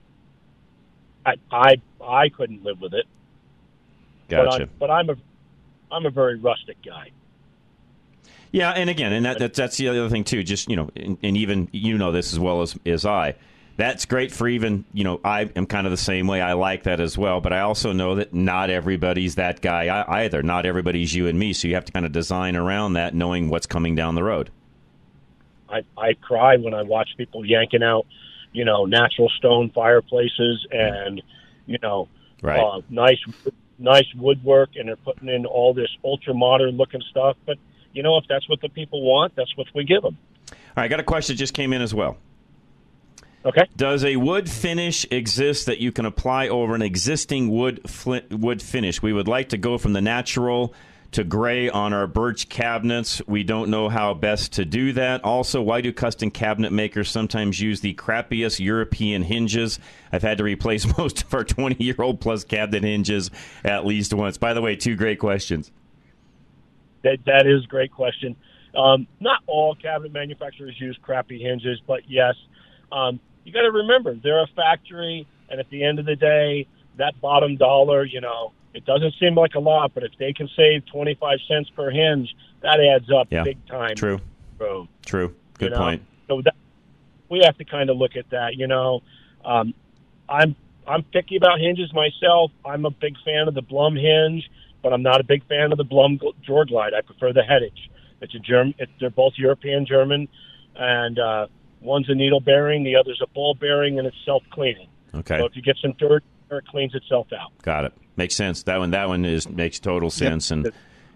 I 1.24 1.34
I 1.50 1.80
I 2.04 2.28
couldn't 2.28 2.64
live 2.64 2.80
with 2.80 2.94
it. 2.94 3.06
But 4.28 4.44
Gotcha. 4.44 4.62
I'm, 4.62 4.70
but 4.78 4.90
I'm 4.90 5.10
a 5.10 5.16
I'm 5.90 6.06
a 6.06 6.10
very 6.10 6.38
rustic 6.38 6.78
guy. 6.84 7.10
Yeah, 8.50 8.70
and 8.70 8.90
again, 8.90 9.14
and 9.14 9.24
that, 9.24 9.38
that 9.38 9.54
that's 9.54 9.78
the 9.78 9.88
other 9.88 10.08
thing 10.10 10.24
too. 10.24 10.42
Just 10.42 10.68
you 10.68 10.76
know, 10.76 10.90
and, 10.94 11.16
and 11.22 11.36
even 11.36 11.68
you 11.72 11.96
know 11.96 12.12
this 12.12 12.32
as 12.32 12.38
well 12.38 12.62
as 12.62 12.78
as 12.84 13.06
I. 13.06 13.34
That's 13.78 14.04
great 14.04 14.30
for 14.30 14.46
even 14.46 14.84
you 14.92 15.04
know 15.04 15.20
I 15.24 15.50
am 15.56 15.64
kind 15.66 15.86
of 15.86 15.90
the 15.90 15.96
same 15.96 16.26
way. 16.26 16.42
I 16.42 16.52
like 16.52 16.82
that 16.82 17.00
as 17.00 17.16
well, 17.16 17.40
but 17.40 17.54
I 17.54 17.60
also 17.60 17.92
know 17.92 18.16
that 18.16 18.34
not 18.34 18.68
everybody's 18.68 19.36
that 19.36 19.62
guy 19.62 20.04
either. 20.06 20.42
Not 20.42 20.66
everybody's 20.66 21.14
you 21.14 21.28
and 21.28 21.38
me, 21.38 21.54
so 21.54 21.66
you 21.66 21.74
have 21.74 21.86
to 21.86 21.92
kind 21.92 22.04
of 22.04 22.12
design 22.12 22.54
around 22.54 22.92
that, 22.92 23.14
knowing 23.14 23.48
what's 23.48 23.66
coming 23.66 23.94
down 23.94 24.14
the 24.14 24.24
road. 24.24 24.50
I 25.70 25.82
I 25.96 26.12
cry 26.14 26.56
when 26.58 26.74
I 26.74 26.82
watch 26.82 27.08
people 27.16 27.46
yanking 27.46 27.82
out, 27.82 28.06
you 28.52 28.64
know, 28.64 28.84
natural 28.84 29.28
stone 29.38 29.70
fireplaces 29.74 30.66
and 30.70 31.22
you 31.66 31.78
know, 31.82 32.08
Right. 32.42 32.58
uh, 32.60 32.80
nice 32.90 33.18
nice 33.78 34.06
woodwork, 34.16 34.70
and 34.76 34.88
they're 34.88 34.96
putting 34.96 35.28
in 35.28 35.46
all 35.46 35.74
this 35.74 35.88
ultra 36.04 36.34
modern 36.34 36.76
looking 36.76 37.02
stuff. 37.10 37.36
But 37.46 37.56
you 37.92 38.02
know, 38.02 38.16
if 38.18 38.24
that's 38.28 38.48
what 38.48 38.60
the 38.60 38.68
people 38.68 39.02
want, 39.02 39.34
that's 39.36 39.56
what 39.56 39.66
we 39.74 39.84
give 39.84 40.02
them. 40.02 40.16
All 40.50 40.56
right, 40.76 40.84
I 40.84 40.88
got 40.88 41.00
a 41.00 41.04
question 41.04 41.34
that 41.34 41.38
just 41.38 41.54
came 41.54 41.72
in 41.72 41.82
as 41.82 41.94
well. 41.94 42.16
Okay. 43.44 43.66
Does 43.76 44.04
a 44.04 44.16
wood 44.16 44.48
finish 44.48 45.04
exist 45.10 45.66
that 45.66 45.78
you 45.80 45.90
can 45.90 46.06
apply 46.06 46.46
over 46.48 46.74
an 46.76 46.82
existing 46.82 47.48
wood 47.50 47.80
fli- 47.84 48.30
wood 48.32 48.62
finish? 48.62 49.02
We 49.02 49.12
would 49.12 49.26
like 49.26 49.48
to 49.50 49.58
go 49.58 49.78
from 49.78 49.94
the 49.94 50.00
natural 50.00 50.72
to 51.12 51.24
gray 51.24 51.68
on 51.68 51.92
our 51.92 52.06
birch 52.06 52.48
cabinets. 52.48 53.22
We 53.26 53.44
don't 53.44 53.70
know 53.70 53.88
how 53.88 54.14
best 54.14 54.52
to 54.54 54.64
do 54.64 54.92
that. 54.94 55.22
Also, 55.24 55.62
why 55.62 55.80
do 55.80 55.92
custom 55.92 56.30
cabinet 56.30 56.72
makers 56.72 57.10
sometimes 57.10 57.60
use 57.60 57.80
the 57.80 57.94
crappiest 57.94 58.60
European 58.60 59.22
hinges? 59.22 59.78
I've 60.10 60.22
had 60.22 60.38
to 60.38 60.44
replace 60.44 60.86
most 60.98 61.22
of 61.22 61.34
our 61.34 61.44
20 61.44 61.82
year 61.82 61.96
old 61.98 62.20
plus 62.20 62.44
cabinet 62.44 62.82
hinges 62.82 63.30
at 63.62 63.86
least 63.86 64.12
once. 64.12 64.38
By 64.38 64.54
the 64.54 64.62
way, 64.62 64.74
two 64.74 64.96
great 64.96 65.18
questions. 65.18 65.70
That 67.04 67.18
that 67.26 67.46
is 67.46 67.64
a 67.64 67.68
great 67.68 67.92
question. 67.92 68.36
Um, 68.76 69.06
not 69.20 69.40
all 69.46 69.74
cabinet 69.74 70.12
manufacturers 70.12 70.74
use 70.80 70.98
crappy 71.02 71.42
hinges, 71.42 71.78
but 71.86 72.08
yes, 72.08 72.34
um, 72.90 73.20
you 73.44 73.52
got 73.52 73.62
to 73.62 73.70
remember 73.70 74.14
they're 74.14 74.42
a 74.42 74.46
factory, 74.56 75.26
and 75.50 75.60
at 75.60 75.68
the 75.68 75.84
end 75.84 75.98
of 75.98 76.06
the 76.06 76.16
day, 76.16 76.66
that 76.96 77.20
bottom 77.20 77.56
dollar, 77.56 78.04
you 78.04 78.20
know, 78.20 78.52
it 78.74 78.84
doesn't 78.84 79.14
seem 79.20 79.34
like 79.34 79.54
a 79.54 79.60
lot, 79.60 79.92
but 79.94 80.02
if 80.02 80.12
they 80.18 80.32
can 80.32 80.48
save 80.56 80.86
twenty 80.86 81.14
five 81.14 81.38
cents 81.48 81.70
per 81.70 81.90
hinge, 81.90 82.34
that 82.62 82.80
adds 82.80 83.10
up 83.10 83.28
Yeah, 83.30 83.44
big 83.44 83.64
time. 83.66 83.94
True. 83.96 84.20
Road. 84.58 84.88
True. 85.04 85.34
Good 85.58 85.66
you 85.66 85.70
know? 85.70 85.78
point. 85.78 86.02
So 86.28 86.42
that, 86.42 86.54
we 87.28 87.40
have 87.44 87.56
to 87.58 87.64
kind 87.64 87.90
of 87.90 87.96
look 87.96 88.16
at 88.16 88.30
that. 88.30 88.56
You 88.56 88.66
know, 88.66 89.02
um, 89.44 89.74
I'm 90.28 90.56
I'm 90.86 91.02
picky 91.02 91.36
about 91.36 91.60
hinges 91.60 91.92
myself. 91.92 92.50
I'm 92.64 92.84
a 92.84 92.90
big 92.90 93.16
fan 93.24 93.48
of 93.48 93.54
the 93.54 93.62
Blum 93.62 93.96
hinge, 93.96 94.48
but 94.82 94.92
I'm 94.92 95.02
not 95.02 95.20
a 95.20 95.24
big 95.24 95.46
fan 95.46 95.72
of 95.72 95.78
the 95.78 95.84
Blum 95.84 96.18
drawer 96.44 96.64
glide. 96.64 96.94
I 96.94 97.02
prefer 97.02 97.32
the 97.32 97.42
Hettich. 97.42 97.88
It's 98.20 98.34
a 98.34 98.38
German. 98.38 98.74
It, 98.78 98.88
they're 99.00 99.10
both 99.10 99.34
European 99.36 99.84
German, 99.86 100.28
and 100.76 101.18
uh, 101.18 101.46
one's 101.80 102.08
a 102.08 102.14
needle 102.14 102.40
bearing, 102.40 102.84
the 102.84 102.96
other's 102.96 103.20
a 103.22 103.26
ball 103.28 103.54
bearing, 103.54 103.98
and 103.98 104.06
it's 104.06 104.16
self 104.24 104.42
cleaning. 104.50 104.88
Okay. 105.14 105.38
So 105.38 105.46
if 105.46 105.56
you 105.56 105.62
get 105.62 105.76
some 105.82 105.92
dirt, 105.98 106.24
it 106.58 106.66
cleans 106.66 106.94
itself 106.94 107.28
out. 107.32 107.50
Got 107.62 107.86
it. 107.86 107.92
Makes 108.16 108.36
sense. 108.36 108.62
That 108.64 108.78
one. 108.78 108.90
That 108.90 109.08
one 109.08 109.24
is 109.24 109.48
makes 109.48 109.80
total 109.80 110.10
sense. 110.10 110.50
And 110.50 110.70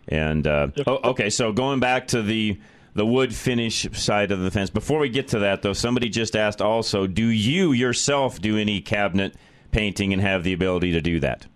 and 0.08 0.46
uh, 0.46 0.68
oh, 0.86 1.10
okay. 1.10 1.30
So 1.30 1.52
going 1.52 1.80
back 1.80 2.08
to 2.08 2.22
the 2.22 2.58
the 2.96 3.06
wood 3.06 3.34
finish 3.34 3.86
side 3.92 4.32
of 4.32 4.40
the 4.40 4.50
fence. 4.50 4.70
Before 4.70 4.98
we 4.98 5.10
get 5.10 5.28
to 5.28 5.40
that, 5.40 5.60
though, 5.60 5.74
somebody 5.74 6.08
just 6.08 6.34
asked 6.34 6.62
also, 6.62 7.06
do 7.06 7.26
you 7.26 7.72
yourself 7.72 8.40
do 8.40 8.56
any 8.56 8.80
cabinet 8.80 9.34
painting 9.70 10.14
and 10.14 10.22
have 10.22 10.44
the 10.44 10.54
ability 10.54 10.92
to 10.92 11.02
do 11.02 11.20
that? 11.20 11.46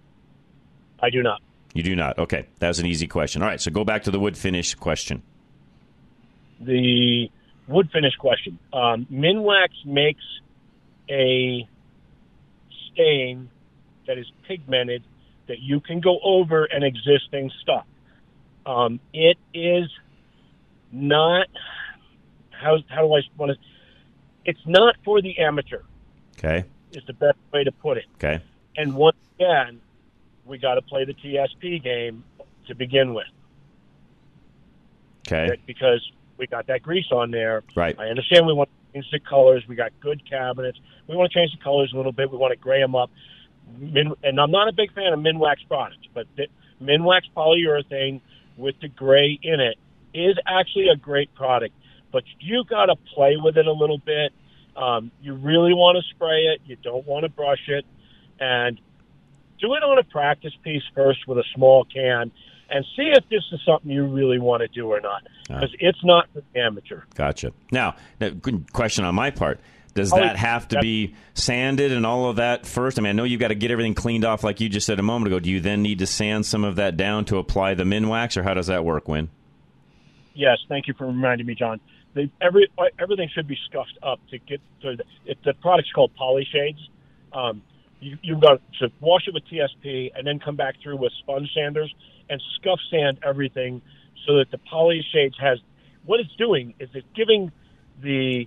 I 1.03 1.09
do 1.09 1.23
not. 1.23 1.41
You 1.73 1.83
do 1.83 1.97
not. 1.97 2.19
Okay, 2.19 2.47
that 2.59 2.69
was 2.69 2.79
an 2.79 2.87
easy 2.87 3.07
question. 3.07 3.41
All 3.41 3.49
right, 3.49 3.61
so 3.61 3.71
go 3.71 3.85
back 3.85 4.03
to 4.03 4.11
the 4.11 4.21
wood 4.21 4.37
finish 4.37 4.75
question. 4.75 5.23
The 6.61 7.31
wood 7.67 7.91
finish 7.91 8.15
question. 8.17 8.59
Um, 8.73 9.07
Minwax 9.11 9.69
makes 9.87 10.23
a 11.09 11.67
stain 12.93 13.49
that 14.11 14.19
is 14.19 14.31
pigmented 14.49 15.05
that 15.47 15.61
you 15.61 15.79
can 15.79 16.01
go 16.01 16.19
over 16.25 16.65
an 16.65 16.83
existing 16.83 17.51
stuff. 17.63 17.87
Um, 18.67 18.99
it 19.15 19.39
is 19.55 19.89
not 20.91 21.47
how 22.51 22.79
how 22.89 23.03
do 23.03 23.15
I 23.15 23.21
want 23.37 23.53
to? 23.53 23.59
It's 24.45 24.61
not 24.67 24.97
for 25.05 25.23
the 25.23 25.39
amateur. 25.39 25.83
Okay. 26.37 26.65
Is 26.93 27.05
the 27.07 27.13
best 27.13 27.39
way 27.53 27.63
to 27.63 27.71
put 27.71 27.99
it. 27.99 28.07
Okay. 28.17 28.43
And 28.77 28.95
once 28.95 29.17
again, 29.37 29.81
we 30.45 30.59
got 30.59 30.75
to 30.75 30.83
play 30.83 31.05
the 31.05 31.15
TSP 31.15 31.83
game 31.83 32.25
to 32.67 32.75
begin 32.75 33.15
with. 33.15 33.29
Okay. 35.27 35.57
Because 35.67 36.01
we 36.37 36.49
got 36.49 36.67
that 36.67 36.83
grease 36.83 37.13
on 37.13 37.31
there. 37.31 37.63
Right. 37.77 37.97
I 37.97 38.07
understand 38.07 38.47
we 38.47 38.55
want 38.55 38.71
to 38.71 38.95
change 38.95 39.07
the 39.13 39.21
colors. 39.21 39.63
We 39.69 39.77
got 39.77 39.93
good 40.01 40.29
cabinets. 40.29 40.79
We 41.07 41.15
want 41.15 41.31
to 41.31 41.39
change 41.39 41.53
the 41.57 41.63
colors 41.63 41.93
a 41.93 41.97
little 41.97 42.13
bit. 42.13 42.33
We 42.33 42.39
want 42.39 42.51
to 42.53 42.59
gray 42.59 42.81
them 42.81 42.97
up. 42.97 43.11
Min, 43.79 44.13
and 44.23 44.41
I'm 44.41 44.51
not 44.51 44.69
a 44.69 44.73
big 44.73 44.93
fan 44.95 45.13
of 45.13 45.21
Minwax 45.21 45.57
products, 45.69 46.07
but 46.15 46.27
the, 46.37 46.47
Minwax 46.83 47.23
polyurethane 47.37 48.21
with 48.57 48.75
the 48.81 48.89
gray 48.89 49.39
in 49.43 49.61
it 49.61 49.77
is 50.15 50.37
actually 50.47 50.89
a 50.89 50.97
great 50.97 51.35
product. 51.35 51.75
But 52.13 52.25
you 52.41 52.65
got 52.65 52.87
to 52.87 52.97
play 53.15 53.37
with 53.37 53.57
it 53.57 53.67
a 53.67 53.73
little 53.73 53.99
bit. 53.99 54.33
Um, 54.77 55.11
you 55.23 55.35
really 55.35 55.75
want 55.75 55.97
to 56.03 56.15
spray 56.15 56.43
it. 56.47 56.61
You 56.65 56.77
don't 56.77 57.07
want 57.07 57.25
to 57.25 57.29
brush 57.29 57.69
it, 57.69 57.85
and 58.39 58.81
do 59.61 59.75
it 59.75 59.83
on 59.83 59.99
a 59.99 60.05
practice 60.05 60.53
piece 60.65 60.83
first 60.95 61.27
with 61.29 61.39
a 61.39 61.45
small 61.55 61.85
can, 61.85 62.33
and 62.71 62.85
see 62.97 63.13
if 63.15 63.29
this 63.29 63.43
is 63.53 63.61
something 63.67 63.91
you 63.91 64.07
really 64.07 64.39
want 64.39 64.63
to 64.63 64.69
do 64.69 64.89
or 64.89 65.01
not. 65.01 65.23
Because 65.49 65.75
it's 65.81 66.03
not 66.05 66.29
for 66.33 66.43
the 66.53 66.61
amateur. 66.61 67.03
Gotcha. 67.15 67.53
Now, 67.73 67.97
now, 68.21 68.31
good 68.31 68.73
question 68.73 69.05
on 69.05 69.15
my 69.15 69.31
part. 69.31 69.61
Does 69.95 70.13
Oh, 70.13 70.17
that 70.17 70.37
have 70.37 70.69
to 70.69 70.81
be 70.81 71.15
sanded 71.35 71.93
and 71.93 72.07
all 72.07 72.29
of 72.29 72.37
that 72.37 72.67
first? 72.67 72.99
I 72.99 73.03
mean, 73.03 73.11
I 73.11 73.13
know 73.13 73.25
you've 73.25 73.41
got 73.41 73.49
to 73.49 73.55
get 73.55 73.71
everything 73.71 73.95
cleaned 73.95 74.25
off, 74.25 74.45
like 74.45 74.61
you 74.61 74.69
just 74.69 74.87
said 74.87 74.99
a 74.99 75.03
moment 75.03 75.29
ago. 75.29 75.41
Do 75.41 75.51
you 75.51 75.61
then 75.61 75.83
need 75.83 75.99
to 75.99 76.07
sand 76.07 76.47
some 76.47 76.65
of 76.65 76.77
that 76.77 76.97
down 76.97 77.25
to 77.27 77.39
apply 77.39 77.75
the 77.75 77.85
Minwax, 77.85 78.37
or 78.37 78.43
how 78.43 78.55
does 78.55 78.69
that 78.69 78.85
work, 78.85 79.09
Win? 79.09 79.31
Yes, 80.35 80.59
thank 80.69 80.87
you 80.87 80.95
for 80.95 81.07
reminding 81.07 81.47
me, 81.47 81.55
John. 81.55 81.81
They, 82.15 82.31
every 82.41 82.69
everything 82.99 83.29
should 83.33 83.47
be 83.47 83.59
scuffed 83.69 83.99
up 84.03 84.21
to 84.31 84.39
get 84.39 84.61
to 84.83 84.97
the. 84.97 85.05
If 85.27 85.39
the 85.45 85.55
product's 85.55 85.93
called 85.93 86.13
Polyshades, 86.21 86.81
um, 87.33 87.63
you, 88.01 88.17
you've 88.23 88.41
got 88.41 88.61
to 88.81 88.91
wash 89.01 89.29
it 89.29 89.35
with 89.35 89.45
TSP 89.47 90.11
and 90.15 90.27
then 90.27 90.39
come 90.41 90.57
back 90.57 90.75
through 90.83 90.97
with 90.97 91.13
sponge 91.21 91.51
sanders 91.55 91.93
and 92.29 92.41
scuff 92.57 92.79
sand 92.91 93.19
everything 93.25 93.83
so 94.27 94.37
that 94.39 94.51
the 94.51 94.59
Polyshades 94.73 95.39
has 95.41 95.59
what 96.05 96.21
it's 96.21 96.35
doing 96.37 96.75
is 96.81 96.89
it's 96.95 97.07
giving 97.15 97.53
the 98.03 98.47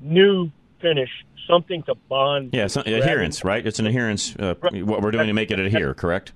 new 0.00 0.50
finish 0.80 1.10
something 1.46 1.82
to 1.84 1.94
bond. 1.94 2.50
Yeah, 2.52 2.68
not, 2.74 2.86
adherence, 2.86 3.44
right? 3.44 3.66
It's 3.66 3.78
an 3.78 3.86
adherence. 3.86 4.34
Uh, 4.36 4.54
what 4.60 5.02
we're 5.02 5.10
doing 5.10 5.26
to 5.26 5.32
make 5.32 5.50
it 5.50 5.58
adhere, 5.58 5.94
correct? 5.94 6.32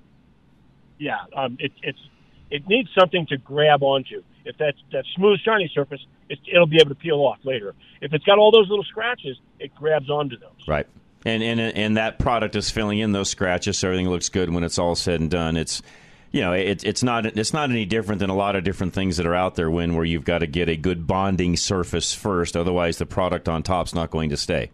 Yeah, 0.97 1.17
um, 1.35 1.57
it, 1.59 1.71
it's 1.81 1.99
it 2.49 2.67
needs 2.67 2.89
something 2.97 3.25
to 3.27 3.37
grab 3.37 3.83
onto. 3.83 4.23
If 4.45 4.57
that's 4.57 4.77
that 4.91 5.05
smooth, 5.15 5.39
shiny 5.39 5.71
surface, 5.73 6.05
it, 6.29 6.39
it'll 6.51 6.67
be 6.67 6.77
able 6.77 6.89
to 6.89 6.95
peel 6.95 7.17
off 7.17 7.39
later. 7.43 7.75
If 8.01 8.13
it's 8.13 8.25
got 8.25 8.37
all 8.37 8.51
those 8.51 8.69
little 8.69 8.85
scratches, 8.85 9.37
it 9.59 9.73
grabs 9.75 10.09
onto 10.09 10.37
those. 10.37 10.67
Right. 10.67 10.87
And 11.25 11.43
and 11.43 11.59
and 11.59 11.97
that 11.97 12.17
product 12.19 12.55
is 12.55 12.69
filling 12.69 12.99
in 12.99 13.11
those 13.11 13.29
scratches, 13.29 13.77
so 13.77 13.89
everything 13.89 14.09
looks 14.09 14.29
good 14.29 14.49
when 14.49 14.63
it's 14.63 14.79
all 14.79 14.95
said 14.95 15.19
and 15.19 15.29
done. 15.29 15.57
It's 15.57 15.81
you 16.31 16.41
know, 16.41 16.53
it, 16.53 16.83
it's 16.83 17.01
not 17.01 17.25
it's 17.25 17.53
not 17.53 17.69
any 17.69 17.85
different 17.85 18.19
than 18.19 18.29
a 18.29 18.35
lot 18.35 18.55
of 18.55 18.63
different 18.63 18.93
things 18.93 19.17
that 19.17 19.25
are 19.25 19.35
out 19.35 19.55
there. 19.55 19.69
When 19.71 19.95
where 19.95 20.05
you've 20.05 20.25
got 20.25 20.39
to 20.39 20.47
get 20.47 20.69
a 20.69 20.75
good 20.75 21.07
bonding 21.07 21.57
surface 21.57 22.13
first, 22.13 22.55
otherwise 22.55 22.97
the 22.97 23.05
product 23.05 23.49
on 23.49 23.63
top's 23.63 23.93
not 23.95 24.11
going 24.11 24.29
to 24.29 24.37
stay. 24.37 24.71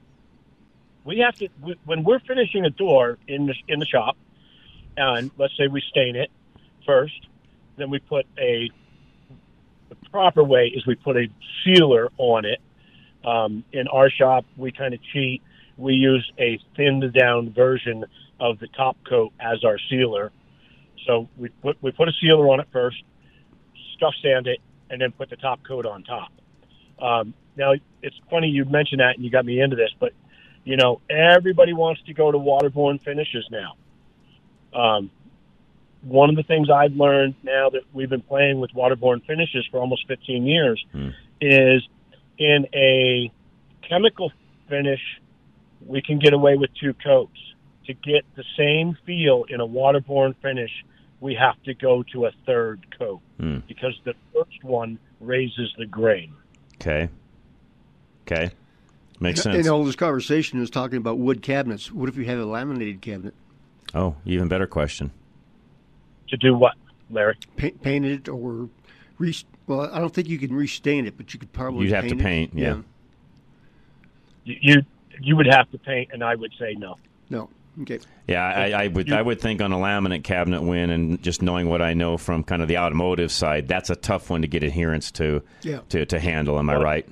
We 1.05 1.19
have 1.19 1.35
to 1.35 1.47
when 1.85 2.03
we're 2.03 2.19
finishing 2.19 2.65
a 2.65 2.69
door 2.69 3.17
in 3.27 3.45
the 3.45 3.55
in 3.67 3.79
the 3.79 3.85
shop, 3.85 4.17
and 4.97 5.31
let's 5.37 5.55
say 5.57 5.67
we 5.67 5.81
stain 5.89 6.15
it 6.15 6.29
first, 6.85 7.27
then 7.77 7.89
we 7.89 7.99
put 7.99 8.25
a 8.37 8.69
the 9.89 9.95
proper 10.11 10.43
way 10.43 10.71
is 10.75 10.85
we 10.85 10.95
put 10.95 11.15
a 11.15 11.27
sealer 11.63 12.11
on 12.17 12.45
it. 12.45 12.59
Um, 13.23 13.63
in 13.71 13.87
our 13.87 14.09
shop, 14.09 14.45
we 14.57 14.71
kind 14.71 14.93
of 14.93 14.99
cheat. 15.13 15.41
We 15.77 15.93
use 15.93 16.29
a 16.37 16.59
thinned 16.75 17.11
down 17.13 17.53
version 17.53 18.05
of 18.39 18.59
the 18.59 18.67
top 18.67 18.97
coat 19.07 19.31
as 19.39 19.63
our 19.63 19.77
sealer. 19.89 20.31
So 21.05 21.29
we 21.37 21.49
put 21.49 21.81
we 21.81 21.91
put 21.91 22.07
a 22.07 22.13
sealer 22.21 22.47
on 22.49 22.59
it 22.59 22.67
first, 22.71 22.97
scuff 23.95 24.13
sand 24.21 24.47
it, 24.47 24.59
and 24.89 25.01
then 25.01 25.11
put 25.11 25.29
the 25.29 25.35
top 25.35 25.63
coat 25.63 25.85
on 25.85 26.03
top. 26.03 26.31
Um, 26.99 27.33
now 27.57 27.73
it's 28.01 28.15
funny 28.29 28.47
you 28.47 28.65
mentioned 28.65 28.99
that 28.99 29.15
and 29.15 29.23
you 29.23 29.31
got 29.31 29.45
me 29.45 29.59
into 29.59 29.75
this, 29.75 29.91
but 29.99 30.13
you 30.63 30.77
know 30.77 31.01
everybody 31.09 31.73
wants 31.73 32.01
to 32.03 32.13
go 32.13 32.31
to 32.31 32.37
waterborne 32.37 33.01
finishes 33.03 33.45
now. 33.51 33.75
Um, 34.73 35.11
one 36.03 36.29
of 36.29 36.35
the 36.35 36.43
things 36.43 36.69
I've 36.69 36.93
learned 36.93 37.35
now 37.43 37.69
that 37.71 37.81
we've 37.93 38.09
been 38.09 38.21
playing 38.21 38.59
with 38.59 38.71
waterborne 38.71 39.25
finishes 39.25 39.65
for 39.71 39.79
almost 39.79 40.07
15 40.07 40.45
years 40.45 40.85
is 41.41 41.87
in 42.37 42.67
a 42.73 43.31
chemical 43.87 44.31
finish, 44.69 45.01
we 45.85 46.01
can 46.01 46.19
get 46.19 46.33
away 46.33 46.55
with 46.57 46.69
two 46.79 46.93
coats. 46.93 47.37
To 47.87 47.93
get 47.93 48.25
the 48.35 48.43
same 48.57 48.97
feel 49.05 49.45
in 49.47 49.61
a 49.61 49.67
waterborne 49.67 50.35
finish, 50.41 50.71
we 51.21 51.34
have 51.36 51.62
to 51.63 51.73
go 51.73 52.04
to 52.13 52.25
a 52.25 52.32
third 52.45 52.86
coat 52.97 53.21
Hmm. 53.39 53.60
because 53.67 53.93
the 54.04 54.13
first 54.34 54.63
one 54.63 54.99
raises 55.19 55.73
the 55.78 55.86
grain. 55.86 56.34
Okay. 56.75 57.10
Okay. 58.28 58.51
Makes 59.19 59.45
And 59.45 59.56
sense. 59.56 59.67
all 59.67 59.84
this 59.86 59.95
conversation 59.95 60.62
is 60.62 60.69
talking 60.69 60.97
about 60.97 61.17
wood 61.17 61.41
cabinets. 61.41 61.91
What 61.91 62.10
if 62.10 62.17
you 62.17 62.25
have 62.25 62.39
a 62.39 62.45
laminated 62.45 63.01
cabinet? 63.01 63.34
Oh, 63.93 64.15
even 64.25 64.47
better 64.49 64.67
question. 64.67 65.12
To 66.30 66.38
do 66.38 66.54
what, 66.56 66.73
Larry? 67.10 67.38
Paint, 67.56 67.82
paint 67.82 68.06
it 68.06 68.28
or 68.28 68.67
re- 69.17 69.36
well, 69.67 69.89
I 69.93 69.99
don't 69.99 70.13
think 70.13 70.28
you 70.28 70.38
can 70.38 70.54
restain 70.54 71.06
it, 71.06 71.15
but 71.17 71.34
you 71.34 71.39
could 71.39 71.54
probably. 71.54 71.86
You'd 71.86 71.93
have 71.93 72.08
to 72.08 72.15
paint 72.15 72.19
it. 72.19 72.23
paint, 72.23 72.54
yeah. 72.56 72.78
You, 74.43 74.56
you 74.62 74.82
you 75.21 75.36
would 75.38 75.47
have 75.47 75.71
to 75.71 75.78
paint, 75.78 76.10
and 76.12 76.23
I 76.23 76.36
would 76.36 76.51
say 76.60 76.73
no. 76.78 76.97
No. 77.30 77.49
Okay. 77.81 77.99
Yeah, 78.27 78.43
I, 78.45 78.83
I 78.83 78.88
would 78.88 79.11
I 79.11 79.21
would 79.21 79.41
think 79.41 79.61
on 79.61 79.71
a 79.73 79.75
laminate 79.75 80.23
cabinet 80.23 80.61
Win, 80.61 80.89
and 80.89 81.21
just 81.21 81.41
knowing 81.41 81.67
what 81.69 81.81
I 81.81 81.93
know 81.93 82.17
from 82.17 82.43
kind 82.43 82.61
of 82.61 82.67
the 82.69 82.77
automotive 82.77 83.31
side, 83.31 83.67
that's 83.67 83.89
a 83.89 83.95
tough 83.95 84.29
one 84.29 84.41
to 84.43 84.47
get 84.47 84.63
adherence 84.63 85.11
to 85.11 85.41
Yeah. 85.61 85.79
to, 85.89 86.05
to 86.05 86.19
handle. 86.19 86.57
Am 86.57 86.69
I 86.69 86.75
right? 86.77 87.07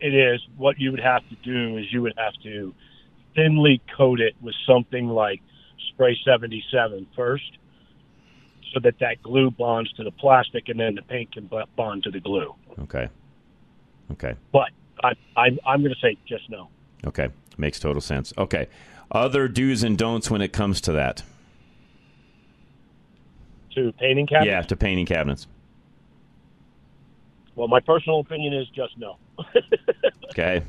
It 0.00 0.12
is. 0.14 0.40
What 0.56 0.78
you 0.80 0.90
would 0.90 1.00
have 1.00 1.22
to 1.28 1.36
do 1.44 1.78
is 1.78 1.86
you 1.92 2.02
would 2.02 2.14
have 2.18 2.34
to 2.42 2.74
thinly 3.34 3.80
coat 3.96 4.20
it 4.20 4.34
with 4.40 4.54
something 4.66 5.08
like 5.08 5.40
spray 5.92 6.16
77 6.24 7.06
first, 7.16 7.58
so 8.72 8.80
that 8.80 8.98
that 8.98 9.22
glue 9.22 9.50
bonds 9.50 9.92
to 9.92 10.04
the 10.04 10.10
plastic, 10.10 10.68
and 10.68 10.78
then 10.80 10.96
the 10.96 11.02
paint 11.02 11.32
can 11.32 11.48
bond 11.76 12.02
to 12.02 12.10
the 12.10 12.20
glue. 12.20 12.54
Okay. 12.80 13.08
Okay. 14.12 14.34
But 14.52 14.70
I, 15.02 15.12
I, 15.36 15.46
I'm 15.64 15.80
going 15.82 15.94
to 15.94 16.00
say 16.00 16.16
just 16.26 16.50
no. 16.50 16.68
Okay. 17.06 17.28
Makes 17.56 17.78
total 17.78 18.02
sense. 18.02 18.32
Okay. 18.36 18.66
Other 19.10 19.48
do's 19.48 19.82
and 19.82 19.96
don'ts 19.96 20.30
when 20.30 20.40
it 20.40 20.52
comes 20.52 20.80
to 20.82 20.92
that. 20.92 21.22
To 23.74 23.92
painting 23.92 24.26
cabinets. 24.26 24.48
Yeah, 24.48 24.62
to 24.62 24.76
painting 24.76 25.06
cabinets. 25.06 25.46
Well, 27.56 27.68
my 27.68 27.80
personal 27.80 28.20
opinion 28.20 28.54
is 28.54 28.68
just 28.68 28.96
no. 28.98 29.16
Okay. 30.30 30.62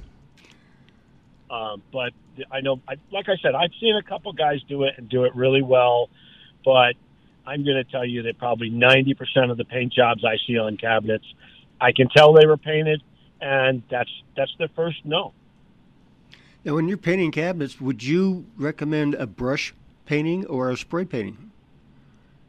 Um, 1.50 1.82
but 1.92 2.14
I 2.52 2.62
know, 2.62 2.80
I, 2.88 2.96
like 3.12 3.30
I 3.30 3.38
said, 3.42 3.56
I've 3.56 3.72
seen 3.80 3.96
a 3.96 4.04
couple 4.04 4.32
guys 4.34 4.62
do 4.70 4.84
it 4.84 4.94
and 4.98 5.10
do 5.10 5.24
it 5.24 5.36
really 5.36 5.64
well. 5.64 6.10
But 6.64 6.94
I'm 7.48 7.64
going 7.64 7.78
to 7.78 7.84
tell 7.84 8.06
you 8.06 8.24
that 8.24 8.38
probably 8.38 8.70
90% 8.70 9.50
of 9.50 9.58
the 9.58 9.66
paint 9.66 9.94
jobs 9.94 10.24
I 10.24 10.38
see 10.46 10.58
on 10.58 10.78
cabinets, 10.78 11.26
I 11.82 11.94
can 11.94 12.10
tell 12.10 12.34
they 12.34 12.46
were 12.46 12.58
painted, 12.58 13.02
and 13.42 13.82
that's 13.90 14.10
that's 14.38 14.54
the 14.60 14.68
first 14.76 14.98
no. 15.04 15.34
Now, 16.66 16.74
when 16.74 16.88
you're 16.88 16.98
painting 16.98 17.32
cabinets, 17.32 17.80
would 17.80 18.04
you 18.04 18.46
recommend 18.58 19.14
a 19.14 19.28
brush 19.28 19.74
painting 20.08 20.48
or 20.48 20.72
a 20.72 20.78
spray 20.78 21.06
painting? 21.06 21.52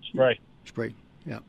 Spray. 0.03 0.41
Spray. 0.65 0.95
Yeah. 1.27 1.41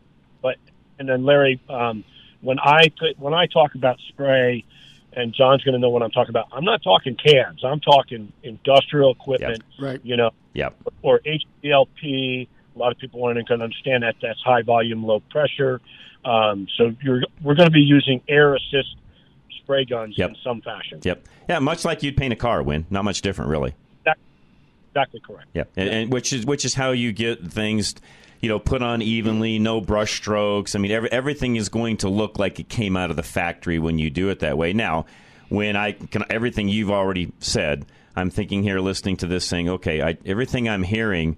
But 0.41 0.57
and 0.99 1.07
then 1.07 1.24
Larry, 1.24 1.61
um, 1.70 2.03
when 2.41 2.59
I 2.59 2.91
put, 2.99 3.18
when 3.18 3.34
I 3.34 3.47
talk 3.47 3.76
about 3.76 3.97
spray, 4.09 4.65
and 5.13 5.34
John's 5.34 5.63
going 5.63 5.74
to 5.74 5.80
know 5.80 5.89
what 5.89 6.03
I'm 6.03 6.11
talking 6.11 6.30
about. 6.30 6.47
I'm 6.51 6.65
not 6.65 6.84
talking 6.84 7.15
cans. 7.15 7.63
I'm 7.63 7.80
talking 7.80 8.32
industrial 8.43 9.13
equipment. 9.13 9.63
Right. 9.80 9.99
You 10.03 10.18
know. 10.18 10.32
Yep. 10.53 10.76
Or 11.01 11.20
HVLP 11.20 12.47
A 12.76 12.80
lot 12.80 12.91
of 12.91 12.97
people 12.99 13.24
aren't 13.24 13.47
going 13.47 13.59
to 13.59 13.63
understand 13.63 14.03
that 14.03 14.15
that's 14.22 14.41
high 14.41 14.61
volume, 14.61 15.03
low 15.03 15.22
pressure. 15.32 15.82
Um, 16.26 16.68
so 16.78 16.93
you're, 17.01 17.22
we're 17.41 17.55
going 17.55 17.68
to 17.68 17.74
be 17.74 17.80
using 17.80 18.22
air 18.28 18.55
assist 18.55 18.95
spray 19.68 19.84
guns 19.84 20.18
Yep. 20.18 20.30
in 20.30 20.36
some 20.43 20.61
fashion. 20.61 21.01
Yep. 21.03 21.28
Yeah, 21.49 21.59
much 21.59 21.84
like 21.84 22.01
you'd 22.01 22.15
paint 22.15 22.32
a 22.32 22.38
car, 22.38 22.63
Win. 22.63 22.86
Not 22.89 23.03
much 23.03 23.22
different, 23.22 23.51
really. 23.51 23.76
That, 24.05 24.18
exactly 24.91 25.20
correct. 25.20 25.47
Yeah, 25.53 25.65
and, 25.76 25.89
and 25.89 26.13
which 26.13 26.32
is 26.32 26.45
which 26.45 26.63
is 26.63 26.74
how 26.74 26.91
you 26.91 27.11
get 27.11 27.45
things, 27.51 27.95
you 28.39 28.47
know, 28.47 28.59
put 28.59 28.82
on 28.82 29.01
evenly, 29.01 29.59
no 29.59 29.82
brush 29.82 30.15
strokes. 30.15 30.74
I 30.74 30.80
mean, 30.80 30.91
every, 30.91 31.11
everything 31.11 31.57
is 31.57 31.68
going 31.68 31.97
to 31.97 32.09
look 32.09 32.39
like 32.39 32.59
it 32.61 32.70
came 32.70 32.95
out 32.95 33.09
of 33.09 33.18
the 33.18 33.24
factory 33.24 33.78
when 33.78 33.99
you 33.99 34.09
do 34.09 34.30
it 34.30 34.39
that 34.39 34.57
way. 34.57 34.72
Now, 34.72 35.05
when 35.49 35.76
I 35.76 35.91
can, 35.91 36.24
everything 36.30 36.70
you've 36.70 36.91
already 36.91 37.34
said, 37.39 37.86
I'm 38.15 38.30
thinking 38.30 38.63
here, 38.63 38.80
listening 38.80 39.18
to 39.18 39.28
this, 39.28 39.45
saying, 39.45 39.68
okay, 39.70 40.01
I, 40.01 40.18
everything 40.26 40.70
I'm 40.70 40.84
hearing. 40.84 41.38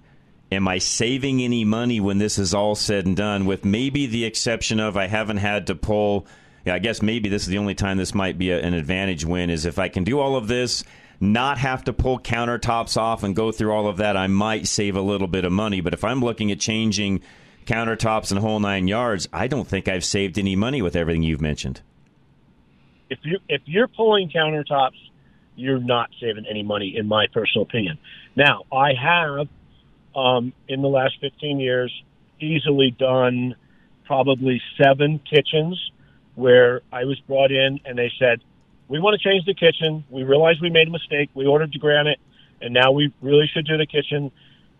Am 0.52 0.66
I 0.66 0.78
saving 0.78 1.40
any 1.42 1.64
money 1.64 2.00
when 2.00 2.18
this 2.18 2.36
is 2.36 2.54
all 2.54 2.74
said 2.74 3.06
and 3.06 3.16
done? 3.16 3.46
With 3.46 3.64
maybe 3.64 4.06
the 4.06 4.24
exception 4.24 4.80
of 4.80 4.96
I 4.96 5.06
haven't 5.06 5.36
had 5.36 5.68
to 5.68 5.76
pull. 5.76 6.26
Yeah, 6.64 6.74
I 6.74 6.78
guess 6.78 7.02
maybe 7.02 7.28
this 7.28 7.42
is 7.42 7.48
the 7.48 7.58
only 7.58 7.74
time 7.74 7.96
this 7.96 8.14
might 8.14 8.38
be 8.38 8.50
a, 8.50 8.60
an 8.60 8.74
advantage 8.74 9.24
Win 9.24 9.50
is 9.50 9.64
if 9.64 9.78
I 9.78 9.88
can 9.88 10.04
do 10.04 10.18
all 10.20 10.36
of 10.36 10.48
this, 10.48 10.84
not 11.20 11.58
have 11.58 11.84
to 11.84 11.92
pull 11.92 12.18
countertops 12.18 12.96
off 12.96 13.22
and 13.22 13.36
go 13.36 13.52
through 13.52 13.72
all 13.72 13.86
of 13.86 13.98
that, 13.98 14.16
I 14.16 14.26
might 14.26 14.66
save 14.66 14.96
a 14.96 15.02
little 15.02 15.28
bit 15.28 15.44
of 15.44 15.52
money. 15.52 15.80
But 15.80 15.94
if 15.94 16.02
I'm 16.02 16.20
looking 16.20 16.50
at 16.50 16.60
changing 16.60 17.20
countertops 17.66 18.30
and 18.30 18.40
whole 18.40 18.60
nine 18.60 18.88
yards, 18.88 19.28
I 19.32 19.46
don't 19.46 19.68
think 19.68 19.86
I've 19.86 20.04
saved 20.04 20.38
any 20.38 20.56
money 20.56 20.80
with 20.82 20.96
everything 20.96 21.22
you've 21.22 21.40
mentioned. 21.40 21.82
If 23.10 23.18
you 23.22 23.38
if 23.48 23.62
you're 23.66 23.88
pulling 23.88 24.30
countertops, 24.30 24.96
you're 25.56 25.80
not 25.80 26.10
saving 26.20 26.46
any 26.48 26.62
money, 26.62 26.94
in 26.96 27.06
my 27.06 27.26
personal 27.32 27.64
opinion. 27.64 27.98
Now, 28.36 28.62
I 28.72 28.92
have 28.94 29.48
um, 30.14 30.52
in 30.68 30.80
the 30.80 30.88
last 30.88 31.16
15 31.20 31.60
years 31.60 31.92
easily 32.40 32.94
done 32.98 33.56
probably 34.06 34.60
seven 34.82 35.20
kitchens 35.28 35.78
where 36.40 36.80
I 36.92 37.04
was 37.04 37.20
brought 37.20 37.52
in 37.52 37.80
and 37.84 37.98
they 37.98 38.10
said, 38.18 38.40
"We 38.88 38.98
want 38.98 39.20
to 39.20 39.28
change 39.28 39.44
the 39.44 39.54
kitchen. 39.54 40.04
We 40.10 40.24
realized 40.24 40.60
we 40.60 40.70
made 40.70 40.88
a 40.88 40.90
mistake. 40.90 41.30
We 41.34 41.46
ordered 41.46 41.72
the 41.72 41.78
granite, 41.78 42.18
and 42.60 42.72
now 42.74 42.92
we 42.92 43.12
really 43.20 43.46
should 43.52 43.66
do 43.66 43.76
the 43.76 43.86
kitchen. 43.86 44.32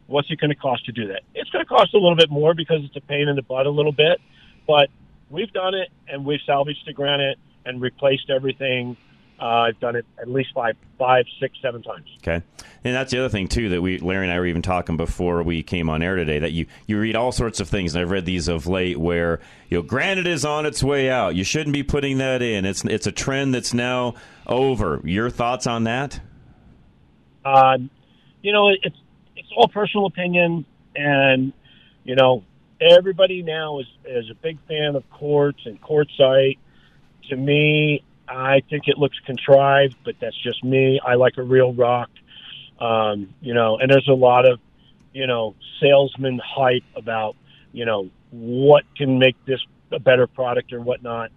What's 0.07 0.31
it 0.31 0.41
going 0.41 0.51
to 0.51 0.57
cost 0.57 0.87
to 0.87 0.93
do 0.93 1.07
that? 1.09 1.23
It's 1.35 1.51
going 1.51 1.65
to 1.65 1.69
cost 1.69 1.95
a 1.95 1.99
little 1.99 2.17
bit 2.17 2.31
more 2.31 2.55
because 2.55 2.83
it's 2.85 2.97
a 2.97 3.01
pain 3.01 3.29
in 3.29 3.37
the 3.37 3.43
butt 3.43 3.67
a 3.67 3.71
little 3.71 3.93
bit, 3.93 4.21
but 4.67 4.89
we've 5.31 5.53
done 5.53 5.75
it 5.75 5.89
and 6.09 6.25
we've 6.25 6.41
salvaged 6.45 6.85
the 6.87 6.93
granite 6.93 7.39
and 7.65 7.81
replaced 7.81 8.31
everything. 8.31 8.97
Uh, 9.41 9.45
I've 9.45 9.81
done 9.81 9.97
it 9.97 10.05
at 10.21 10.29
least 10.29 10.51
five, 10.55 10.77
five, 10.99 11.25
six, 11.41 11.57
seven 11.63 11.83
times. 11.83 12.07
Okay, 12.19 12.45
and 12.85 12.95
that's 12.95 13.11
the 13.11 13.19
other 13.21 13.31
thing 13.31 13.49
too 13.49 13.71
that 13.71 13.81
we 13.81 13.99
Larry 13.99 14.27
and 14.27 14.33
I 14.33 14.39
were 14.39 14.45
even 14.45 14.61
talking 14.61 14.99
before 14.99 15.43
we 15.43 15.63
came 15.63 15.89
on 15.89 16.03
air 16.03 16.15
today. 16.17 16.39
That 16.39 16.53
you 16.53 16.67
you 16.87 17.01
read 17.01 17.17
all 17.17 17.33
sorts 17.33 17.59
of 17.59 17.69
things, 17.69 17.95
and 17.95 18.03
I've 18.03 18.11
read 18.11 18.27
these 18.27 18.49
of 18.49 18.67
late 18.67 18.99
where 18.99 19.41
you 19.71 19.79
know 19.79 19.83
granite 19.83 20.27
is 20.27 20.45
on 20.45 20.67
its 20.67 20.83
way 20.83 21.09
out. 21.09 21.37
You 21.37 21.45
shouldn't 21.45 21.73
be 21.73 21.83
putting 21.83 22.19
that 22.19 22.43
in. 22.43 22.67
It's 22.67 22.85
it's 22.85 23.07
a 23.07 23.13
trend 23.13 23.55
that's 23.55 23.73
now 23.73 24.15
over. 24.47 25.01
Your 25.05 25.31
thoughts 25.31 25.67
on 25.67 25.85
that? 25.85 26.21
Um, 27.43 27.89
you 28.43 28.53
know, 28.53 28.69
it's 28.69 28.97
it's 29.37 29.49
all 29.57 29.69
personal 29.69 30.05
opinion, 30.05 30.67
and 30.95 31.55
you 32.05 32.15
know, 32.15 32.45
everybody 32.79 33.43
now 33.43 33.79
is 33.79 33.87
is 34.05 34.31
a 34.31 34.35
big 34.35 34.59
fan 34.69 34.97
of 34.97 35.09
quartz 35.09 35.61
and 35.65 35.81
quartzite. 35.81 36.59
To 37.31 37.37
me, 37.37 38.03
I 38.31 38.63
think 38.71 38.85
it 38.87 38.97
looks 38.97 39.19
contrived, 39.27 39.97
but 40.05 40.15
that's 40.21 40.41
just 40.41 40.63
me. 40.63 41.01
I 41.05 41.15
like 41.15 41.37
a 41.37 41.43
real 41.43 41.73
rock, 41.73 42.11
um, 42.79 43.35
you 43.41 43.55
know. 43.55 43.79
And 43.79 43.91
there's 43.91 44.09
a 44.09 44.15
lot 44.15 44.49
of, 44.49 44.61
you 45.13 45.27
know, 45.27 45.57
salesman 45.81 46.41
hype 46.45 46.85
about, 46.95 47.35
you 47.73 47.85
know, 47.85 48.09
what 48.31 48.85
can 48.97 49.19
make 49.19 49.35
this 49.47 49.61
a 49.91 49.99
better 49.99 50.29
product 50.29 50.73
or 50.73 50.81
whatnot. 50.81 51.33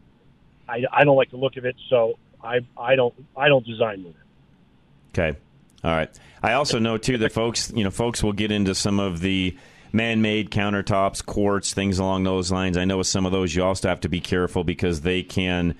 I, 0.69 0.83
I 0.91 1.03
don't 1.03 1.17
like 1.17 1.31
the 1.31 1.37
look 1.37 1.57
of 1.57 1.65
it, 1.65 1.75
so 1.89 2.19
I 2.43 2.59
I 2.77 2.95
don't 2.95 3.13
I 3.35 3.47
don't 3.49 3.65
design 3.65 4.03
with 4.03 4.15
it. 4.15 5.19
Okay. 5.19 5.37
All 5.83 5.91
right. 5.91 6.09
I 6.41 6.53
also 6.53 6.79
know 6.79 6.97
too 6.97 7.17
that 7.19 7.31
folks, 7.31 7.71
you 7.75 7.83
know, 7.83 7.91
folks 7.91 8.23
will 8.23 8.33
get 8.33 8.51
into 8.51 8.75
some 8.75 8.99
of 8.99 9.19
the 9.19 9.57
man-made 9.91 10.49
countertops, 10.49 11.25
quartz, 11.25 11.73
things 11.73 11.99
along 11.99 12.23
those 12.23 12.51
lines. 12.51 12.77
I 12.77 12.85
know 12.85 12.97
with 12.97 13.07
some 13.07 13.25
of 13.25 13.31
those 13.31 13.53
you 13.53 13.63
also 13.63 13.89
have 13.89 14.01
to 14.01 14.09
be 14.09 14.21
careful 14.21 14.63
because 14.63 15.01
they 15.01 15.23
can 15.23 15.75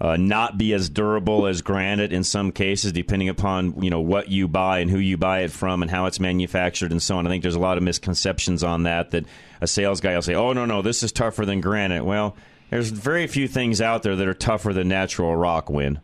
uh, 0.00 0.16
not 0.16 0.56
be 0.56 0.72
as 0.72 0.88
durable 0.88 1.46
as 1.46 1.60
granite 1.60 2.12
in 2.12 2.24
some 2.24 2.52
cases, 2.52 2.92
depending 2.92 3.28
upon 3.28 3.82
you 3.82 3.90
know 3.90 4.00
what 4.00 4.28
you 4.28 4.48
buy 4.48 4.78
and 4.78 4.90
who 4.90 4.98
you 4.98 5.16
buy 5.16 5.40
it 5.40 5.50
from 5.50 5.82
and 5.82 5.90
how 5.90 6.06
it's 6.06 6.18
manufactured 6.18 6.90
and 6.90 7.02
so 7.02 7.18
on. 7.18 7.26
I 7.26 7.30
think 7.30 7.42
there's 7.42 7.54
a 7.54 7.60
lot 7.60 7.76
of 7.76 7.82
misconceptions 7.82 8.64
on 8.64 8.84
that. 8.84 9.10
That 9.10 9.26
a 9.60 9.66
sales 9.66 10.00
guy 10.00 10.14
will 10.14 10.22
say, 10.22 10.34
"Oh 10.34 10.52
no, 10.52 10.64
no, 10.64 10.80
this 10.80 11.02
is 11.02 11.12
tougher 11.12 11.44
than 11.44 11.60
granite." 11.60 12.04
Well, 12.04 12.34
there's 12.70 12.90
very 12.90 13.26
few 13.26 13.46
things 13.46 13.80
out 13.82 14.02
there 14.02 14.16
that 14.16 14.26
are 14.26 14.34
tougher 14.34 14.72
than 14.72 14.88
natural 14.88 15.36
rock. 15.36 15.68
Win. 15.68 16.00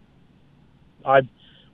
I, 1.05 1.21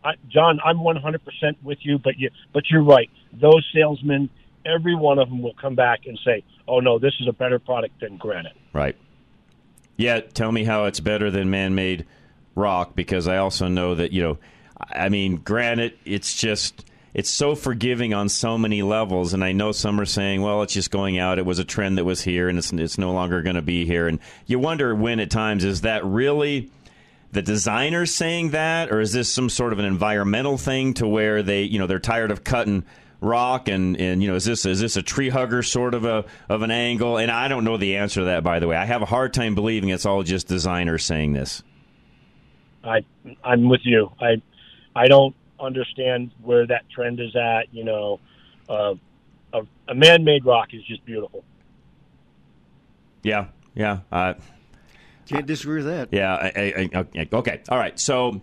I, 0.04 0.12
John, 0.28 0.60
I'm 0.64 0.78
100% 0.78 1.18
with 1.62 1.78
you, 1.82 1.98
but 1.98 2.18
you, 2.18 2.30
but 2.52 2.64
you're 2.70 2.84
right. 2.84 3.10
Those 3.32 3.66
salesmen, 3.74 4.28
every 4.66 4.94
one 4.94 5.18
of 5.18 5.28
them 5.28 5.42
will 5.42 5.54
come 5.54 5.74
back 5.74 6.00
and 6.06 6.18
say, 6.24 6.44
"Oh 6.68 6.78
no, 6.78 7.00
this 7.00 7.14
is 7.20 7.26
a 7.26 7.32
better 7.32 7.58
product 7.58 8.00
than 8.00 8.16
granite." 8.16 8.56
Right. 8.72 8.96
Yeah, 10.02 10.20
tell 10.20 10.50
me 10.50 10.64
how 10.64 10.86
it's 10.86 10.98
better 10.98 11.30
than 11.30 11.48
man-made 11.48 12.06
rock 12.56 12.96
because 12.96 13.28
I 13.28 13.36
also 13.36 13.68
know 13.68 13.94
that 13.94 14.10
you 14.10 14.20
know, 14.20 14.38
I 14.76 15.08
mean, 15.08 15.36
granite. 15.36 15.96
It's 16.04 16.34
just 16.34 16.84
it's 17.14 17.30
so 17.30 17.54
forgiving 17.54 18.12
on 18.12 18.28
so 18.28 18.58
many 18.58 18.82
levels, 18.82 19.32
and 19.32 19.44
I 19.44 19.52
know 19.52 19.70
some 19.70 20.00
are 20.00 20.04
saying, 20.04 20.42
well, 20.42 20.62
it's 20.62 20.74
just 20.74 20.90
going 20.90 21.20
out. 21.20 21.38
It 21.38 21.46
was 21.46 21.60
a 21.60 21.64
trend 21.64 21.98
that 21.98 22.04
was 22.04 22.22
here, 22.22 22.48
and 22.48 22.58
it's 22.58 22.72
it's 22.72 22.98
no 22.98 23.12
longer 23.12 23.42
going 23.42 23.54
to 23.54 23.62
be 23.62 23.86
here. 23.86 24.08
And 24.08 24.18
you 24.46 24.58
wonder 24.58 24.92
when 24.92 25.20
at 25.20 25.30
times 25.30 25.62
is 25.62 25.82
that 25.82 26.04
really 26.04 26.68
the 27.30 27.42
designers 27.42 28.12
saying 28.12 28.50
that, 28.50 28.90
or 28.90 29.00
is 29.00 29.12
this 29.12 29.32
some 29.32 29.48
sort 29.48 29.72
of 29.72 29.78
an 29.78 29.84
environmental 29.84 30.58
thing 30.58 30.94
to 30.94 31.06
where 31.06 31.44
they 31.44 31.62
you 31.62 31.78
know 31.78 31.86
they're 31.86 32.00
tired 32.00 32.32
of 32.32 32.42
cutting 32.42 32.84
rock 33.22 33.68
and 33.68 33.96
and 33.98 34.20
you 34.22 34.28
know 34.28 34.34
is 34.34 34.44
this 34.44 34.66
is 34.66 34.80
this 34.80 34.96
a 34.96 35.02
tree 35.02 35.28
hugger 35.28 35.62
sort 35.62 35.94
of 35.94 36.04
a 36.04 36.24
of 36.48 36.62
an 36.62 36.70
angle 36.72 37.16
and 37.18 37.30
I 37.30 37.46
don't 37.48 37.62
know 37.64 37.76
the 37.76 37.96
answer 37.96 38.20
to 38.20 38.24
that 38.26 38.42
by 38.42 38.58
the 38.58 38.66
way 38.66 38.76
I 38.76 38.84
have 38.84 39.00
a 39.00 39.06
hard 39.06 39.32
time 39.32 39.54
believing 39.54 39.90
it's 39.90 40.04
all 40.04 40.22
just 40.24 40.48
designers 40.48 41.04
saying 41.04 41.32
this 41.32 41.62
I, 42.84 43.04
I'm 43.44 43.68
with 43.68 43.82
you. 43.84 44.10
I, 44.20 44.42
I 44.96 45.06
don't 45.06 45.36
understand 45.60 46.32
where 46.42 46.66
that 46.66 46.90
trend 46.90 47.20
is 47.20 47.36
at. 47.36 47.72
You 47.72 47.84
know, 47.84 48.18
uh, 48.68 48.94
a, 49.52 49.60
a 49.86 49.94
man-made 49.94 50.44
rock 50.44 50.74
is 50.74 50.82
just 50.84 51.04
beautiful. 51.04 51.44
yeah 53.22 53.46
yeah 53.74 54.00
uh, 54.10 54.34
Can't 55.28 55.46
disagree 55.46 55.76
with 55.84 55.86
that. 55.86 56.08
yeah 56.10 56.34
I, 56.34 56.90
I, 56.92 57.06
I, 57.20 57.28
okay 57.32 57.60
all 57.68 57.78
right 57.78 57.96
so 58.00 58.40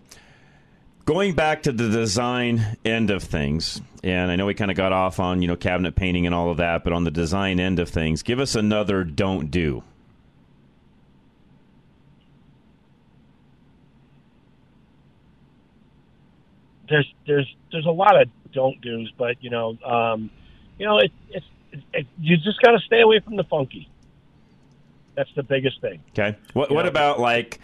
going 1.10 1.34
back 1.34 1.64
to 1.64 1.72
the 1.72 1.90
design 1.90 2.78
end 2.86 3.10
of 3.10 3.24
things 3.24 3.82
and 4.04 4.30
I 4.30 4.36
know 4.36 4.46
we 4.46 4.54
kind 4.54 4.70
of 4.70 4.78
got 4.78 4.94
off 4.94 5.20
on 5.20 5.42
you 5.42 5.48
know 5.48 5.56
cabinet 5.56 5.96
painting 5.96 6.28
and 6.28 6.36
all 6.36 6.52
of 6.52 6.58
that 6.58 6.84
but 6.84 6.94
on 6.94 7.04
the 7.04 7.10
design 7.10 7.60
end 7.60 7.80
of 7.80 7.90
things 7.90 8.22
give 8.22 8.40
us 8.40 8.54
another 8.54 9.04
don't 9.04 9.50
do 9.50 9.82
There's, 16.88 17.12
there's, 17.26 17.56
there's 17.72 17.86
a 17.88 17.92
lot 17.92 18.20
of 18.20 18.28
don't 18.52 18.80
do's, 18.82 19.12
but 19.18 19.44
you 19.44 19.50
know, 19.50 19.78
um, 19.84 20.30
you 20.78 20.86
know, 20.86 21.00
it, 21.00 21.12
it's, 21.30 21.46
it, 21.72 21.80
it, 21.94 22.08
you 22.20 22.38
just 22.38 22.62
got 22.62 22.72
to 22.72 22.80
stay 22.80 23.02
away 23.02 23.20
from 23.20 23.36
the 23.36 23.44
funky. 23.44 23.90
That's 25.16 25.30
the 25.36 25.44
biggest 25.44 25.82
thing. 25.82 26.02
Okay. 26.12 26.36
What 26.54 26.72
what 26.72 26.88
about 26.88 27.20
like 27.20 27.60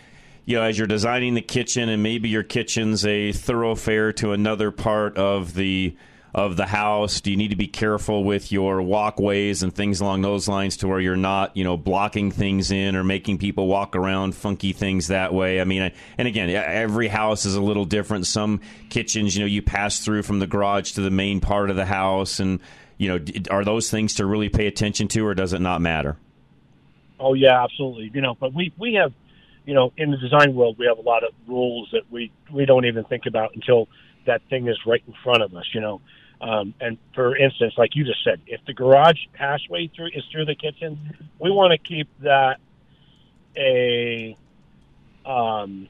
you 0.46 0.58
know, 0.58 0.64
as 0.64 0.78
you're 0.78 0.88
designing 0.88 1.34
the 1.34 1.42
kitchen 1.42 1.90
and 1.90 2.04
maybe 2.04 2.30
your 2.30 2.44
kitchen's 2.44 3.06
a 3.06 3.32
thoroughfare 3.32 4.14
to 4.14 4.32
another 4.32 4.72
part 4.72 5.18
of 5.18 5.54
the 5.54 5.96
of 6.34 6.58
the 6.58 6.66
house, 6.66 7.22
do 7.22 7.32
you 7.32 7.38
need 7.38 7.52
to 7.52 7.56
be 7.56 7.68
careful 7.68 8.26
with 8.26 8.52
your 8.52 8.82
walkways 8.82 9.64
and 9.64 9.74
things 9.74 10.02
along 10.02 10.22
those 10.22 10.50
lines 10.50 10.76
to 10.76 10.86
where 10.86 11.00
you're 11.00 11.16
not, 11.16 11.56
you 11.56 11.64
know, 11.64 11.78
blocking 11.78 12.30
things 12.30 12.72
in 12.72 12.98
or 12.98 13.06
making 13.06 13.38
people 13.38 13.68
walk 13.68 13.96
around 13.96 14.36
funky 14.36 14.74
things 14.74 15.08
that 15.08 15.34
way? 15.34 15.62
I 15.62 15.64
mean, 15.64 15.82
I- 15.82 15.94
and 16.18 16.28
again, 16.28 16.50
every 16.50 17.08
house 17.08 17.46
is 17.46 17.56
a 17.56 17.62
little 17.62 17.86
different. 17.86 18.28
Some 18.28 18.60
kitchens, 18.90 19.38
you 19.38 19.44
know, 19.44 19.48
you 19.48 19.62
pass 19.62 20.00
through 20.04 20.24
from 20.24 20.40
the 20.40 20.48
garage 20.48 20.92
to 20.92 21.02
the 21.02 21.10
main 21.10 21.40
part 21.40 21.70
of 21.70 21.78
the 21.78 21.86
house 21.86 22.40
and 22.42 22.60
you 22.98 23.08
know, 23.10 23.20
are 23.50 23.64
those 23.64 23.90
things 23.90 24.14
to 24.16 24.26
really 24.26 24.50
pay 24.50 24.68
attention 24.68 25.08
to 25.10 25.26
or 25.26 25.34
does 25.36 25.54
it 25.54 25.60
not 25.60 25.80
matter? 25.82 26.18
Oh 27.20 27.34
yeah, 27.34 27.64
absolutely. 27.64 28.12
You 28.14 28.22
know, 28.22 28.36
but 28.40 28.54
we 28.54 28.74
we 28.78 28.96
have, 28.96 29.14
you 29.66 29.74
know, 29.74 29.92
in 29.98 30.12
the 30.12 30.18
design 30.18 30.54
world, 30.56 30.78
we 30.78 30.86
have 30.86 30.98
a 30.98 31.02
lot 31.02 31.24
of 31.24 31.34
rules 31.48 31.90
that 31.92 32.04
we 32.12 32.32
we 32.52 32.66
don't 32.66 32.86
even 32.86 33.04
think 33.06 33.26
about 33.26 33.56
until 33.56 33.88
that 34.26 34.42
thing 34.50 34.68
is 34.68 34.78
right 34.86 35.04
in 35.08 35.14
front 35.24 35.44
of 35.44 35.56
us. 35.56 35.66
You 35.74 35.82
know, 35.82 36.02
um, 36.42 36.74
and 36.80 36.98
for 37.14 37.36
instance, 37.36 37.74
like 37.78 37.96
you 37.96 38.04
just 38.06 38.24
said, 38.24 38.42
if 38.48 38.62
the 38.66 38.74
garage 38.74 39.20
passway 39.34 39.90
through 39.96 40.10
is 40.14 40.24
through 40.32 40.46
the 40.46 40.56
kitchen, 40.56 41.00
we 41.40 41.50
want 41.50 41.72
to 41.72 41.78
keep 41.78 42.08
that 42.22 42.60
a 43.58 44.38
um, 45.26 45.88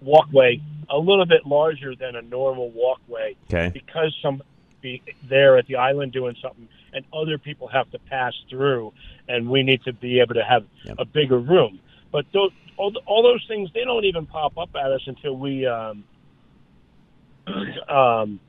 walkway 0.00 0.60
a 0.88 0.98
little 0.98 1.26
bit 1.26 1.46
larger 1.46 1.96
than 1.96 2.14
a 2.14 2.22
normal 2.22 2.70
walkway 2.70 3.34
Okay. 3.50 3.70
because 3.72 4.16
some 4.22 4.42
be 4.80 5.02
there 5.28 5.56
at 5.56 5.66
the 5.66 5.76
island 5.76 6.12
doing 6.12 6.36
something 6.40 6.68
and 6.92 7.04
other 7.12 7.38
people 7.38 7.68
have 7.68 7.90
to 7.90 7.98
pass 7.98 8.32
through, 8.48 8.92
and 9.28 9.48
we 9.48 9.62
need 9.62 9.82
to 9.84 9.92
be 9.92 10.20
able 10.20 10.34
to 10.34 10.44
have 10.44 10.64
a 10.98 11.04
bigger 11.04 11.38
room. 11.38 11.78
But 12.12 12.24
those, 12.32 12.50
all, 12.76 12.92
all 13.06 13.22
those 13.22 13.44
things 13.48 13.70
they 13.74 13.84
don't 13.84 14.04
even 14.04 14.26
pop 14.26 14.56
up 14.58 14.70
at 14.74 14.92
us 14.92 15.02
until 15.06 15.36
we 15.36 15.66
um, 15.66 16.04
um, 17.88 18.40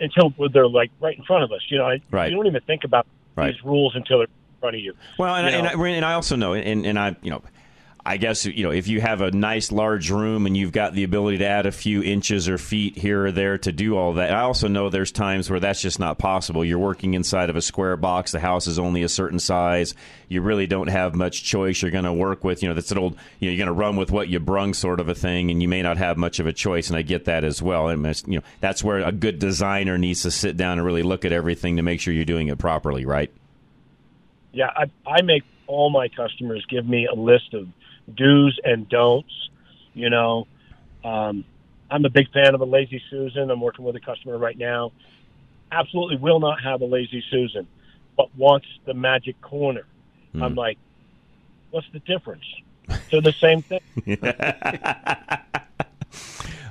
until 0.00 0.32
they're 0.52 0.68
like 0.68 0.90
right 1.00 1.16
in 1.16 1.24
front 1.24 1.44
of 1.44 1.52
us. 1.52 1.60
You 1.70 1.78
know, 1.78 1.86
I, 1.86 2.00
Right. 2.10 2.30
you 2.30 2.36
don't 2.36 2.46
even 2.46 2.62
think 2.62 2.84
about 2.84 3.06
Right. 3.36 3.52
these 3.54 3.62
rules 3.64 3.94
until 3.94 4.18
they're 4.18 4.26
in 4.26 4.60
front 4.60 4.76
of 4.76 4.82
you. 4.82 4.94
Well, 5.18 5.34
and, 5.36 5.48
You 5.48 5.58
and. 5.58 5.82
I, 5.82 5.88
and 5.96 6.04
I 6.04 6.14
also 6.14 6.36
know, 6.36 6.54
and, 6.54 6.84
and 6.86 6.98
I, 6.98 7.16
you 7.22 7.30
know, 7.30 7.42
I 8.04 8.16
guess 8.16 8.46
you 8.46 8.64
know 8.64 8.70
if 8.70 8.88
you 8.88 9.00
have 9.00 9.20
a 9.20 9.30
nice 9.30 9.70
large 9.70 10.10
room 10.10 10.46
and 10.46 10.56
you've 10.56 10.72
got 10.72 10.94
the 10.94 11.04
ability 11.04 11.38
to 11.38 11.46
add 11.46 11.66
a 11.66 11.72
few 11.72 12.02
inches 12.02 12.48
or 12.48 12.56
feet 12.56 12.96
here 12.96 13.26
or 13.26 13.32
there 13.32 13.58
to 13.58 13.72
do 13.72 13.96
all 13.96 14.14
that. 14.14 14.32
I 14.32 14.40
also 14.40 14.68
know 14.68 14.88
there's 14.88 15.12
times 15.12 15.50
where 15.50 15.60
that's 15.60 15.82
just 15.82 15.98
not 15.98 16.18
possible. 16.18 16.64
You're 16.64 16.78
working 16.78 17.14
inside 17.14 17.50
of 17.50 17.56
a 17.56 17.62
square 17.62 17.96
box. 17.96 18.32
The 18.32 18.40
house 18.40 18.66
is 18.66 18.78
only 18.78 19.02
a 19.02 19.08
certain 19.08 19.38
size. 19.38 19.94
You 20.28 20.42
really 20.42 20.66
don't 20.66 20.88
have 20.88 21.14
much 21.14 21.44
choice. 21.44 21.82
You're 21.82 21.90
going 21.90 22.04
to 22.04 22.12
work 22.12 22.44
with, 22.44 22.62
you 22.62 22.68
know, 22.68 22.74
that's 22.74 22.92
an 22.92 22.98
old, 22.98 23.16
you 23.38 23.48
know, 23.48 23.52
you're 23.52 23.64
going 23.64 23.74
to 23.74 23.80
run 23.80 23.96
with 23.96 24.10
what 24.10 24.28
you 24.28 24.38
brung 24.38 24.74
sort 24.74 25.00
of 25.00 25.08
a 25.08 25.14
thing, 25.14 25.50
and 25.50 25.60
you 25.60 25.68
may 25.68 25.82
not 25.82 25.98
have 25.98 26.16
much 26.16 26.38
of 26.38 26.46
a 26.46 26.52
choice. 26.52 26.88
And 26.88 26.96
I 26.96 27.02
get 27.02 27.26
that 27.26 27.44
as 27.44 27.60
well. 27.60 27.88
And 27.88 28.04
you 28.26 28.38
know, 28.38 28.44
that's 28.60 28.82
where 28.82 29.00
a 29.00 29.12
good 29.12 29.38
designer 29.38 29.98
needs 29.98 30.22
to 30.22 30.30
sit 30.30 30.56
down 30.56 30.78
and 30.78 30.86
really 30.86 31.02
look 31.02 31.24
at 31.24 31.32
everything 31.32 31.76
to 31.76 31.82
make 31.82 32.00
sure 32.00 32.14
you're 32.14 32.24
doing 32.24 32.48
it 32.48 32.58
properly, 32.58 33.04
right? 33.04 33.30
Yeah, 34.52 34.70
I, 34.74 34.90
I 35.06 35.22
make 35.22 35.44
all 35.66 35.90
my 35.90 36.08
customers 36.08 36.64
give 36.68 36.86
me 36.86 37.06
a 37.06 37.14
list 37.14 37.54
of 37.54 37.68
do's 38.12 38.58
and 38.64 38.88
don'ts. 38.88 39.50
You 39.94 40.10
know, 40.10 40.46
um, 41.04 41.44
I'm 41.90 42.04
a 42.04 42.10
big 42.10 42.30
fan 42.32 42.54
of 42.54 42.60
a 42.60 42.64
lazy 42.64 43.02
Susan. 43.10 43.50
I'm 43.50 43.60
working 43.60 43.84
with 43.84 43.96
a 43.96 44.00
customer 44.00 44.38
right 44.38 44.56
now. 44.56 44.92
Absolutely 45.72 46.16
will 46.16 46.40
not 46.40 46.62
have 46.62 46.82
a 46.82 46.86
lazy 46.86 47.22
Susan, 47.30 47.66
but 48.16 48.34
wants 48.36 48.66
the 48.86 48.94
magic 48.94 49.40
corner. 49.40 49.86
I'm 50.34 50.54
like, 50.54 50.78
what's 51.70 51.86
the 51.92 51.98
difference? 52.00 52.44
They're 53.10 53.20
the 53.20 53.32
same 53.32 53.62
thing. 53.62 53.80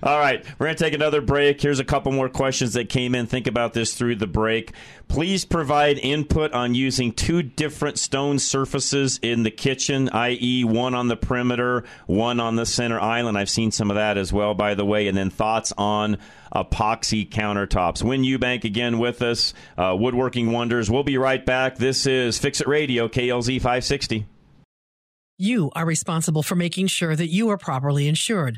All 0.02 0.18
right, 0.18 0.46
we're 0.58 0.68
going 0.68 0.78
to 0.78 0.84
take 0.84 0.94
another 0.94 1.22
break. 1.22 1.62
Here's 1.62 1.80
a 1.80 1.84
couple 1.86 2.12
more 2.12 2.30
questions 2.30 2.74
that 2.74 2.90
came 2.90 3.16
in. 3.16 3.26
Think 3.26 3.48
about 3.48 3.74
this 3.74 3.94
through 3.94 4.16
the 4.16 4.28
break. 4.28 4.74
Please 5.08 5.44
provide 5.44 5.98
input 5.98 6.54
on 6.54 6.74
using 6.76 7.12
two 7.12 7.42
different 7.44 8.00
stone 8.00 8.40
surfaces 8.40 9.20
in 9.22 9.44
the 9.44 9.52
kitchen, 9.52 10.10
i.e., 10.10 10.64
one 10.64 10.96
on 10.96 11.08
the 11.08 11.18
perimeter, 11.18 11.84
one 12.06 12.40
on 12.40 12.56
the 12.56 12.66
center 12.66 13.00
island. 13.00 13.38
I've 13.38 13.50
seen 13.50 13.72
some 13.72 13.90
of 13.90 13.96
that 13.96 14.18
as 14.18 14.32
well, 14.32 14.54
by 14.54 14.76
the 14.76 14.86
way. 14.86 15.08
And 15.08 15.18
then 15.18 15.30
thoughts 15.30 15.74
on 15.78 16.18
epoxy 16.54 17.28
countertops. 17.28 18.02
Win 18.04 18.22
Eubank 18.22 18.64
again 18.64 19.00
with 19.00 19.22
us. 19.22 19.54
Uh, 19.78 19.96
Woodworking 20.00 20.52
Wonders. 20.52 20.90
We'll 20.90 21.04
be 21.04 21.18
right 21.18 21.46
back. 21.46 21.78
This 21.78 22.06
is 22.06 22.40
Fix 22.40 22.62
It 22.62 22.68
Radio, 22.68 23.08
KLZ 23.08 23.58
560. 23.58 24.26
You 25.38 25.72
are 25.74 25.86
responsible 25.86 26.44
for 26.44 26.56
making 26.56 26.88
sure 26.88 27.16
that 27.16 27.30
you 27.30 27.50
are 27.50 27.58
properly 27.58 28.08
insured, 28.10 28.58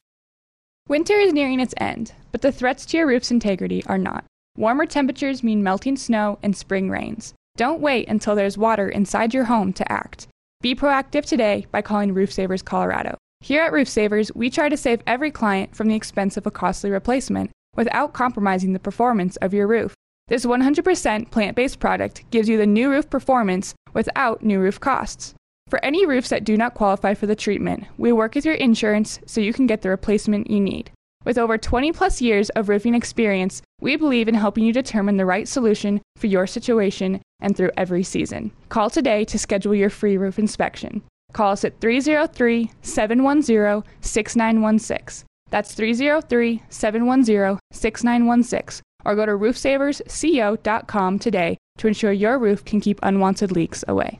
Winter 0.87 1.13
is 1.13 1.31
nearing 1.31 1.59
its 1.59 1.73
end, 1.77 2.11
but 2.31 2.41
the 2.41 2.51
threats 2.51 2.85
to 2.87 2.97
your 2.97 3.07
roof's 3.07 3.31
integrity 3.31 3.83
are 3.85 3.97
not. 3.97 4.25
Warmer 4.57 4.85
temperatures 4.85 5.43
mean 5.43 5.63
melting 5.63 5.95
snow 5.95 6.37
and 6.43 6.55
spring 6.55 6.89
rains. 6.89 7.33
Don't 7.55 7.79
wait 7.79 8.09
until 8.09 8.35
there's 8.35 8.57
water 8.57 8.89
inside 8.89 9.33
your 9.33 9.45
home 9.45 9.71
to 9.73 9.89
act. 9.91 10.27
Be 10.61 10.75
proactive 10.75 11.25
today 11.25 11.65
by 11.71 11.81
calling 11.81 12.13
Roof 12.13 12.31
Savers 12.31 12.61
Colorado. 12.61 13.17
Here 13.39 13.61
at 13.61 13.71
Roof 13.71 13.87
Savers, 13.87 14.33
we 14.35 14.49
try 14.49 14.69
to 14.69 14.77
save 14.77 15.01
every 15.07 15.31
client 15.31 15.75
from 15.75 15.87
the 15.87 15.95
expense 15.95 16.35
of 16.35 16.45
a 16.45 16.51
costly 16.51 16.91
replacement 16.91 17.51
without 17.75 18.13
compromising 18.13 18.73
the 18.73 18.79
performance 18.79 19.37
of 19.37 19.53
your 19.53 19.67
roof. 19.67 19.93
This 20.27 20.45
100% 20.45 21.31
plant 21.31 21.55
based 21.55 21.79
product 21.79 22.29
gives 22.31 22.49
you 22.49 22.57
the 22.57 22.67
new 22.67 22.89
roof 22.89 23.09
performance 23.09 23.73
without 23.93 24.43
new 24.43 24.59
roof 24.59 24.79
costs. 24.79 25.33
For 25.71 25.83
any 25.85 26.05
roofs 26.05 26.27
that 26.31 26.43
do 26.43 26.57
not 26.57 26.73
qualify 26.73 27.13
for 27.13 27.27
the 27.27 27.35
treatment, 27.35 27.85
we 27.97 28.11
work 28.11 28.35
with 28.35 28.43
your 28.43 28.55
insurance 28.55 29.21
so 29.25 29.39
you 29.39 29.53
can 29.53 29.67
get 29.67 29.83
the 29.83 29.89
replacement 29.89 30.51
you 30.51 30.59
need. 30.59 30.91
With 31.23 31.37
over 31.37 31.57
20 31.57 31.93
plus 31.93 32.21
years 32.21 32.49
of 32.49 32.67
roofing 32.67 32.93
experience, 32.93 33.61
we 33.79 33.95
believe 33.95 34.27
in 34.27 34.35
helping 34.35 34.65
you 34.65 34.73
determine 34.73 35.15
the 35.15 35.25
right 35.25 35.47
solution 35.47 36.01
for 36.17 36.27
your 36.27 36.45
situation 36.45 37.21
and 37.39 37.55
through 37.55 37.71
every 37.77 38.03
season. 38.03 38.51
Call 38.67 38.89
today 38.89 39.23
to 39.23 39.39
schedule 39.39 39.73
your 39.73 39.89
free 39.89 40.17
roof 40.17 40.37
inspection. 40.37 41.03
Call 41.31 41.53
us 41.53 41.63
at 41.63 41.79
303 41.79 42.69
710 42.81 43.89
6916. 44.01 45.25
That's 45.51 45.73
303 45.73 46.63
710 46.67 47.59
6916. 47.71 48.81
Or 49.05 49.15
go 49.15 49.25
to 49.25 49.31
roofsaversco.com 49.31 51.19
today 51.19 51.57
to 51.77 51.87
ensure 51.87 52.11
your 52.11 52.37
roof 52.37 52.65
can 52.65 52.81
keep 52.81 52.99
unwanted 53.01 53.53
leaks 53.53 53.85
away. 53.87 54.19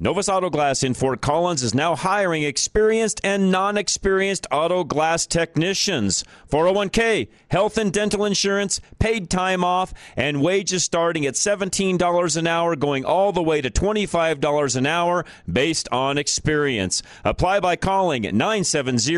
Novus 0.00 0.28
Auto 0.28 0.50
Glass 0.50 0.82
in 0.82 0.92
Fort 0.92 1.20
Collins 1.20 1.62
is 1.62 1.72
now 1.72 1.94
hiring 1.94 2.42
experienced 2.42 3.20
and 3.22 3.52
non 3.52 3.78
experienced 3.78 4.44
auto 4.50 4.82
glass 4.82 5.24
technicians. 5.24 6.24
401k, 6.50 7.28
health 7.46 7.78
and 7.78 7.92
dental 7.92 8.24
insurance, 8.24 8.80
paid 8.98 9.30
time 9.30 9.62
off, 9.62 9.94
and 10.16 10.42
wages 10.42 10.82
starting 10.82 11.24
at 11.26 11.34
$17 11.34 12.36
an 12.36 12.46
hour, 12.48 12.74
going 12.74 13.04
all 13.04 13.30
the 13.30 13.40
way 13.40 13.60
to 13.60 13.70
$25 13.70 14.74
an 14.74 14.84
hour 14.84 15.24
based 15.50 15.88
on 15.92 16.18
experience. 16.18 17.00
Apply 17.24 17.60
by 17.60 17.76
calling 17.76 18.22
970 18.22 19.14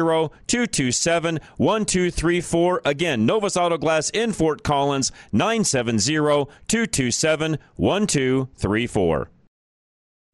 227 0.46 1.40
1234. 1.56 2.82
Again, 2.84 3.24
Novus 3.24 3.56
Auto 3.56 3.78
Glass 3.78 4.10
in 4.10 4.34
Fort 4.34 4.62
Collins, 4.62 5.10
970 5.32 6.50
227 6.68 7.56
1234. 7.76 9.30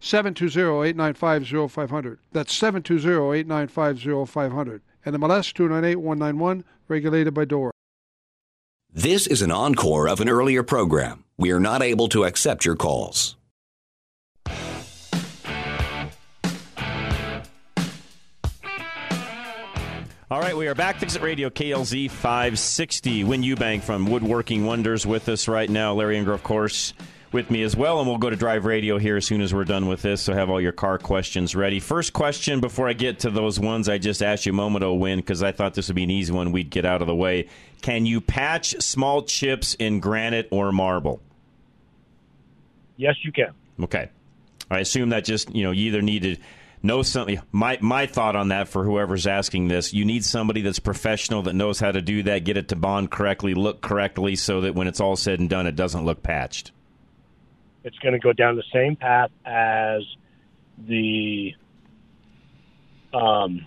720-895-0500. 0.00 2.18
That's 2.32 2.58
720-895-0500. 2.58 4.80
And 5.04 5.16
MLS 5.16 5.52
298-191, 5.54 6.64
regulated 6.88 7.34
by 7.34 7.44
DORA. 7.44 7.72
This 8.92 9.26
is 9.26 9.42
an 9.42 9.50
encore 9.50 10.08
of 10.08 10.20
an 10.20 10.28
earlier 10.28 10.62
program. 10.62 11.24
We 11.36 11.50
are 11.50 11.58
not 11.60 11.82
able 11.82 12.08
to 12.08 12.24
accept 12.24 12.64
your 12.64 12.76
calls. 12.76 13.36
All 20.28 20.40
right, 20.40 20.56
we 20.56 20.66
are 20.66 20.74
back. 20.74 20.98
Fix 20.98 21.14
It 21.14 21.22
Radio, 21.22 21.50
KLZ 21.50 22.10
560. 22.10 23.22
Win 23.22 23.42
Eubank 23.42 23.82
from 23.82 24.06
Woodworking 24.06 24.66
Wonders 24.66 25.06
with 25.06 25.28
us 25.28 25.46
right 25.46 25.70
now. 25.70 25.94
Larry 25.94 26.16
Ingram, 26.16 26.34
of 26.34 26.42
course, 26.42 26.94
with 27.32 27.50
me 27.50 27.62
as 27.62 27.76
well. 27.76 27.98
And 27.98 28.08
we'll 28.08 28.18
go 28.18 28.30
to 28.30 28.36
Drive 28.36 28.64
Radio 28.64 28.98
here 28.98 29.16
as 29.16 29.26
soon 29.26 29.40
as 29.40 29.52
we're 29.52 29.64
done 29.64 29.86
with 29.86 30.02
this. 30.02 30.22
So 30.22 30.32
have 30.32 30.50
all 30.50 30.60
your 30.60 30.72
car 30.72 30.98
questions 30.98 31.54
ready. 31.54 31.80
First 31.80 32.12
question 32.12 32.60
before 32.60 32.88
I 32.88 32.92
get 32.92 33.20
to 33.20 33.30
those 33.30 33.58
ones 33.60 33.88
I 33.88 33.98
just 33.98 34.22
asked 34.22 34.46
you 34.46 34.52
a 34.52 34.54
moment 34.54 34.84
ago, 34.84 34.94
Win, 34.94 35.18
because 35.18 35.42
I 35.42 35.52
thought 35.52 35.74
this 35.74 35.88
would 35.88 35.96
be 35.96 36.04
an 36.04 36.10
easy 36.10 36.32
one 36.32 36.52
we'd 36.52 36.70
get 36.70 36.84
out 36.84 37.00
of 37.00 37.06
the 37.06 37.14
way. 37.14 37.48
Can 37.82 38.06
you 38.06 38.20
patch 38.20 38.80
small 38.80 39.22
chips 39.22 39.74
in 39.74 40.00
granite 40.00 40.48
or 40.50 40.72
marble? 40.72 41.20
Yes, 42.96 43.16
you 43.22 43.32
can. 43.32 43.52
Okay. 43.82 44.08
I 44.70 44.80
assume 44.80 45.10
that 45.10 45.24
just, 45.24 45.54
you 45.54 45.64
know, 45.64 45.70
you 45.70 45.86
either 45.88 46.02
need 46.02 46.22
to 46.22 46.36
know 46.82 47.02
something. 47.02 47.40
My, 47.52 47.78
my 47.80 48.06
thought 48.06 48.36
on 48.36 48.48
that 48.48 48.68
for 48.68 48.84
whoever's 48.84 49.26
asking 49.26 49.68
this, 49.68 49.92
you 49.92 50.04
need 50.04 50.24
somebody 50.24 50.62
that's 50.62 50.78
professional 50.78 51.42
that 51.42 51.52
knows 51.52 51.78
how 51.78 51.92
to 51.92 52.00
do 52.00 52.22
that, 52.24 52.44
get 52.44 52.56
it 52.56 52.68
to 52.68 52.76
bond 52.76 53.10
correctly, 53.10 53.54
look 53.54 53.80
correctly, 53.80 54.36
so 54.36 54.62
that 54.62 54.74
when 54.74 54.86
it's 54.86 55.00
all 55.00 55.16
said 55.16 55.40
and 55.40 55.50
done, 55.50 55.66
it 55.66 55.76
doesn't 55.76 56.04
look 56.04 56.22
patched. 56.22 56.72
It's 57.86 57.96
going 58.00 58.14
to 58.14 58.18
go 58.18 58.32
down 58.32 58.56
the 58.56 58.64
same 58.72 58.96
path 58.96 59.30
as 59.44 60.02
the 60.76 61.54
um, 63.14 63.64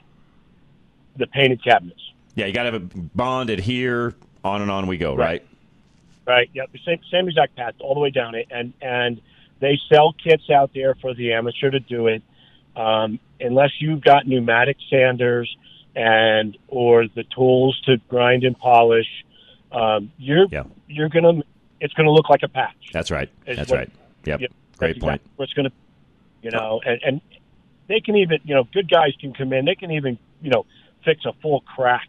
the 1.16 1.26
painted 1.28 1.64
cabinets. 1.64 2.02
Yeah, 2.36 2.46
you 2.46 2.54
got 2.54 2.64
to 2.64 2.72
have 2.72 2.82
it 2.84 3.16
bonded 3.16 3.60
here. 3.62 4.16
On 4.44 4.62
and 4.62 4.72
on 4.72 4.88
we 4.88 4.98
go, 4.98 5.16
right? 5.16 5.46
Right. 6.26 6.50
Yeah, 6.54 6.64
the 6.72 6.80
same 6.86 7.00
same 7.12 7.28
exact 7.28 7.56
path 7.58 7.74
all 7.80 7.94
the 7.94 8.00
way 8.00 8.10
down 8.10 8.36
it, 8.36 8.48
and 8.52 8.74
and 8.82 9.22
they 9.60 9.78
sell 9.92 10.14
kits 10.14 10.50
out 10.50 10.72
there 10.74 10.96
for 10.96 11.14
the 11.14 11.34
amateur 11.34 11.70
to 11.72 11.80
do 11.80 12.08
it. 12.08 12.22
Um, 12.76 13.20
unless 13.42 13.72
you've 13.80 14.02
got 14.02 14.28
pneumatic 14.28 14.78
sanders 14.90 15.54
and 15.96 16.58
or 16.68 17.08
the 17.08 17.24
tools 17.36 17.82
to 17.86 17.98
grind 18.10 18.44
and 18.46 18.58
polish, 18.58 19.08
um, 19.72 20.12
you're 20.18 20.46
Yeah. 20.52 20.64
you're 20.88 21.10
gonna 21.10 21.42
it's 21.82 21.94
gonna 21.94 22.12
look 22.12 22.30
like 22.30 22.44
a 22.44 22.48
patch. 22.50 22.76
That's 22.94 23.12
right. 23.12 23.30
That's 23.46 23.70
what- 23.72 23.78
right. 23.80 23.90
Yep. 24.30 24.42
Yep. 24.42 24.52
Great 24.78 24.88
That's 24.96 25.00
point. 25.00 25.16
exactly 25.16 25.32
where 25.36 25.44
it's 25.46 25.54
gonna, 25.54 25.72
you 26.42 26.52
know, 26.52 26.82
and 26.86 27.00
and 27.06 27.22
they 27.88 28.00
can 28.00 28.16
even 28.16 28.40
you 28.44 28.56
know 28.56 28.64
good 28.74 28.90
guys 28.90 29.12
can 29.20 29.34
come 29.34 29.52
in. 29.54 29.66
They 29.66 29.76
can 29.76 29.92
even 29.92 30.18
you 30.42 30.50
know 30.52 30.66
fix 31.06 31.26
a 31.26 31.34
full 31.42 31.62
crack. 31.62 32.08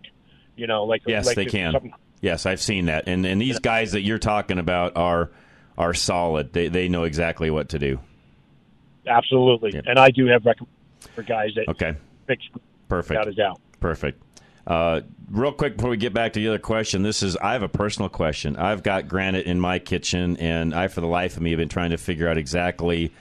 You 0.56 0.66
know, 0.66 0.84
like 0.84 1.02
Yes, 1.06 1.26
like 1.26 1.36
they 1.36 1.46
can. 1.46 1.72
something- 1.72 1.94
Yes, 2.20 2.44
I've 2.44 2.60
seen 2.60 2.86
that. 2.86 3.04
And 3.08 3.24
and 3.24 3.40
these 3.40 3.58
guys 3.58 3.92
that 3.92 4.02
you're 4.02 4.18
talking 4.18 4.58
about 4.58 4.96
are 4.96 5.30
are 5.78 5.94
solid. 5.94 6.52
They 6.52 6.68
they 6.68 6.88
know 6.88 7.04
exactly 7.04 7.50
what 7.50 7.70
to 7.70 7.78
do. 7.78 7.98
Absolutely, 9.06 9.80
and 9.86 9.98
I 9.98 10.10
do 10.10 10.26
have 10.26 10.44
recommendations 10.44 10.76
for 11.14 11.22
guys 11.22 11.50
that 11.56 11.68
Okay. 11.68 11.94
fix 12.26 12.44
Perfect. 12.88 13.18
without 13.18 13.28
a 13.28 13.34
doubt. 13.34 13.60
Perfect. 13.80 14.22
Uh, 14.66 15.00
real 15.30 15.52
quick 15.52 15.76
before 15.76 15.90
we 15.90 15.96
get 15.96 16.12
back 16.12 16.32
to 16.34 16.40
the 16.40 16.48
other 16.48 16.58
question, 16.58 17.02
this 17.02 17.22
is 17.22 17.36
I 17.36 17.52
have 17.52 17.62
a 17.62 17.68
personal 17.68 18.08
question. 18.08 18.56
I've 18.56 18.82
got 18.82 19.08
granite 19.08 19.46
in 19.46 19.58
my 19.58 19.78
kitchen, 19.78 20.36
and 20.36 20.74
I, 20.74 20.88
for 20.88 21.00
the 21.00 21.06
life 21.06 21.36
of 21.36 21.42
me, 21.42 21.50
have 21.50 21.58
been 21.58 21.68
trying 21.68 21.90
to 21.90 21.96
figure 21.96 22.28
out 22.28 22.38
exactly 22.38 23.12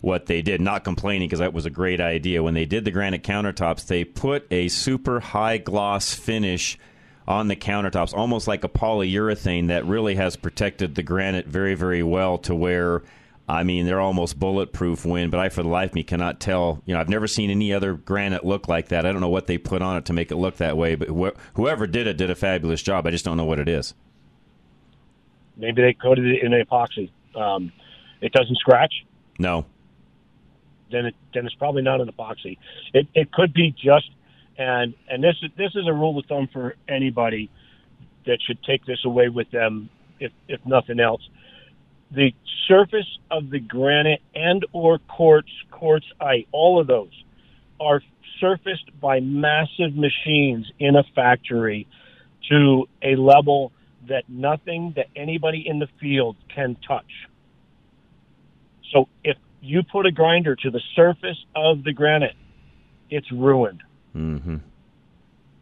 what 0.00 0.26
they 0.26 0.42
did. 0.42 0.60
Not 0.60 0.84
complaining 0.84 1.28
because 1.28 1.40
that 1.40 1.52
was 1.52 1.66
a 1.66 1.70
great 1.70 2.00
idea. 2.00 2.42
When 2.42 2.54
they 2.54 2.66
did 2.66 2.84
the 2.84 2.90
granite 2.90 3.22
countertops, 3.22 3.86
they 3.86 4.04
put 4.04 4.46
a 4.50 4.68
super 4.68 5.20
high 5.20 5.58
gloss 5.58 6.14
finish 6.14 6.78
on 7.26 7.48
the 7.48 7.56
countertops, 7.56 8.14
almost 8.14 8.48
like 8.48 8.64
a 8.64 8.68
polyurethane 8.68 9.68
that 9.68 9.84
really 9.84 10.14
has 10.14 10.36
protected 10.36 10.94
the 10.94 11.02
granite 11.02 11.46
very, 11.46 11.74
very 11.74 12.02
well 12.02 12.38
to 12.38 12.54
where. 12.54 13.02
I 13.48 13.64
mean, 13.64 13.86
they're 13.86 14.00
almost 14.00 14.38
bulletproof 14.38 15.06
Win, 15.06 15.30
but 15.30 15.40
I, 15.40 15.48
for 15.48 15.62
the 15.62 15.70
life 15.70 15.90
of 15.90 15.94
me, 15.94 16.02
cannot 16.02 16.38
tell. 16.38 16.82
You 16.84 16.94
know, 16.94 17.00
I've 17.00 17.08
never 17.08 17.26
seen 17.26 17.50
any 17.50 17.72
other 17.72 17.94
granite 17.94 18.44
look 18.44 18.68
like 18.68 18.88
that. 18.88 19.06
I 19.06 19.12
don't 19.12 19.22
know 19.22 19.30
what 19.30 19.46
they 19.46 19.56
put 19.56 19.80
on 19.80 19.96
it 19.96 20.04
to 20.06 20.12
make 20.12 20.30
it 20.30 20.36
look 20.36 20.56
that 20.58 20.76
way, 20.76 20.96
but 20.96 21.08
wh- 21.08 21.38
whoever 21.54 21.86
did 21.86 22.06
it 22.06 22.18
did 22.18 22.30
a 22.30 22.34
fabulous 22.34 22.82
job. 22.82 23.06
I 23.06 23.10
just 23.10 23.24
don't 23.24 23.38
know 23.38 23.46
what 23.46 23.58
it 23.58 23.68
is. 23.68 23.94
Maybe 25.56 25.80
they 25.82 25.94
coated 25.94 26.26
it 26.26 26.42
in 26.42 26.52
epoxy. 26.52 27.10
Um, 27.34 27.72
it 28.20 28.32
doesn't 28.32 28.56
scratch. 28.58 28.92
No. 29.38 29.64
Then 30.90 31.06
it 31.06 31.14
then 31.34 31.46
it's 31.46 31.54
probably 31.54 31.82
not 31.82 32.00
an 32.00 32.08
epoxy. 32.08 32.58
It 32.92 33.06
it 33.14 33.32
could 33.32 33.52
be 33.54 33.70
just 33.70 34.10
and 34.58 34.94
and 35.08 35.22
this 35.22 35.36
is 35.42 35.50
this 35.56 35.70
is 35.74 35.86
a 35.86 35.92
rule 35.92 36.18
of 36.18 36.26
thumb 36.26 36.48
for 36.52 36.76
anybody 36.88 37.50
that 38.26 38.38
should 38.46 38.62
take 38.62 38.84
this 38.84 39.04
away 39.04 39.28
with 39.28 39.50
them 39.50 39.90
if 40.20 40.32
if 40.48 40.60
nothing 40.66 41.00
else. 41.00 41.22
The 42.10 42.32
surface 42.66 43.18
of 43.30 43.50
the 43.50 43.60
granite 43.60 44.22
and 44.34 44.64
or 44.72 44.98
quartz 44.98 45.50
quartzite, 45.70 46.46
all 46.52 46.80
of 46.80 46.86
those 46.86 47.12
are 47.80 48.02
surfaced 48.40 48.98
by 49.00 49.20
massive 49.20 49.94
machines 49.94 50.70
in 50.78 50.96
a 50.96 51.02
factory 51.14 51.86
to 52.50 52.88
a 53.02 53.16
level 53.16 53.72
that 54.08 54.24
nothing 54.28 54.94
that 54.96 55.06
anybody 55.14 55.64
in 55.66 55.78
the 55.78 55.88
field 56.00 56.36
can 56.54 56.76
touch. 56.86 57.28
So 58.92 59.08
if 59.22 59.36
you 59.60 59.82
put 59.82 60.06
a 60.06 60.10
grinder 60.10 60.56
to 60.56 60.70
the 60.70 60.80
surface 60.94 61.36
of 61.54 61.84
the 61.84 61.92
granite, 61.92 62.36
it's 63.10 63.30
ruined. 63.30 63.82
Mm-hmm. 64.16 64.56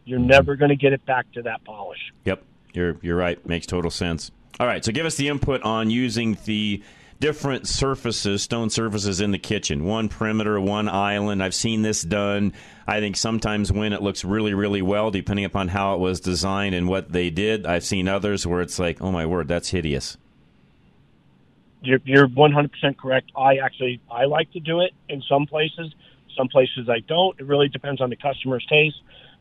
You're 0.05 0.19
never 0.19 0.55
going 0.55 0.69
to 0.69 0.77
get 0.77 0.93
it 0.93 1.05
back 1.05 1.29
to 1.33 1.41
that 1.43 1.65
polish. 1.65 2.13
Yep, 2.23 2.43
you're 2.73 2.95
you're 3.01 3.17
right. 3.17 3.45
Makes 3.45 3.65
total 3.65 3.91
sense. 3.91 4.31
All 4.59 4.65
right, 4.65 4.83
so 4.83 4.91
give 4.91 5.05
us 5.05 5.15
the 5.15 5.27
input 5.27 5.61
on 5.61 5.89
using 5.91 6.37
the 6.45 6.81
different 7.19 7.67
surfaces, 7.67 8.43
stone 8.43 8.69
surfaces 8.69 9.21
in 9.21 9.31
the 9.31 9.37
kitchen. 9.37 9.83
One 9.83 10.09
perimeter, 10.09 10.59
one 10.59 10.87
island. 10.89 11.43
I've 11.43 11.55
seen 11.55 11.81
this 11.81 12.01
done. 12.01 12.53
I 12.87 12.99
think 12.99 13.17
sometimes 13.17 13.71
when 13.71 13.93
it 13.93 14.01
looks 14.01 14.23
really, 14.23 14.53
really 14.53 14.81
well, 14.81 15.11
depending 15.11 15.45
upon 15.45 15.67
how 15.67 15.95
it 15.95 15.99
was 15.99 16.19
designed 16.19 16.75
and 16.75 16.87
what 16.87 17.11
they 17.11 17.29
did. 17.29 17.65
I've 17.65 17.83
seen 17.83 18.07
others 18.07 18.45
where 18.47 18.61
it's 18.61 18.79
like, 18.79 19.01
oh 19.01 19.11
my 19.11 19.25
word, 19.25 19.47
that's 19.47 19.69
hideous. 19.69 20.17
You're, 21.81 21.99
you're 22.05 22.27
100% 22.27 22.97
correct. 22.97 23.31
I 23.37 23.57
actually 23.57 24.01
I 24.11 24.25
like 24.25 24.51
to 24.53 24.59
do 24.59 24.81
it 24.81 24.91
in 25.07 25.21
some 25.29 25.45
places. 25.45 25.93
Some 26.35 26.47
places 26.47 26.89
I 26.89 26.99
don't. 27.07 27.39
It 27.39 27.45
really 27.45 27.67
depends 27.67 28.01
on 28.01 28.09
the 28.09 28.15
customer's 28.15 28.65
taste. 28.67 28.97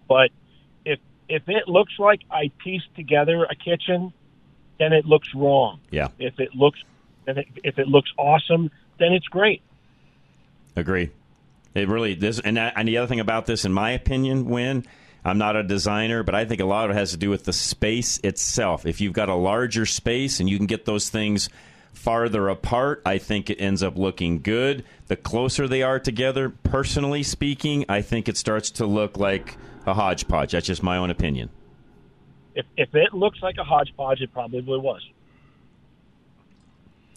But 0.09 0.31
if 0.85 0.99
if 1.29 1.43
it 1.49 1.69
looks 1.69 1.93
like 1.99 2.21
I 2.31 2.51
pieced 2.63 2.95
together 2.95 3.45
a 3.45 3.55
kitchen, 3.55 4.13
then 4.79 4.93
it 4.93 5.07
looks 5.07 5.29
wrong. 5.35 5.81
Yeah, 5.91 6.09
If 6.19 6.39
it 6.39 6.55
looks 6.55 6.81
if 7.27 7.37
it, 7.37 7.47
if 7.65 7.79
it 7.79 7.89
looks 7.89 8.13
awesome, 8.17 8.71
then 8.99 9.13
it's 9.13 9.27
great. 9.27 9.63
agree. 10.77 11.11
It 11.75 11.89
really 11.89 12.15
this 12.15 12.41
and 12.41 12.57
that, 12.57 12.75
and 12.77 12.89
the 12.89 12.99
other 12.99 13.07
thing 13.07 13.21
about 13.21 13.47
this, 13.47 13.65
in 13.65 13.73
my 13.73 13.91
opinion, 13.91 14.47
Win 14.49 14.85
I'm 15.27 15.39
not 15.39 15.57
a 15.57 15.65
designer, 15.65 16.23
but 16.23 16.37
I 16.37 16.45
think 16.45 16.61
a 16.61 16.65
lot 16.65 16.85
of 16.85 16.93
it 16.93 16.99
has 17.01 17.11
to 17.11 17.17
do 17.17 17.31
with 17.31 17.45
the 17.45 17.53
space 17.53 18.19
itself. 18.19 18.87
If 18.87 19.01
you've 19.01 19.13
got 19.13 19.29
a 19.29 19.35
larger 19.35 19.85
space 19.85 20.39
and 20.39 20.49
you 20.49 20.57
can 20.57 20.69
get 20.69 20.85
those 20.85 21.09
things 21.11 21.49
farther 21.93 22.49
apart, 22.49 23.03
I 23.05 23.19
think 23.19 23.51
it 23.51 23.61
ends 23.61 23.83
up 23.83 23.99
looking 23.99 24.41
good. 24.41 24.85
The 25.09 25.17
closer 25.17 25.67
they 25.67 25.83
are 25.83 25.99
together, 25.99 26.51
personally 26.51 27.25
speaking, 27.25 27.85
I 27.89 28.03
think 28.03 28.29
it 28.29 28.37
starts 28.37 28.71
to 28.73 28.87
look 28.87 29.17
like 29.17 29.57
a 29.85 29.95
hodgepodge. 29.95 30.53
That's 30.53 30.69
just 30.69 30.85
my 30.85 30.97
own 30.97 31.11
opinion. 31.11 31.51
If 32.57 32.67
if 32.77 32.93
it 32.95 33.15
looks 33.15 33.41
like 33.43 33.57
a 33.59 33.65
hodgepodge, 33.65 34.21
it 34.23 34.33
probably 34.33 34.61
was. 34.79 35.03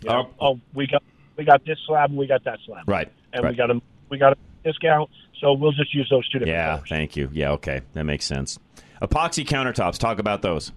You 0.01 0.09
know, 0.09 0.29
oh, 0.39 0.59
we 0.73 0.85
got 0.85 1.01
we 1.37 1.43
got 1.45 1.65
this 1.65 1.77
slab 1.87 2.09
and 2.11 2.19
we 2.19 2.27
got 2.27 2.43
that 2.43 2.59
slab, 2.65 2.87
Right. 2.87 3.11
and 3.33 3.43
right. 3.43 3.51
we 3.51 3.57
got 3.57 3.71
a 3.71 3.81
we 4.09 4.17
got 4.17 4.33
a 4.33 4.37
discount, 4.63 5.09
so 5.39 5.53
we'll 5.53 5.71
just 5.71 5.93
use 5.93 6.07
those 6.09 6.27
two 6.29 6.39
different. 6.39 6.55
Yeah, 6.55 6.75
colors. 6.75 6.89
thank 6.89 7.15
you. 7.15 7.29
Yeah, 7.33 7.51
okay. 7.53 7.81
That 7.93 8.03
makes 8.03 8.25
sense. 8.25 8.59
Epoxy 9.01 9.45
countertops, 9.45 9.97
talk 9.97 10.19
about 10.19 10.41
those. 10.41 10.71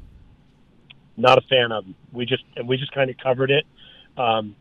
Not 1.17 1.39
a 1.39 1.43
fan 1.43 1.73
of 1.73 1.85
them. 1.85 1.95
We 2.13 2.25
just 2.25 2.45
and 2.57 2.67
we 2.69 2.77
just 2.77 2.93
kind 2.93 3.11
of 3.11 3.17
covered 3.19 3.51
it. 3.51 3.65
Um, 4.17 4.55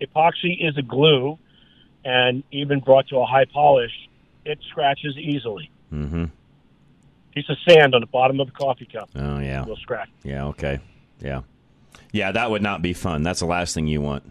epoxy 0.00 0.56
is 0.66 0.76
a 0.78 0.82
glue, 0.82 1.38
and 2.04 2.44
even 2.52 2.80
brought 2.80 3.08
to 3.08 3.16
a 3.18 3.26
high 3.26 3.46
polish, 3.46 3.92
it 4.44 4.58
scratches 4.70 5.16
easily. 5.16 5.70
Mm-hmm. 5.92 6.26
Piece 7.38 7.48
of 7.50 7.56
sand 7.68 7.94
on 7.94 8.00
the 8.00 8.06
bottom 8.08 8.40
of 8.40 8.48
a 8.48 8.50
coffee 8.50 8.88
cup 8.92 9.08
Oh, 9.14 9.38
yeah. 9.38 9.64
will 9.64 9.76
scratch. 9.76 10.08
Yeah, 10.24 10.46
okay. 10.46 10.80
Yeah. 11.20 11.42
Yeah, 12.12 12.32
that 12.32 12.50
would 12.50 12.62
not 12.62 12.82
be 12.82 12.92
fun. 12.94 13.22
That's 13.22 13.38
the 13.38 13.46
last 13.46 13.74
thing 13.74 13.86
you 13.86 14.00
want. 14.00 14.24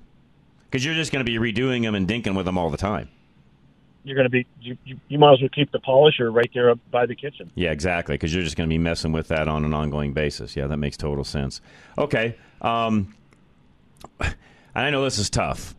Because 0.66 0.84
you're 0.84 0.94
just 0.94 1.14
going 1.14 1.26
to 1.26 1.32
be 1.32 1.38
redoing 1.38 1.84
them 1.84 1.96
and 1.96 2.06
dinking 2.06 2.36
with 2.36 2.46
them 2.46 2.58
all 2.58 2.70
the 2.70 2.76
time. 2.76 3.08
You're 4.04 4.16
going 4.18 4.26
to 4.26 4.30
be 4.30 4.46
you, 4.60 4.78
you, 4.84 5.00
you 5.08 5.18
might 5.18 5.34
as 5.36 5.40
well 5.42 5.48
keep 5.56 5.72
the 5.72 5.80
polisher 5.80 6.30
right 6.32 6.50
there 6.54 6.70
up 6.70 6.80
by 6.92 7.06
the 7.06 7.16
kitchen. 7.16 7.50
Yeah, 7.56 7.72
exactly. 7.72 8.16
Because 8.16 8.34
you're 8.34 8.44
just 8.44 8.58
going 8.58 8.68
to 8.70 8.74
be 8.74 8.78
messing 8.78 9.14
with 9.14 9.30
that 9.30 9.48
on 9.48 9.64
an 9.64 9.74
ongoing 9.74 10.12
basis. 10.12 10.58
Yeah, 10.58 10.68
that 10.68 10.78
makes 10.78 10.98
total 10.98 11.24
sense. 11.24 11.62
Okay. 11.98 12.36
Um, 12.62 13.16
and 14.20 14.36
I 14.76 14.90
know 14.90 15.06
this 15.06 15.18
is 15.18 15.30
tough. 15.30 15.76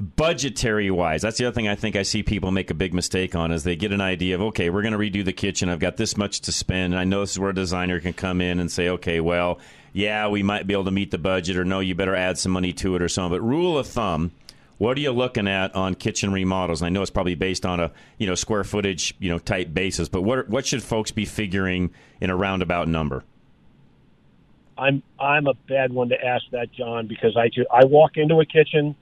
Budgetary 0.00 0.90
wise, 0.90 1.20
that's 1.20 1.36
the 1.36 1.44
other 1.44 1.54
thing 1.54 1.68
I 1.68 1.74
think 1.74 1.94
I 1.94 2.04
see 2.04 2.22
people 2.22 2.50
make 2.50 2.70
a 2.70 2.74
big 2.74 2.94
mistake 2.94 3.34
on 3.34 3.52
is 3.52 3.64
they 3.64 3.76
get 3.76 3.92
an 3.92 4.00
idea 4.00 4.34
of, 4.34 4.40
okay, 4.40 4.70
we're 4.70 4.80
going 4.80 4.92
to 4.92 4.98
redo 4.98 5.22
the 5.22 5.32
kitchen. 5.32 5.68
I've 5.68 5.78
got 5.78 5.98
this 5.98 6.16
much 6.16 6.40
to 6.42 6.52
spend. 6.52 6.94
And 6.94 7.00
I 7.00 7.04
know 7.04 7.20
this 7.20 7.32
is 7.32 7.38
where 7.38 7.50
a 7.50 7.54
designer 7.54 8.00
can 8.00 8.14
come 8.14 8.40
in 8.40 8.60
and 8.60 8.72
say, 8.72 8.88
okay, 8.88 9.20
well, 9.20 9.58
yeah, 9.92 10.28
we 10.28 10.42
might 10.42 10.66
be 10.66 10.72
able 10.72 10.86
to 10.86 10.90
meet 10.90 11.10
the 11.10 11.18
budget, 11.18 11.58
or 11.58 11.66
no, 11.66 11.80
you 11.80 11.94
better 11.94 12.16
add 12.16 12.38
some 12.38 12.52
money 12.52 12.72
to 12.74 12.96
it 12.96 13.02
or 13.02 13.08
something. 13.08 13.38
But 13.38 13.44
rule 13.44 13.76
of 13.76 13.86
thumb, 13.88 14.30
what 14.78 14.96
are 14.96 15.00
you 15.00 15.12
looking 15.12 15.46
at 15.46 15.74
on 15.74 15.94
kitchen 15.94 16.32
remodels? 16.32 16.80
And 16.80 16.86
I 16.86 16.88
know 16.88 17.02
it's 17.02 17.10
probably 17.10 17.34
based 17.34 17.66
on 17.66 17.80
a 17.80 17.92
you 18.16 18.26
know 18.26 18.34
square 18.34 18.64
footage 18.64 19.14
you 19.18 19.28
know 19.28 19.38
type 19.38 19.74
basis, 19.74 20.08
but 20.08 20.22
what 20.22 20.48
what 20.48 20.66
should 20.66 20.82
folks 20.82 21.10
be 21.10 21.26
figuring 21.26 21.90
in 22.22 22.30
a 22.30 22.36
roundabout 22.36 22.88
number? 22.88 23.22
I'm 24.78 25.02
I'm 25.18 25.46
a 25.46 25.54
bad 25.68 25.92
one 25.92 26.08
to 26.08 26.24
ask 26.24 26.44
that, 26.52 26.72
John, 26.72 27.06
because 27.06 27.36
I 27.36 27.48
ju- 27.48 27.66
I 27.70 27.84
walk 27.84 28.12
into 28.16 28.40
a 28.40 28.46
kitchen 28.46 28.96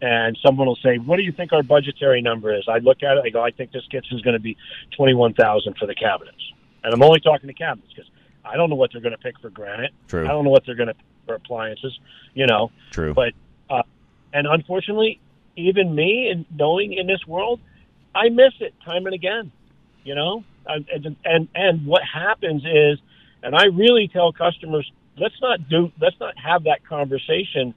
and 0.00 0.38
someone 0.44 0.66
will 0.66 0.78
say, 0.82 0.98
"What 0.98 1.16
do 1.16 1.22
you 1.22 1.32
think 1.32 1.52
our 1.52 1.62
budgetary 1.62 2.22
number 2.22 2.54
is?" 2.54 2.64
I 2.68 2.78
look 2.78 3.02
at 3.02 3.16
it, 3.16 3.24
I 3.24 3.30
go, 3.30 3.42
"I 3.42 3.50
think 3.50 3.72
this 3.72 3.86
kitchen's 3.90 4.22
going 4.22 4.34
to 4.34 4.40
be 4.40 4.56
twenty 4.96 5.14
one 5.14 5.34
thousand 5.34 5.76
for 5.78 5.86
the 5.86 5.94
cabinets," 5.94 6.42
and 6.82 6.92
I'm 6.92 7.02
only 7.02 7.20
talking 7.20 7.48
to 7.48 7.54
cabinets 7.54 7.92
because 7.94 8.10
I 8.44 8.56
don't 8.56 8.70
know 8.70 8.76
what 8.76 8.90
they're 8.92 9.02
going 9.02 9.16
to 9.16 9.18
pick 9.18 9.38
for 9.40 9.50
granite. 9.50 9.92
True. 10.08 10.24
I 10.24 10.28
don't 10.28 10.44
know 10.44 10.50
what 10.50 10.64
they're 10.66 10.74
going 10.74 10.88
to 10.88 10.94
pick 10.94 11.04
for 11.26 11.34
appliances. 11.34 11.98
You 12.34 12.46
know. 12.46 12.70
True. 12.90 13.14
But 13.14 13.34
uh, 13.68 13.82
and 14.32 14.46
unfortunately, 14.46 15.20
even 15.56 15.94
me, 15.94 16.28
and 16.30 16.46
knowing 16.56 16.92
in 16.92 17.06
this 17.06 17.26
world, 17.26 17.60
I 18.14 18.28
miss 18.28 18.54
it 18.60 18.74
time 18.84 19.06
and 19.06 19.14
again. 19.14 19.52
You 20.04 20.14
know, 20.14 20.44
and 20.66 21.16
and, 21.24 21.48
and 21.54 21.86
what 21.86 22.02
happens 22.02 22.64
is, 22.64 22.98
and 23.42 23.54
I 23.54 23.66
really 23.66 24.08
tell 24.08 24.32
customers, 24.32 24.90
let's 25.18 25.38
not 25.42 25.68
do, 25.68 25.92
let's 26.00 26.18
not 26.18 26.34
have 26.38 26.64
that 26.64 26.86
conversation, 26.86 27.74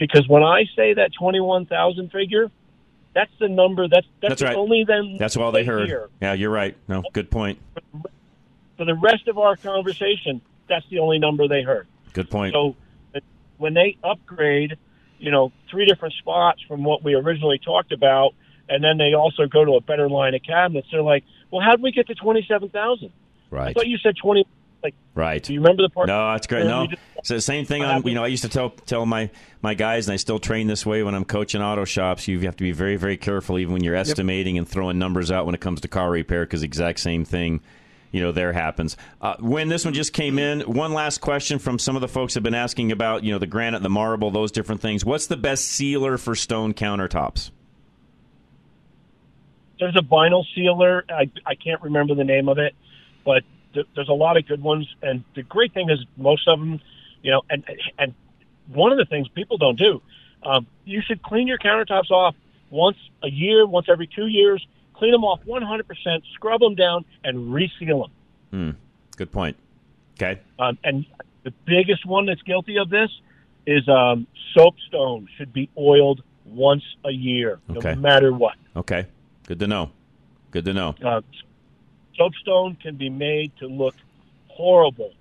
because 0.00 0.26
when 0.26 0.42
I 0.42 0.64
say 0.74 0.94
that 0.94 1.12
twenty 1.16 1.40
one 1.40 1.66
thousand 1.66 2.10
figure, 2.10 2.50
that's 3.14 3.30
the 3.38 3.48
number. 3.48 3.86
That's 3.86 4.06
that's, 4.20 4.40
That's 4.40 4.42
right. 4.42 4.56
only 4.56 4.84
then. 4.84 5.16
That's 5.18 5.36
all 5.36 5.52
they 5.52 5.64
heard. 5.64 5.86
Hear. 5.86 6.08
Yeah, 6.20 6.32
you're 6.32 6.50
right. 6.50 6.76
No, 6.88 7.04
good 7.12 7.30
point. 7.30 7.60
For 8.76 8.86
the 8.86 8.94
rest 8.94 9.28
of 9.28 9.38
our 9.38 9.56
conversation, 9.56 10.40
that's 10.68 10.86
the 10.90 10.98
only 10.98 11.18
number 11.18 11.46
they 11.46 11.62
heard. 11.62 11.86
Good 12.14 12.30
point. 12.30 12.54
So 12.54 12.74
when 13.58 13.74
they 13.74 13.98
upgrade, 14.02 14.78
you 15.18 15.30
know, 15.30 15.52
three 15.70 15.84
different 15.84 16.14
spots 16.14 16.62
from 16.66 16.82
what 16.82 17.04
we 17.04 17.14
originally 17.14 17.60
talked 17.62 17.92
about, 17.92 18.34
and 18.70 18.82
then 18.82 18.96
they 18.96 19.12
also 19.12 19.46
go 19.46 19.66
to 19.66 19.72
a 19.72 19.82
better 19.82 20.08
line 20.08 20.34
of 20.34 20.42
cabinets, 20.42 20.88
they're 20.90 21.02
like, 21.02 21.24
"Well, 21.50 21.60
how 21.60 21.72
did 21.72 21.82
we 21.82 21.92
get 21.92 22.06
to 22.06 22.14
twenty 22.14 22.44
seven 22.48 22.70
thousand? 22.70 23.12
Right. 23.50 23.68
I 23.68 23.72
thought 23.74 23.86
you 23.86 23.98
said 23.98 24.14
twenty. 24.16 24.46
Like, 24.82 24.94
Right. 25.14 25.42
do 25.42 25.52
you 25.52 25.60
remember 25.60 25.82
the 25.82 25.90
part? 25.90 26.06
No, 26.08 26.32
that's 26.32 26.46
great. 26.46 26.64
No, 26.66 26.86
just- 26.86 27.02
it's 27.18 27.28
the 27.28 27.40
same 27.40 27.66
thing. 27.66 27.82
On 27.84 28.02
you 28.04 28.14
know, 28.14 28.24
I 28.24 28.28
used 28.28 28.44
to 28.44 28.48
tell 28.48 28.70
tell 28.70 29.04
my 29.04 29.30
my 29.62 29.74
guys, 29.74 30.08
and 30.08 30.14
I 30.14 30.16
still 30.16 30.38
train 30.38 30.66
this 30.68 30.86
way 30.86 31.02
when 31.02 31.14
I'm 31.14 31.24
coaching 31.24 31.60
auto 31.60 31.84
shops. 31.84 32.26
You 32.28 32.40
have 32.40 32.56
to 32.56 32.64
be 32.64 32.72
very 32.72 32.96
very 32.96 33.16
careful, 33.16 33.58
even 33.58 33.74
when 33.74 33.84
you're 33.84 33.94
estimating 33.94 34.56
and 34.56 34.66
throwing 34.66 34.98
numbers 34.98 35.30
out 35.30 35.44
when 35.46 35.54
it 35.54 35.60
comes 35.60 35.80
to 35.82 35.88
car 35.88 36.10
repair, 36.10 36.44
because 36.44 36.62
exact 36.62 37.00
same 37.00 37.24
thing. 37.24 37.60
You 38.12 38.20
know, 38.22 38.32
there 38.32 38.52
happens. 38.52 38.96
Uh, 39.20 39.34
Win 39.38 39.68
this 39.68 39.84
one 39.84 39.94
just 39.94 40.12
came 40.12 40.38
in, 40.38 40.62
one 40.62 40.92
last 40.92 41.20
question 41.20 41.60
from 41.60 41.78
some 41.78 41.94
of 41.94 42.00
the 42.02 42.08
folks 42.08 42.34
have 42.34 42.42
been 42.42 42.54
asking 42.56 42.90
about, 42.90 43.22
you 43.22 43.30
know, 43.32 43.38
the 43.38 43.46
granite, 43.46 43.82
the 43.84 43.88
marble, 43.90 44.32
those 44.32 44.50
different 44.50 44.80
things. 44.80 45.04
What's 45.04 45.28
the 45.28 45.36
best 45.36 45.66
sealer 45.66 46.18
for 46.18 46.34
stone 46.34 46.74
countertops? 46.74 47.50
there's 49.78 49.96
a 49.96 50.02
vinyl 50.02 50.44
sealer. 50.54 51.04
I, 51.08 51.30
I 51.46 51.54
can't 51.54 51.80
remember 51.82 52.14
the 52.14 52.24
name 52.24 52.48
of 52.48 52.58
it, 52.58 52.74
but 53.24 53.42
th- 53.74 53.86
there's 53.94 54.08
a 54.08 54.12
lot 54.14 54.36
of 54.36 54.46
good 54.46 54.62
ones. 54.62 54.86
And 55.02 55.24
the 55.34 55.42
great 55.42 55.72
thing 55.74 55.90
is 55.90 55.98
most 56.16 56.46
of 56.48 56.58
them, 56.58 56.80
you 57.22 57.30
know, 57.30 57.42
and 57.50 57.64
and 57.98 58.14
one 58.72 58.92
of 58.92 58.98
the 58.98 59.04
things 59.04 59.28
people 59.28 59.58
don't 59.58 59.78
do, 59.78 60.00
um, 60.42 60.66
you 60.84 61.02
should 61.02 61.22
clean 61.22 61.46
your 61.48 61.58
countertops 61.58 62.10
off 62.10 62.34
once 62.70 62.96
a 63.22 63.28
year, 63.28 63.66
once 63.66 63.86
every 63.88 64.06
two 64.06 64.26
years. 64.26 64.66
Clean 64.94 65.12
them 65.12 65.24
off 65.24 65.40
100%, 65.46 66.22
scrub 66.34 66.60
them 66.60 66.74
down, 66.74 67.06
and 67.24 67.52
reseal 67.54 68.02
them. 68.02 68.10
Hmm. 68.50 68.70
Good 69.16 69.32
point. 69.32 69.56
Okay. 70.14 70.40
Um, 70.58 70.76
and 70.84 71.06
the 71.42 71.52
biggest 71.64 72.04
one 72.04 72.26
that's 72.26 72.42
guilty 72.42 72.76
of 72.76 72.90
this 72.90 73.08
is 73.66 73.88
um, 73.88 74.26
soapstone 74.54 75.26
should 75.38 75.54
be 75.54 75.70
oiled 75.78 76.22
once 76.44 76.82
a 77.04 77.10
year, 77.10 77.60
Okay. 77.70 77.94
no 77.94 78.00
matter 78.00 78.30
what. 78.32 78.56
Okay. 78.76 79.06
Good 79.46 79.58
to 79.60 79.66
know. 79.66 79.90
Good 80.50 80.66
to 80.66 80.74
know. 80.74 80.94
Uh, 81.02 81.22
soapstone 82.20 82.76
can 82.80 82.96
be 82.96 83.08
made 83.08 83.50
to 83.58 83.66
look 83.66 83.94
horrible 84.48 85.12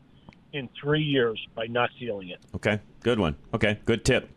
in 0.52 0.68
three 0.80 1.04
years 1.04 1.39
by 1.56 1.68
not 1.68 1.89
sealing 2.00 2.30
it. 2.30 2.39
Okay, 2.56 2.80
good 3.02 3.20
one. 3.20 3.36
Okay, 3.54 3.80
good 3.86 4.04
tip. 4.04 4.30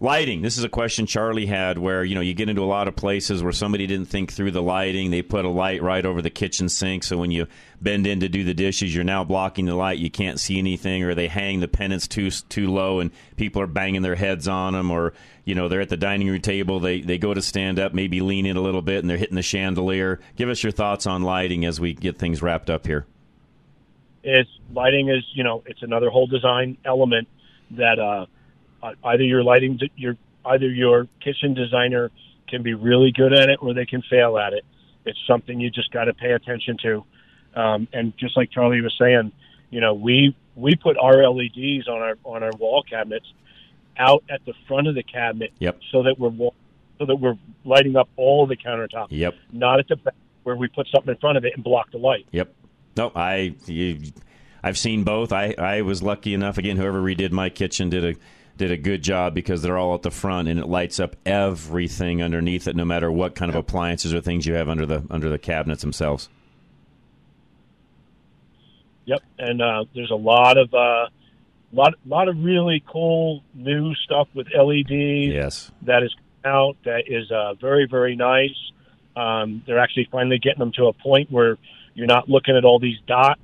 Lighting. 0.00 0.42
This 0.42 0.56
is 0.56 0.62
a 0.62 0.68
question 0.68 1.06
Charlie 1.06 1.46
had 1.46 1.76
where, 1.76 2.04
you 2.04 2.14
know, 2.14 2.20
you 2.20 2.32
get 2.32 2.48
into 2.48 2.62
a 2.62 2.66
lot 2.66 2.86
of 2.86 2.94
places 2.94 3.42
where 3.42 3.50
somebody 3.50 3.84
didn't 3.88 4.06
think 4.06 4.32
through 4.32 4.52
the 4.52 4.62
lighting. 4.62 5.10
They 5.10 5.22
put 5.22 5.44
a 5.44 5.48
light 5.48 5.82
right 5.82 6.06
over 6.06 6.22
the 6.22 6.30
kitchen 6.30 6.68
sink. 6.68 7.02
So 7.02 7.16
when 7.16 7.32
you 7.32 7.48
bend 7.80 8.06
in 8.06 8.20
to 8.20 8.28
do 8.28 8.44
the 8.44 8.54
dishes, 8.54 8.94
you're 8.94 9.02
now 9.02 9.24
blocking 9.24 9.64
the 9.64 9.74
light. 9.74 9.98
You 9.98 10.08
can't 10.08 10.38
see 10.38 10.56
anything 10.56 11.02
or 11.02 11.16
they 11.16 11.26
hang 11.26 11.58
the 11.58 11.66
pendants 11.66 12.06
too 12.06 12.30
too 12.30 12.70
low 12.70 13.00
and 13.00 13.10
people 13.36 13.60
are 13.60 13.66
banging 13.66 14.02
their 14.02 14.14
heads 14.14 14.46
on 14.46 14.74
them 14.74 14.92
or, 14.92 15.14
you 15.44 15.56
know, 15.56 15.66
they're 15.66 15.80
at 15.80 15.88
the 15.88 15.96
dining 15.96 16.28
room 16.28 16.40
table. 16.40 16.78
They, 16.78 17.00
they 17.00 17.18
go 17.18 17.34
to 17.34 17.42
stand 17.42 17.80
up, 17.80 17.92
maybe 17.92 18.20
lean 18.20 18.46
in 18.46 18.56
a 18.56 18.60
little 18.60 18.82
bit 18.82 19.00
and 19.00 19.10
they're 19.10 19.16
hitting 19.16 19.34
the 19.34 19.42
chandelier. 19.42 20.20
Give 20.36 20.48
us 20.48 20.62
your 20.62 20.70
thoughts 20.70 21.08
on 21.08 21.24
lighting 21.24 21.64
as 21.64 21.80
we 21.80 21.92
get 21.92 22.18
things 22.18 22.40
wrapped 22.40 22.70
up 22.70 22.86
here. 22.86 23.04
It's 24.22 24.50
lighting 24.72 25.08
is 25.08 25.24
you 25.32 25.42
know 25.42 25.64
it's 25.66 25.82
another 25.82 26.08
whole 26.08 26.28
design 26.28 26.76
element 26.84 27.26
that 27.72 27.98
uh, 27.98 28.26
uh, 28.82 28.92
either 29.04 29.24
your 29.24 29.42
lighting 29.42 29.78
your 29.96 30.16
either 30.46 30.68
your 30.68 31.06
kitchen 31.20 31.54
designer 31.54 32.10
can 32.48 32.62
be 32.62 32.74
really 32.74 33.12
good 33.12 33.32
at 33.32 33.48
it 33.50 33.58
or 33.62 33.74
they 33.74 33.84
can 33.86 34.02
fail 34.02 34.38
at 34.38 34.52
it. 34.52 34.64
It's 35.04 35.18
something 35.26 35.60
you 35.60 35.70
just 35.70 35.90
got 35.90 36.04
to 36.04 36.14
pay 36.14 36.32
attention 36.32 36.76
to. 36.82 37.04
Um, 37.54 37.88
and 37.92 38.16
just 38.18 38.36
like 38.36 38.50
Charlie 38.50 38.80
was 38.80 38.94
saying, 38.98 39.32
you 39.70 39.80
know, 39.80 39.94
we 39.94 40.34
we 40.54 40.74
put 40.76 40.96
our 40.98 41.28
LEDs 41.28 41.88
on 41.88 41.98
our 42.00 42.16
on 42.24 42.42
our 42.42 42.52
wall 42.58 42.82
cabinets 42.88 43.26
out 43.98 44.22
at 44.30 44.44
the 44.46 44.54
front 44.66 44.86
of 44.86 44.94
the 44.94 45.02
cabinet, 45.02 45.52
Yep. 45.58 45.80
so 45.90 46.02
that 46.04 46.18
we're 46.18 46.30
so 46.98 47.04
that 47.06 47.16
we're 47.16 47.36
lighting 47.64 47.96
up 47.96 48.08
all 48.16 48.46
the 48.46 48.56
countertop, 48.56 49.06
Yep. 49.10 49.34
not 49.52 49.78
at 49.80 49.88
the 49.88 49.96
back 49.96 50.14
where 50.44 50.56
we 50.56 50.68
put 50.68 50.86
something 50.94 51.12
in 51.12 51.20
front 51.20 51.36
of 51.36 51.44
it 51.44 51.52
and 51.54 51.62
block 51.64 51.90
the 51.90 51.98
light. 51.98 52.26
Yep. 52.32 52.54
No, 52.96 53.12
I 53.14 53.54
you, 53.66 53.98
I've 54.62 54.78
seen 54.78 55.04
both. 55.04 55.32
I, 55.32 55.54
I 55.58 55.82
was 55.82 56.02
lucky 56.02 56.32
enough. 56.34 56.58
Again, 56.58 56.76
whoever 56.76 57.00
redid 57.02 57.32
my 57.32 57.48
kitchen 57.50 57.90
did 57.90 58.04
a 58.04 58.14
did 58.58 58.70
a 58.70 58.76
good 58.76 59.02
job 59.02 59.34
because 59.34 59.62
they're 59.62 59.78
all 59.78 59.94
at 59.94 60.02
the 60.02 60.10
front 60.10 60.48
and 60.48 60.60
it 60.60 60.66
lights 60.66 61.00
up 61.00 61.16
everything 61.24 62.22
underneath 62.22 62.68
it, 62.68 62.76
no 62.76 62.84
matter 62.84 63.10
what 63.10 63.34
kind 63.34 63.48
of 63.48 63.54
appliances 63.54 64.12
or 64.12 64.20
things 64.20 64.46
you 64.46 64.54
have 64.54 64.68
under 64.68 64.84
the 64.84 65.04
under 65.10 65.30
the 65.30 65.38
cabinets 65.38 65.80
themselves. 65.80 66.28
Yep, 69.06 69.22
and 69.38 69.62
uh, 69.62 69.84
there's 69.94 70.10
a 70.10 70.16
lot 70.16 70.58
of 70.58 70.74
uh, 70.74 71.06
lot 71.72 71.94
lot 72.04 72.28
of 72.28 72.36
really 72.44 72.82
cool 72.86 73.42
new 73.54 73.94
stuff 73.94 74.28
with 74.34 74.48
LEDs. 74.54 74.90
Yes. 74.90 75.70
that 75.82 76.02
is 76.02 76.14
out 76.44 76.76
that 76.84 77.04
is 77.06 77.30
uh, 77.30 77.54
very 77.54 77.86
very 77.86 78.16
nice. 78.16 78.56
Um, 79.16 79.62
they're 79.66 79.78
actually 79.78 80.08
finally 80.12 80.38
getting 80.38 80.60
them 80.60 80.72
to 80.72 80.86
a 80.86 80.92
point 80.92 81.30
where 81.30 81.56
you're 81.94 82.06
not 82.06 82.28
looking 82.28 82.56
at 82.56 82.64
all 82.64 82.78
these 82.78 82.98
dots. 83.06 83.40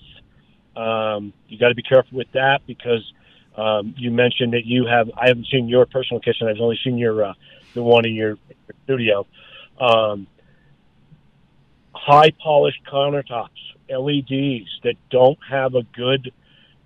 Um, 0.76 1.32
you 1.48 1.58
got 1.58 1.68
to 1.68 1.74
be 1.74 1.82
careful 1.82 2.18
with 2.18 2.30
that 2.32 2.60
because 2.66 3.12
Um, 3.56 3.94
you 3.96 4.10
mentioned 4.10 4.52
that 4.54 4.66
you 4.66 4.86
have. 4.86 5.10
I 5.16 5.28
haven't 5.28 5.46
seen 5.50 5.68
your 5.68 5.86
personal 5.86 6.20
kitchen. 6.20 6.48
I've 6.48 6.60
only 6.60 6.78
seen 6.82 6.98
your 6.98 7.24
uh, 7.24 7.34
the 7.74 7.82
one 7.82 8.04
in 8.04 8.14
your, 8.14 8.30
your 8.30 8.76
studio. 8.84 9.26
Um, 9.80 10.26
high 11.92 12.32
polished 12.42 12.80
countertops, 12.90 13.48
LEDs 13.88 14.68
that 14.82 14.94
don't 15.10 15.38
have 15.48 15.74
a 15.74 15.82
good 15.82 16.32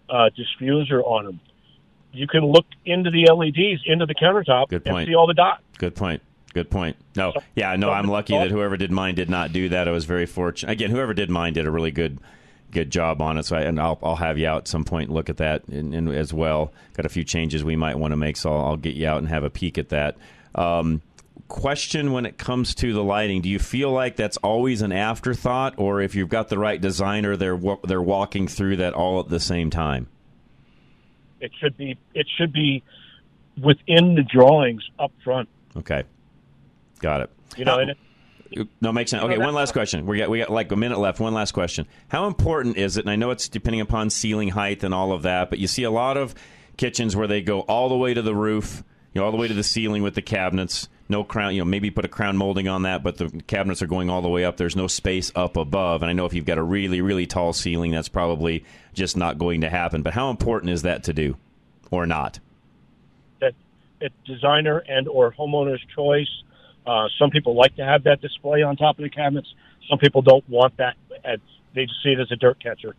uh, 0.09 0.31
diffuser 0.37 1.03
on 1.05 1.25
them. 1.25 1.41
You 2.12 2.27
can 2.27 2.45
look 2.45 2.66
into 2.85 3.11
the 3.11 3.31
LEDs 3.33 3.83
into 3.87 4.07
the 4.07 4.14
countertop 4.14 4.69
Good 4.69 4.83
and 4.87 4.93
point. 4.93 5.09
see 5.09 5.14
all 5.14 5.27
the 5.27 5.35
dots. 5.35 5.62
Good 5.79 5.95
point. 5.95 6.23
Good 6.55 6.71
point. 6.71 6.97
No, 7.14 7.35
yeah, 7.55 7.77
no, 7.77 7.91
I'm 7.91 8.09
lucky 8.09 8.33
that 8.33 8.51
whoever 8.51 8.77
did 8.77 8.91
mine 8.91 9.14
did 9.14 9.29
not 9.29 9.53
do 9.53 9.69
that. 9.69 9.87
I 9.87 9.91
was 9.91 10.07
very 10.07 10.25
fortunate. 10.27 10.73
Again, 10.73 10.91
whoever 10.91 11.12
did 11.12 11.29
mine 11.31 11.53
did 11.53 11.66
a 11.66 11.71
really 11.71 11.91
good 11.91 12.19
good 12.71 12.91
job 12.91 13.21
on 13.23 13.39
it. 13.39 13.45
So, 13.45 13.57
I, 13.57 13.62
and 13.62 13.81
I'll 13.81 13.99
I'll 14.03 14.16
have 14.16 14.39
you 14.39 14.47
out 14.47 14.59
at 14.59 14.69
some 14.69 14.85
point 14.85 15.09
and 15.09 15.14
look 15.14 15.29
at 15.29 15.39
that 15.39 15.66
and, 15.69 15.95
and 15.95 16.09
as 16.09 16.33
well. 16.33 16.73
Got 16.95 17.07
a 17.07 17.09
few 17.09 17.25
changes 17.25 17.64
we 17.64 17.77
might 17.77 17.99
want 17.99 18.12
to 18.12 18.16
make, 18.16 18.37
so 18.37 18.53
I'll, 18.53 18.66
I'll 18.66 18.77
get 18.77 18.95
you 18.95 19.07
out 19.07 19.19
and 19.19 19.29
have 19.29 19.45
a 19.45 19.51
peek 19.51 19.79
at 19.79 19.91
that. 19.91 20.16
Um, 20.55 21.03
question 21.49 22.12
when 22.12 22.27
it 22.27 22.39
comes 22.39 22.75
to 22.77 22.93
the 22.93 23.03
lighting: 23.03 23.43
Do 23.43 23.49
you 23.49 23.59
feel 23.59 23.91
like 23.91 24.16
that's 24.16 24.37
always 24.39 24.83
an 24.83 24.93
afterthought, 24.93 25.75
or 25.79 26.01
if 26.01 26.14
you've 26.14 26.29
got 26.29 26.49
the 26.49 26.59
right 26.59 26.81
designer, 26.81 27.37
they're 27.37 27.61
they're 27.85 28.03
walking 28.03 28.49
through 28.49 28.77
that 28.77 28.95
all 28.95 29.21
at 29.21 29.29
the 29.29 29.41
same 29.41 29.71
time? 29.71 30.09
It 31.41 31.53
should 31.61 31.77
be 31.77 31.99
it 32.14 32.27
should 32.37 32.53
be 32.53 32.83
within 33.62 34.14
the 34.14 34.23
drawings 34.23 34.89
up 34.99 35.12
front. 35.25 35.49
Okay, 35.77 36.05
got 37.01 37.23
it. 37.23 37.31
You 37.57 37.64
know, 37.64 37.79
and 37.79 37.91
it, 37.91 37.99
No, 38.80 38.92
makes 38.92 39.11
sense. 39.11 39.22
You 39.22 39.28
know, 39.28 39.34
Okay, 39.34 39.44
one 39.44 39.55
last 39.55 39.72
question. 39.72 40.07
We 40.07 40.18
got 40.18 40.30
we 40.30 40.38
got 40.38 40.51
like 40.51 40.72
a 40.72 40.76
minute 40.76 40.99
left. 40.99 41.20
One 41.20 41.34
last 41.34 41.53
question. 41.53 41.86
How 42.09 42.26
important 42.26 42.76
is 42.76 42.96
it? 42.96 43.01
And 43.05 43.11
I 43.11 43.16
know 43.16 43.30
it's 43.30 43.49
depending 43.49 43.80
upon 43.80 44.11
ceiling 44.11 44.49
height 44.49 44.82
and 44.84 44.94
all 44.94 45.12
of 45.12 45.22
that, 45.22 45.51
but 45.51 45.59
you 45.59 45.66
see 45.66 45.82
a 45.82 45.90
lot 45.90 46.16
of 46.16 46.34
kitchens 46.76 47.14
where 47.16 47.26
they 47.26 47.40
go 47.42 47.61
all 47.61 47.88
the 47.88 47.96
way 47.96 48.14
to 48.14 48.22
the 48.22 48.34
roof, 48.34 48.82
you 49.12 49.20
know, 49.20 49.24
all 49.24 49.32
the 49.32 49.36
way 49.36 49.49
to 49.49 49.55
the 49.55 49.62
ceiling 49.62 50.03
with 50.03 50.14
the 50.14 50.22
cabinets. 50.22 50.88
No 51.11 51.24
crown, 51.24 51.55
you 51.55 51.62
know, 51.62 51.64
maybe 51.64 51.90
put 51.90 52.05
a 52.05 52.09
crown 52.09 52.36
molding 52.36 52.68
on 52.68 52.82
that, 52.82 53.03
but 53.03 53.16
the 53.16 53.30
cabinets 53.46 53.80
are 53.80 53.86
going 53.86 54.11
all 54.11 54.20
the 54.20 54.28
way 54.28 54.44
up. 54.44 54.59
There's 54.59 54.76
no 54.76 54.86
space 54.86 55.32
up 55.34 55.57
above. 55.57 56.03
And 56.03 56.11
I 56.11 56.12
know 56.12 56.26
if 56.26 56.34
you've 56.34 56.44
got 56.44 56.59
a 56.59 56.62
really, 56.62 57.01
really 57.01 57.26
tall 57.26 57.55
ceiling, 57.55 57.92
that's 57.92 58.11
probably 58.11 58.62
just 58.92 59.16
not 59.16 59.38
going 59.38 59.62
to 59.62 59.70
happen. 59.70 60.03
But 60.03 60.12
how 60.12 60.28
important 60.28 60.70
is 60.70 60.82
that 60.82 61.05
to 61.05 61.14
do 61.14 61.36
or 61.90 62.07
not? 62.07 62.40
that 63.40 63.55
it's 64.01 64.14
designer 64.26 64.78
and 64.86 65.09
or 65.09 65.32
homeowner's 65.32 65.82
choice. 65.94 66.28
Uh, 66.89 67.07
some 67.18 67.28
people 67.30 67.55
like 67.55 67.76
to 67.76 67.84
have 67.84 68.05
that 68.05 68.22
display 68.22 68.62
on 68.62 68.74
top 68.74 68.99
of 68.99 69.03
the 69.03 69.11
cabinets. 69.11 69.53
Some 69.91 69.99
people 69.99 70.22
don't 70.22 70.49
want 70.49 70.74
that. 70.78 70.97
As, 71.22 71.39
they 71.74 71.84
just 71.84 72.03
see 72.03 72.11
it 72.11 72.20
as 72.20 72.32
a 72.32 72.36
dirt 72.36 72.62
catcher. 72.62 72.97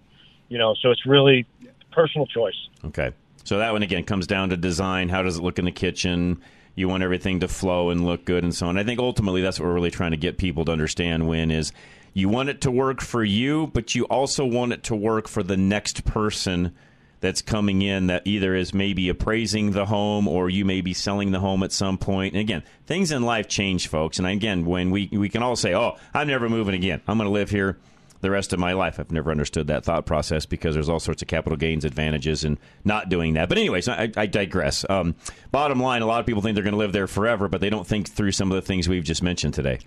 You 0.47 0.59
know, 0.59 0.75
so 0.79 0.91
it's 0.91 1.05
really 1.07 1.47
personal 1.91 2.27
choice. 2.27 2.53
Okay. 2.85 3.11
So 3.43 3.57
that 3.57 3.71
one 3.71 3.81
again 3.81 4.03
comes 4.03 4.27
down 4.27 4.49
to 4.49 4.57
design. 4.57 5.09
How 5.09 5.23
does 5.23 5.37
it 5.37 5.41
look 5.41 5.57
in 5.57 5.65
the 5.65 5.71
kitchen? 5.71 6.39
You 6.75 6.87
want 6.87 7.01
everything 7.01 7.39
to 7.39 7.47
flow 7.47 7.89
and 7.89 8.05
look 8.05 8.25
good 8.25 8.43
and 8.43 8.53
so 8.53 8.67
on. 8.67 8.77
I 8.77 8.83
think 8.83 8.99
ultimately 8.99 9.41
that's 9.41 9.59
what 9.59 9.65
we're 9.65 9.73
really 9.73 9.91
trying 9.91 10.11
to 10.11 10.17
get 10.17 10.37
people 10.37 10.65
to 10.65 10.71
understand 10.71 11.27
Win 11.27 11.49
is 11.49 11.71
you 12.13 12.29
want 12.29 12.49
it 12.49 12.61
to 12.61 12.71
work 12.71 13.01
for 13.01 13.23
you, 13.23 13.67
but 13.73 13.95
you 13.95 14.05
also 14.05 14.45
want 14.45 14.71
it 14.71 14.83
to 14.83 14.95
work 14.95 15.27
for 15.27 15.41
the 15.41 15.57
next 15.57 16.05
person 16.05 16.75
that's 17.21 17.41
coming 17.41 17.81
in 17.81 18.07
that 18.07 18.25
either 18.25 18.55
is 18.55 18.73
maybe 18.73 19.09
appraising 19.09 19.71
the 19.71 19.85
home 19.85 20.27
or 20.27 20.49
you 20.49 20.63
may 20.65 20.81
be 20.81 20.93
selling 20.93 21.31
the 21.31 21.39
home 21.39 21.63
at 21.63 21.71
some 21.71 21.97
point. 21.97 22.33
And 22.33 22.41
again, 22.41 22.63
things 22.85 23.11
in 23.11 23.23
life 23.23 23.47
change, 23.47 23.87
folks. 23.87 24.19
And 24.19 24.27
again, 24.27 24.65
when 24.65 24.91
we 24.91 25.09
we 25.11 25.29
can 25.29 25.43
all 25.43 25.55
say, 25.55 25.73
"Oh, 25.73 25.97
I'm 26.13 26.27
never 26.27 26.49
moving 26.49 26.75
again. 26.75 27.01
I'm 27.07 27.17
going 27.17 27.27
to 27.27 27.33
live 27.33 27.49
here 27.49 27.77
the 28.21 28.31
rest 28.31 28.53
of 28.53 28.59
my 28.59 28.73
life." 28.73 28.99
I've 28.99 29.11
never 29.11 29.31
understood 29.31 29.67
that 29.67 29.83
thought 29.83 30.05
process 30.05 30.45
because 30.45 30.73
there's 30.73 30.89
all 30.89 30.99
sorts 30.99 31.21
of 31.21 31.27
capital 31.27 31.57
gains 31.57 31.83
advantages 31.83 32.43
in 32.43 32.57
not 32.85 33.09
doing 33.09 33.33
that. 33.33 33.49
But 33.49 33.57
anyways, 33.57 33.89
I, 33.89 34.11
I 34.15 34.25
digress. 34.25 34.85
Um, 34.89 35.15
bottom 35.51 35.79
line, 35.79 36.01
a 36.01 36.05
lot 36.07 36.21
of 36.21 36.25
people 36.25 36.41
think 36.41 36.55
they're 36.55 36.63
going 36.63 36.73
to 36.73 36.79
live 36.79 36.93
there 36.93 37.07
forever, 37.07 37.47
but 37.47 37.61
they 37.61 37.69
don't 37.69 37.87
think 37.87 38.09
through 38.09 38.31
some 38.31 38.51
of 38.51 38.55
the 38.55 38.61
things 38.61 38.87
we've 38.87 39.03
just 39.03 39.23
mentioned 39.23 39.53
today. 39.53 39.79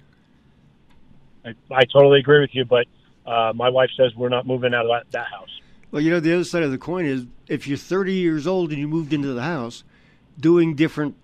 I, 1.45 1.55
I 1.71 1.85
totally 1.87 2.21
agree 2.21 2.41
with 2.41 2.55
you, 2.55 2.65
but 2.65 2.87
uh, 3.27 3.53
my 3.55 3.71
wife 3.71 3.91
says 3.97 4.15
we're 4.15 4.29
not 4.29 4.47
moving 4.47 4.75
out 4.75 4.85
of 4.85 4.91
that, 4.91 5.11
that 5.13 5.27
house. 5.29 5.62
Well, 5.93 6.01
you 6.03 6.11
know, 6.11 6.21
the 6.21 6.35
other 6.35 6.45
side 6.45 6.63
of 6.63 6.71
the 6.71 6.79
coin 6.79 7.05
is 7.05 7.27
if 7.49 7.69
you're 7.69 7.77
30 7.77 8.15
years 8.15 8.47
old 8.47 8.71
and 8.71 8.81
you 8.81 8.89
moved 8.89 9.13
into 9.13 9.33
the 9.35 9.43
house, 9.43 9.85
doing 10.41 10.75
different 10.75 11.15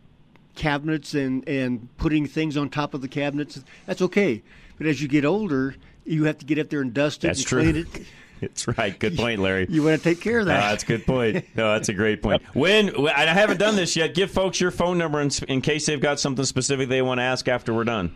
cabinets 0.54 1.14
and, 1.14 1.46
and 1.48 1.88
putting 1.96 2.26
things 2.26 2.56
on 2.56 2.68
top 2.68 2.92
of 2.92 3.00
the 3.00 3.08
cabinets, 3.08 3.64
that's 3.86 4.02
okay. 4.02 4.42
But 4.76 4.86
as 4.86 5.00
you 5.00 5.08
get 5.08 5.24
older, 5.24 5.74
you 6.04 6.24
have 6.24 6.38
to 6.38 6.44
get 6.44 6.58
up 6.58 6.68
there 6.68 6.82
and 6.82 6.92
dust 6.92 7.24
it 7.24 7.28
That's 7.28 7.40
and 7.40 7.48
true. 7.48 7.62
clean 7.62 7.76
it. 7.76 7.88
It's 8.40 8.68
right. 8.68 8.96
Good 8.96 9.16
point, 9.16 9.40
Larry. 9.40 9.66
You 9.68 9.82
want 9.82 9.98
to 9.98 10.04
take 10.04 10.20
care 10.20 10.38
of 10.38 10.46
that. 10.46 10.70
That's 10.70 10.84
a 10.84 10.86
good 10.86 11.04
point. 11.06 11.44
No, 11.56 11.72
that's 11.72 11.88
a 11.88 11.92
great 11.92 12.22
point. 12.22 12.40
Win 12.54 13.08
I 13.08 13.24
haven't 13.24 13.58
done 13.58 13.74
this 13.74 13.96
yet, 13.96 14.14
give 14.14 14.30
folks 14.30 14.60
your 14.60 14.70
phone 14.70 14.96
number 14.96 15.20
in, 15.20 15.28
in 15.48 15.60
case 15.60 15.86
they've 15.86 16.00
got 16.00 16.20
something 16.20 16.44
specific 16.44 16.88
they 16.88 17.02
want 17.02 17.18
to 17.18 17.24
ask 17.24 17.48
after 17.48 17.74
we're 17.74 17.82
done. 17.82 18.14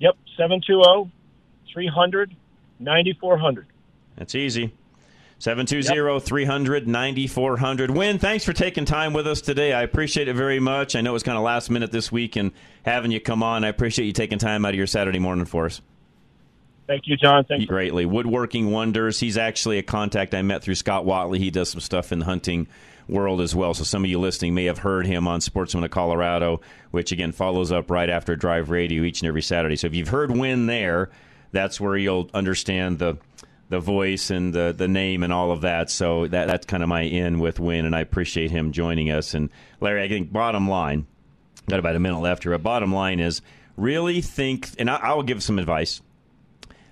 Yep, 0.00 0.16
720 0.36 1.12
300 1.72 2.34
9400. 2.80 3.66
That's 4.16 4.34
easy. 4.34 4.74
720 5.38 6.20
300 6.20 6.88
9400. 6.88 7.90
Win, 7.92 8.18
thanks 8.18 8.44
for 8.44 8.52
taking 8.52 8.84
time 8.84 9.12
with 9.12 9.26
us 9.26 9.40
today. 9.40 9.72
I 9.72 9.82
appreciate 9.82 10.26
it 10.28 10.34
very 10.34 10.58
much. 10.58 10.96
I 10.96 11.00
know 11.00 11.10
it 11.10 11.12
was 11.12 11.22
kind 11.22 11.38
of 11.38 11.44
last 11.44 11.70
minute 11.70 11.92
this 11.92 12.10
week 12.10 12.34
and 12.36 12.50
having 12.84 13.12
you 13.12 13.20
come 13.20 13.42
on. 13.42 13.62
I 13.62 13.68
appreciate 13.68 14.06
you 14.06 14.12
taking 14.12 14.38
time 14.38 14.64
out 14.64 14.70
of 14.70 14.74
your 14.74 14.88
Saturday 14.88 15.20
morning 15.20 15.44
for 15.44 15.66
us. 15.66 15.80
Thank 16.88 17.02
you, 17.06 17.16
John. 17.16 17.44
Thank 17.44 17.60
you. 17.60 17.66
Greatly. 17.66 18.06
Woodworking 18.06 18.70
Wonders. 18.70 19.20
He's 19.20 19.36
actually 19.36 19.78
a 19.78 19.82
contact 19.82 20.34
I 20.34 20.42
met 20.42 20.62
through 20.62 20.74
Scott 20.74 21.04
Watley. 21.04 21.38
He 21.38 21.50
does 21.50 21.68
some 21.68 21.80
stuff 21.80 22.10
in 22.12 22.18
the 22.18 22.24
hunting 22.24 22.66
world 23.08 23.40
as 23.40 23.54
well. 23.54 23.74
So 23.74 23.84
some 23.84 24.04
of 24.04 24.10
you 24.10 24.18
listening 24.18 24.54
may 24.54 24.64
have 24.64 24.78
heard 24.78 25.06
him 25.06 25.28
on 25.28 25.40
Sportsman 25.40 25.84
of 25.84 25.90
Colorado, 25.90 26.60
which 26.90 27.12
again 27.12 27.32
follows 27.32 27.70
up 27.70 27.90
right 27.90 28.08
after 28.08 28.36
Drive 28.36 28.70
Radio 28.70 29.02
each 29.02 29.20
and 29.20 29.28
every 29.28 29.42
Saturday. 29.42 29.76
So 29.76 29.86
if 29.86 29.94
you've 29.94 30.08
heard 30.08 30.30
Win 30.30 30.66
there, 30.66 31.10
that's 31.52 31.80
where 31.80 31.96
you'll 31.96 32.30
understand 32.34 32.98
the 32.98 33.18
the 33.68 33.80
voice 33.80 34.30
and 34.30 34.54
the 34.54 34.74
the 34.76 34.88
name 34.88 35.22
and 35.22 35.32
all 35.32 35.50
of 35.50 35.62
that. 35.62 35.90
So 35.90 36.26
that 36.28 36.46
that's 36.46 36.66
kind 36.66 36.82
of 36.82 36.88
my 36.88 37.02
in 37.02 37.38
with 37.38 37.60
Win, 37.60 37.84
and 37.84 37.94
I 37.94 38.00
appreciate 38.00 38.50
him 38.50 38.72
joining 38.72 39.10
us. 39.10 39.34
And 39.34 39.50
Larry, 39.80 40.02
I 40.02 40.08
think 40.08 40.32
bottom 40.32 40.68
line, 40.68 41.06
got 41.68 41.78
about 41.78 41.96
a 41.96 42.00
minute 42.00 42.20
left 42.20 42.44
here. 42.44 42.52
But 42.52 42.62
bottom 42.62 42.92
line 42.92 43.20
is 43.20 43.42
really 43.76 44.20
think, 44.20 44.70
and 44.78 44.90
I, 44.90 44.96
I 44.96 45.14
will 45.14 45.22
give 45.22 45.42
some 45.42 45.58
advice. 45.58 46.00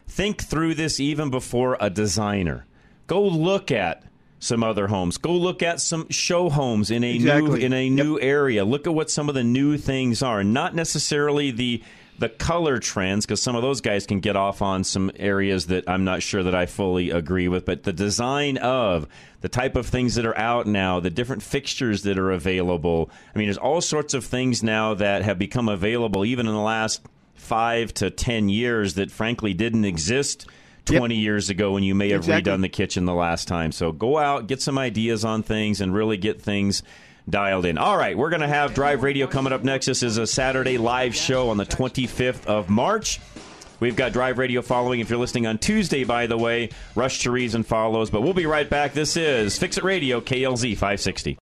Think 0.09 0.43
through 0.43 0.75
this 0.75 1.01
even 1.01 1.31
before 1.31 1.77
a 1.81 1.91
designer. 1.91 2.67
Go 3.07 3.23
look 3.23 3.73
at 3.73 4.05
some 4.39 4.63
other 4.63 4.87
homes. 4.87 5.19
Go 5.19 5.33
look 5.33 5.63
at 5.63 5.81
some 5.81 6.09
show 6.11 6.49
homes 6.49 6.91
in 6.91 7.03
a 7.03 7.19
new 7.19 7.55
in 7.55 7.73
a 7.73 7.89
new 7.89 8.19
area. 8.21 8.65
Look 8.65 8.87
at 8.87 8.95
what 8.95 9.11
some 9.11 9.29
of 9.29 9.35
the 9.35 9.45
new 9.45 9.77
things 9.79 10.23
are. 10.23 10.45
Not 10.45 10.75
necessarily 10.75 11.51
the 11.51 11.83
the 12.19 12.29
color 12.29 12.79
trends 12.79 13.27
because 13.27 13.43
some 13.43 13.57
of 13.57 13.63
those 13.63 13.81
guys 13.81 14.07
can 14.07 14.21
get 14.21 14.37
off 14.37 14.63
on 14.63 14.85
some 14.85 15.11
areas 15.17 15.67
that 15.67 15.89
I'm 15.89 16.05
not 16.05 16.23
sure 16.23 16.43
that 16.43 16.55
I 16.55 16.67
fully 16.67 17.11
agree 17.11 17.49
with, 17.49 17.65
but 17.65 17.83
the 17.83 17.93
design 17.93 18.57
of 18.59 19.07
the 19.43 19.49
type 19.49 19.77
of 19.77 19.87
things 19.87 20.15
that 20.15 20.25
are 20.25 20.37
out 20.39 20.67
now, 20.67 20.99
the 21.01 21.11
different 21.11 21.43
fixtures 21.43 22.03
that 22.05 22.19
are 22.19 22.31
available. 22.33 23.11
I 23.35 23.39
mean, 23.39 23.49
there's 23.49 23.59
all 23.59 23.81
sorts 23.81 24.15
of 24.15 24.25
things 24.25 24.63
now 24.63 24.95
that 24.95 25.23
have 25.23 25.39
become 25.39 25.69
available 25.69 26.25
even 26.25 26.47
in 26.47 26.53
the 26.55 26.61
last 26.61 27.03
5 27.35 27.93
to 27.95 28.11
10 28.11 28.49
years 28.49 28.95
that 28.95 29.11
frankly 29.11 29.53
didn't 29.55 29.85
exist 29.85 30.47
20 30.87 31.17
years 31.17 31.51
ago 31.51 31.73
when 31.73 31.83
you 31.83 31.95
may 31.95 32.11
have 32.11 32.21
Exactly. 32.21 32.53
redone 32.53 32.61
the 32.63 32.69
kitchen 32.69 33.05
the 33.05 33.15
last 33.15 33.47
time. 33.49 33.73
So 33.73 33.93
go 33.93 34.19
out, 34.19 34.47
get 34.47 34.63
some 34.63 34.79
ideas 34.79 35.25
on 35.25 35.43
things, 35.43 35.81
and 35.81 35.93
really 35.93 36.17
get 36.17 36.41
things 36.41 36.83
dialed 37.29 37.65
in. 37.67 37.79
All 37.79 37.97
right, 37.97 38.17
we're 38.17 38.31
going 38.31 38.43
to 38.43 38.49
have 38.49 38.75
Drive 38.75 39.03
Radio 39.03 39.27
coming 39.27 39.53
up 39.53 39.65
next. 39.65 39.87
This 39.87 40.03
is 40.03 40.19
a 40.19 40.27
Saturday 40.27 40.79
live 40.79 41.15
show 41.15 41.51
on 41.51 41.57
the 41.57 41.67
25th 41.67 42.47
of 42.47 42.69
March. 42.69 43.21
We've 43.79 43.97
got 43.97 44.13
Drive 44.13 44.39
Radio 44.39 44.63
following. 44.63 45.01
If 45.01 45.11
you're 45.11 45.19
listening 45.19 45.47
on 45.47 45.59
Tuesday, 45.59 46.05
by 46.05 46.27
the 46.27 46.39
way, 46.39 46.71
Rush 46.95 47.21
to 47.25 47.31
Reason 47.31 47.63
follows. 47.63 48.11
But 48.11 48.23
we'll 48.23 48.33
be 48.35 48.47
right 48.47 48.69
back. 48.69 48.95
This 48.95 49.17
is 49.17 49.59
Fix 49.59 49.77
It 49.77 49.85
Radio, 49.85 50.21
KLZ 50.21 50.73
560. 50.73 51.39